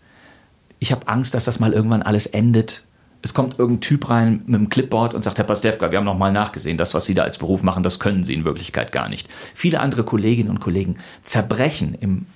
Ich 0.78 0.92
habe 0.92 1.08
Angst, 1.08 1.32
dass 1.32 1.46
das 1.46 1.58
mal 1.58 1.72
irgendwann 1.72 2.02
alles 2.02 2.26
endet. 2.26 2.84
Es 3.22 3.32
kommt 3.32 3.58
irgendein 3.58 3.80
Typ 3.80 4.10
rein 4.10 4.42
mit 4.44 4.54
einem 4.54 4.68
Clipboard 4.68 5.14
und 5.14 5.22
sagt, 5.22 5.38
Herr 5.38 5.46
Pastewka, 5.46 5.90
wir 5.90 5.96
haben 5.96 6.04
noch 6.04 6.18
mal 6.18 6.30
nachgesehen, 6.30 6.76
das, 6.76 6.92
was 6.92 7.06
Sie 7.06 7.14
da 7.14 7.22
als 7.22 7.38
Beruf 7.38 7.62
machen, 7.62 7.82
das 7.82 7.98
können 7.98 8.22
Sie 8.22 8.34
in 8.34 8.44
Wirklichkeit 8.44 8.92
gar 8.92 9.08
nicht. 9.08 9.30
Viele 9.54 9.80
andere 9.80 10.04
Kolleginnen 10.04 10.50
und 10.50 10.60
Kollegen 10.60 10.98
zerbrechen 11.24 11.96
im 11.98 12.26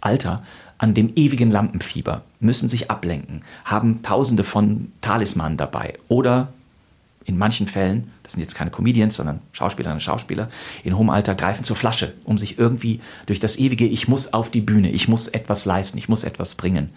Alter 0.00 0.42
an 0.78 0.94
dem 0.94 1.12
ewigen 1.16 1.50
Lampenfieber, 1.50 2.22
müssen 2.40 2.68
sich 2.68 2.90
ablenken, 2.90 3.40
haben 3.64 4.02
tausende 4.02 4.44
von 4.44 4.92
Talismanen 5.00 5.56
dabei 5.56 5.98
oder 6.08 6.52
in 7.24 7.38
manchen 7.38 7.66
Fällen, 7.66 8.10
das 8.22 8.32
sind 8.32 8.42
jetzt 8.42 8.54
keine 8.54 8.70
Comedians, 8.70 9.16
sondern 9.16 9.40
Schauspielerinnen 9.52 9.96
und 9.96 10.02
Schauspieler, 10.02 10.50
in 10.82 10.96
hohem 10.96 11.10
Alter 11.10 11.34
greifen 11.34 11.64
zur 11.64 11.76
Flasche, 11.76 12.12
um 12.24 12.36
sich 12.36 12.58
irgendwie 12.58 13.00
durch 13.26 13.40
das 13.40 13.56
ewige 13.56 13.86
Ich 13.86 14.08
muss 14.08 14.34
auf 14.34 14.50
die 14.50 14.60
Bühne, 14.60 14.90
ich 14.90 15.08
muss 15.08 15.28
etwas 15.28 15.64
leisten, 15.64 15.96
ich 15.96 16.08
muss 16.08 16.24
etwas 16.24 16.54
bringen, 16.54 16.90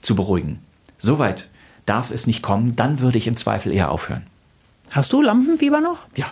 zu 0.00 0.14
beruhigen. 0.14 0.60
Soweit 0.98 1.48
darf 1.84 2.10
es 2.10 2.26
nicht 2.26 2.42
kommen, 2.42 2.76
dann 2.76 3.00
würde 3.00 3.18
ich 3.18 3.26
im 3.26 3.36
Zweifel 3.36 3.72
eher 3.72 3.90
aufhören. 3.90 4.22
Hast 4.90 5.12
du 5.12 5.20
Lampenfieber 5.20 5.80
noch? 5.80 5.98
Ja. 6.16 6.26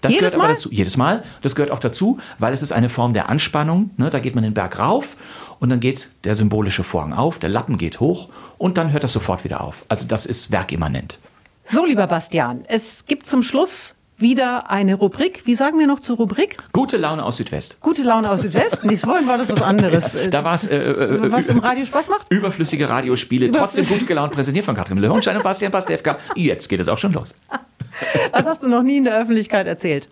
Das 0.00 0.14
jedes 0.14 0.32
gehört 0.32 0.38
Mal? 0.38 0.44
aber 0.44 0.54
dazu. 0.54 0.70
Jedes 0.72 0.96
Mal. 0.96 1.22
Das 1.42 1.54
gehört 1.54 1.70
auch 1.70 1.78
dazu, 1.78 2.18
weil 2.38 2.54
es 2.54 2.62
ist 2.62 2.72
eine 2.72 2.88
Form 2.88 3.12
der 3.12 3.28
Anspannung. 3.28 3.90
Ne? 3.98 4.08
Da 4.08 4.18
geht 4.18 4.34
man 4.34 4.42
den 4.42 4.54
Berg 4.54 4.78
rauf 4.78 5.16
und 5.60 5.68
dann 5.68 5.78
geht 5.78 6.10
der 6.24 6.34
symbolische 6.34 6.82
Vorhang 6.82 7.12
auf, 7.12 7.38
der 7.38 7.50
Lappen 7.50 7.78
geht 7.78 8.00
hoch 8.00 8.28
und 8.58 8.76
dann 8.76 8.92
hört 8.92 9.04
das 9.04 9.12
sofort 9.12 9.44
wieder 9.44 9.60
auf. 9.60 9.84
Also 9.88 10.06
das 10.06 10.26
ist 10.26 10.50
werkimmanent. 10.50 11.20
So, 11.66 11.84
lieber 11.84 12.08
Bastian, 12.08 12.64
es 12.66 13.06
gibt 13.06 13.26
zum 13.26 13.44
Schluss 13.44 13.96
wieder 14.18 14.70
eine 14.70 14.94
Rubrik. 14.94 15.46
Wie 15.46 15.54
sagen 15.54 15.78
wir 15.78 15.86
noch 15.86 16.00
zur 16.00 16.16
Rubrik? 16.16 16.58
Gute 16.72 16.96
Laune 16.96 17.24
aus 17.24 17.36
Südwest. 17.36 17.80
Gute 17.80 18.02
Laune 18.02 18.30
aus 18.30 18.42
Südwest? 18.42 18.84
Nee, 18.84 18.96
vorhin 18.96 19.26
war 19.26 19.38
das 19.38 19.48
was 19.48 19.62
anderes. 19.62 20.16
Da 20.30 20.44
war 20.44 20.54
es, 20.54 20.70
äh, 20.70 20.78
äh, 20.78 21.32
was 21.32 21.48
im 21.48 21.58
Radio 21.58 21.84
Spaß 21.84 22.08
macht? 22.08 22.26
Überflüssige 22.30 22.88
Radiospiele, 22.88 23.50
trotzdem 23.50 23.86
gut 23.86 24.06
gelaunt 24.06 24.32
präsentiert 24.32 24.64
von 24.64 24.74
Katrin 24.74 24.98
Löwenstein 24.98 25.36
und 25.36 25.42
Bastian 25.42 25.72
Pastewka. 25.72 26.18
Jetzt 26.34 26.68
geht 26.68 26.80
es 26.80 26.88
auch 26.88 26.98
schon 26.98 27.12
los. 27.12 27.34
Was 28.32 28.46
hast 28.46 28.62
du 28.62 28.68
noch 28.68 28.82
nie 28.82 28.98
in 28.98 29.04
der 29.04 29.18
Öffentlichkeit 29.20 29.66
erzählt? 29.66 30.08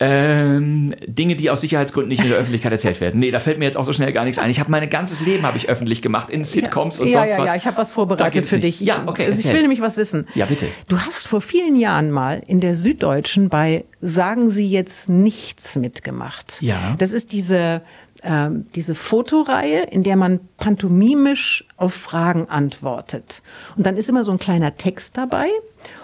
Ähm, 0.00 0.94
Dinge, 1.06 1.36
die 1.36 1.50
aus 1.50 1.60
Sicherheitsgründen 1.60 2.08
nicht 2.08 2.22
in 2.22 2.30
der 2.30 2.38
Öffentlichkeit 2.38 2.72
erzählt 2.72 3.00
werden. 3.00 3.20
Nee, 3.20 3.30
da 3.30 3.40
fällt 3.40 3.58
mir 3.58 3.64
jetzt 3.64 3.76
auch 3.76 3.84
so 3.84 3.92
schnell 3.92 4.12
gar 4.12 4.24
nichts 4.24 4.38
ein. 4.38 4.50
Ich 4.50 4.60
habe 4.60 4.70
mein 4.70 4.88
ganzes 4.90 5.20
Leben 5.20 5.44
habe 5.44 5.56
ich 5.56 5.68
öffentlich 5.68 6.02
gemacht 6.02 6.30
in 6.30 6.44
Sitcoms 6.44 7.00
und 7.00 7.08
ja, 7.08 7.20
sonst 7.20 7.30
ja, 7.30 7.38
was. 7.38 7.50
Ja, 7.50 7.56
ich 7.56 7.66
habe 7.66 7.76
was 7.76 7.92
vorbereitet 7.92 8.46
für 8.46 8.56
nicht. 8.56 8.80
dich. 8.80 8.86
Ja, 8.86 9.04
okay. 9.06 9.28
Ich, 9.30 9.44
ich 9.44 9.52
will 9.52 9.62
nämlich 9.62 9.80
was 9.80 9.96
wissen. 9.96 10.26
Ja, 10.34 10.46
bitte. 10.46 10.66
Du 10.88 10.98
hast 10.98 11.26
vor 11.26 11.40
vielen 11.40 11.76
Jahren 11.76 12.10
mal 12.10 12.42
in 12.46 12.60
der 12.60 12.76
Süddeutschen 12.76 13.48
bei 13.48 13.84
Sagen 14.00 14.50
Sie 14.50 14.68
jetzt 14.68 15.08
nichts 15.08 15.76
mitgemacht. 15.76 16.58
Ja. 16.60 16.94
Das 16.98 17.12
ist 17.12 17.32
diese 17.32 17.82
ähm, 18.24 18.66
diese 18.74 18.94
Fotoreihe, 18.94 19.82
in 19.82 20.02
der 20.02 20.16
man 20.16 20.40
pantomimisch 20.56 21.66
auf 21.76 21.92
Fragen 21.92 22.48
antwortet. 22.48 23.42
Und 23.76 23.84
dann 23.84 23.98
ist 23.98 24.08
immer 24.08 24.24
so 24.24 24.32
ein 24.32 24.38
kleiner 24.38 24.76
Text 24.76 25.18
dabei. 25.18 25.48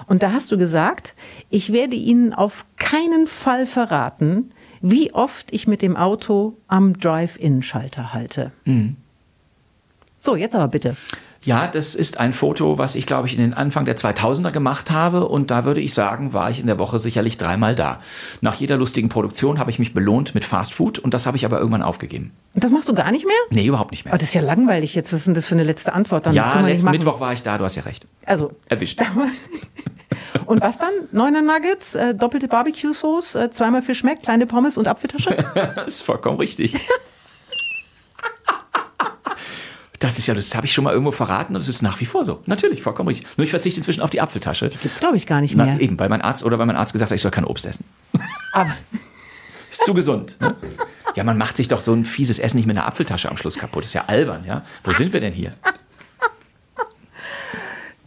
Und 0.06 0.22
da 0.22 0.32
hast 0.32 0.52
du 0.52 0.58
gesagt, 0.58 1.14
ich 1.50 1.72
werde 1.72 1.96
Ihnen 1.96 2.32
auf 2.32 2.64
keinen 2.76 3.26
Fall 3.26 3.66
verraten, 3.66 4.52
wie 4.80 5.12
oft 5.12 5.52
ich 5.52 5.66
mit 5.66 5.82
dem 5.82 5.96
Auto 5.96 6.56
am 6.68 6.98
Drive-In-Schalter 6.98 8.14
halte. 8.14 8.52
Mhm. 8.64 8.96
So, 10.18 10.36
jetzt 10.36 10.54
aber 10.54 10.68
bitte. 10.68 10.96
Ja, 11.44 11.68
das 11.68 11.94
ist 11.94 12.20
ein 12.20 12.34
Foto, 12.34 12.76
was 12.76 12.94
ich, 12.94 13.06
glaube 13.06 13.26
ich, 13.26 13.34
in 13.34 13.40
den 13.40 13.54
Anfang 13.54 13.86
der 13.86 13.96
2000er 13.96 14.50
gemacht 14.50 14.90
habe. 14.90 15.26
Und 15.26 15.50
da 15.50 15.64
würde 15.64 15.80
ich 15.80 15.94
sagen, 15.94 16.34
war 16.34 16.50
ich 16.50 16.60
in 16.60 16.66
der 16.66 16.78
Woche 16.78 16.98
sicherlich 16.98 17.38
dreimal 17.38 17.74
da. 17.74 18.00
Nach 18.42 18.54
jeder 18.54 18.76
lustigen 18.76 19.08
Produktion 19.08 19.58
habe 19.58 19.70
ich 19.70 19.78
mich 19.78 19.94
belohnt 19.94 20.34
mit 20.34 20.44
Fast 20.44 20.74
Food 20.74 20.98
und 20.98 21.14
das 21.14 21.24
habe 21.26 21.38
ich 21.38 21.46
aber 21.46 21.58
irgendwann 21.58 21.82
aufgegeben. 21.82 22.32
Und 22.54 22.62
das 22.62 22.70
machst 22.70 22.88
du 22.88 22.94
gar 22.94 23.10
nicht 23.10 23.26
mehr? 23.26 23.36
Nee, 23.50 23.66
überhaupt 23.66 23.90
nicht 23.90 24.04
mehr. 24.04 24.12
Aber 24.12 24.18
das 24.18 24.28
ist 24.28 24.34
ja 24.34 24.42
langweilig 24.42 24.94
jetzt. 24.94 25.12
Was 25.12 25.20
ist 25.20 25.26
denn 25.26 25.34
das 25.34 25.46
für 25.46 25.54
eine 25.54 25.64
letzte 25.64 25.94
Antwort? 25.94 26.26
Dann, 26.26 26.34
ja, 26.34 26.60
letzten 26.60 26.90
Mittwoch 26.90 27.20
war 27.20 27.32
ich 27.32 27.42
da, 27.42 27.56
du 27.56 27.64
hast 27.64 27.76
ja 27.76 27.84
recht. 27.84 28.06
Also. 28.26 28.52
Erwischt. 28.68 29.00
Und 30.46 30.62
was 30.62 30.78
dann? 30.78 30.90
Neuner 31.12 31.42
Nuggets, 31.42 31.94
äh, 31.94 32.14
doppelte 32.14 32.48
Barbecue-Sauce, 32.48 33.34
äh, 33.36 33.50
zweimal 33.50 33.82
Fischmeck, 33.82 34.22
kleine 34.22 34.46
Pommes 34.46 34.76
und 34.76 34.88
Apfeltasche? 34.88 35.36
das 35.54 35.86
ist 35.86 36.02
vollkommen 36.02 36.38
richtig. 36.38 36.74
Das 40.00 40.18
ist 40.18 40.26
ja, 40.26 40.34
das 40.34 40.54
habe 40.54 40.66
ich 40.66 40.72
schon 40.72 40.82
mal 40.84 40.92
irgendwo 40.92 41.12
verraten 41.12 41.54
und 41.54 41.60
es 41.60 41.68
ist 41.68 41.82
nach 41.82 42.00
wie 42.00 42.06
vor 42.06 42.24
so. 42.24 42.42
Natürlich, 42.46 42.82
vollkommen 42.82 43.08
richtig. 43.08 43.26
Nur 43.36 43.44
ich 43.44 43.50
verzichte 43.50 43.80
inzwischen 43.80 44.00
auf 44.00 44.08
die 44.08 44.22
Apfeltasche. 44.22 44.68
Die 44.68 44.78
gibt's 44.78 44.98
glaube 44.98 45.18
ich 45.18 45.26
gar 45.26 45.42
nicht 45.42 45.54
mehr. 45.54 45.66
Na, 45.66 45.78
eben, 45.78 45.98
weil 45.98 46.08
mein 46.08 46.22
Arzt 46.22 46.42
oder 46.42 46.58
weil 46.58 46.64
mein 46.64 46.76
Arzt 46.76 46.94
gesagt 46.94 47.10
hat, 47.10 47.16
ich 47.16 47.22
soll 47.22 47.30
kein 47.30 47.44
Obst 47.44 47.66
essen. 47.66 47.84
Aber 48.54 48.70
ist 49.70 49.84
zu 49.84 49.92
gesund. 49.92 50.36
Ne? 50.40 50.56
Ja, 51.16 51.24
man 51.24 51.36
macht 51.36 51.58
sich 51.58 51.68
doch 51.68 51.82
so 51.82 51.92
ein 51.92 52.06
fieses 52.06 52.38
Essen 52.38 52.56
nicht 52.56 52.66
mit 52.66 52.78
einer 52.78 52.86
Apfeltasche 52.86 53.28
am 53.28 53.36
Schluss 53.36 53.58
kaputt. 53.58 53.84
ist 53.84 53.92
ja 53.92 54.04
albern, 54.06 54.44
ja. 54.46 54.64
Wo 54.84 54.92
sind 54.94 55.12
wir 55.12 55.20
denn 55.20 55.34
hier? 55.34 55.52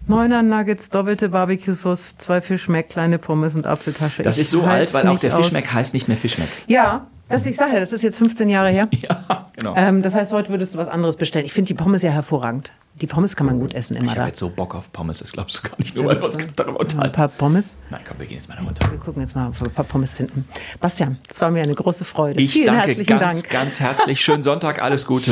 Neuner 0.08 0.42
Nuggets, 0.42 0.90
doppelte 0.90 1.30
Barbecue-Sauce, 1.30 2.18
zwei 2.18 2.42
Fischmeck, 2.42 2.90
kleine 2.90 3.20
Pommes 3.20 3.56
und 3.56 3.68
Apfeltasche. 3.68 4.24
Das 4.24 4.38
ich 4.38 4.42
ist 4.42 4.52
so 4.52 4.64
alt, 4.64 4.94
weil 4.94 5.08
auch 5.08 5.20
der 5.20 5.32
Fischmeck 5.32 5.72
heißt 5.72 5.94
nicht 5.94 6.08
mehr 6.08 6.18
Fischmeck. 6.18 6.50
Ja, 6.68 7.08
das, 7.34 7.46
ich 7.46 7.58
sage 7.58 7.80
das 7.80 7.92
ist 7.94 8.02
jetzt 8.02 8.18
15 8.18 8.50
Jahre 8.50 8.70
her. 8.70 8.88
Ja, 9.04 9.50
genau. 9.54 9.74
Ähm, 9.76 10.02
das 10.02 10.16
heißt, 10.16 10.32
heute 10.32 10.50
würdest 10.50 10.76
du 10.76 10.78
was 10.78 10.88
anderes 10.88 11.18
bestellen. 11.18 11.46
Ich 11.46 11.52
finde 11.54 11.68
die 11.68 11.74
Pommes 11.74 12.02
ja 12.04 12.12
hervorragend. 12.12 12.72
Die 13.02 13.08
Pommes 13.08 13.36
kann 13.36 13.48
man 13.48 13.60
gut 13.60 13.74
essen 13.74 13.98
immer 13.98 14.12
Ich 14.12 14.18
habe 14.18 14.28
jetzt 14.30 14.40
so 14.40 14.50
Bock 14.50 14.76
auf 14.76 14.94
Pommes, 14.94 15.18
das 15.20 15.32
glaubst 15.32 15.58
du 15.58 15.68
gar 15.70 15.78
nicht, 15.80 15.96
nur 15.96 16.06
weil 16.06 16.18
wir 16.18 16.26
uns 16.26 16.38
darüber 16.56 16.80
unterhalten. 16.80 17.10
Ein 17.10 17.12
paar 17.12 17.28
Pommes? 17.28 17.76
Nein, 17.90 18.02
komm, 18.08 18.20
wir 18.20 18.28
gehen 18.28 18.38
jetzt 18.38 18.48
mal 18.50 18.58
runter. 18.60 18.90
Wir 18.92 19.00
gucken 19.00 19.22
jetzt 19.22 19.36
mal, 19.36 19.50
ob 19.50 19.60
wir 19.60 19.68
ein 19.68 19.74
paar 19.74 19.86
Pommes 19.86 20.14
finden. 20.14 20.48
Bastian, 20.80 21.18
es 21.28 21.42
war 21.42 21.50
mir 21.52 21.64
eine 21.64 21.74
große 21.74 22.06
Freude. 22.06 22.40
Ich 22.40 22.52
Vielen 22.54 22.68
danke 22.68 22.88
herzlichen 22.88 23.20
ganz, 23.20 23.42
Dank. 23.42 23.50
ganz 23.50 23.80
herzlich. 23.80 24.22
Schönen 24.22 24.44
Sonntag, 24.44 24.82
alles 24.82 25.06
Gute. 25.06 25.32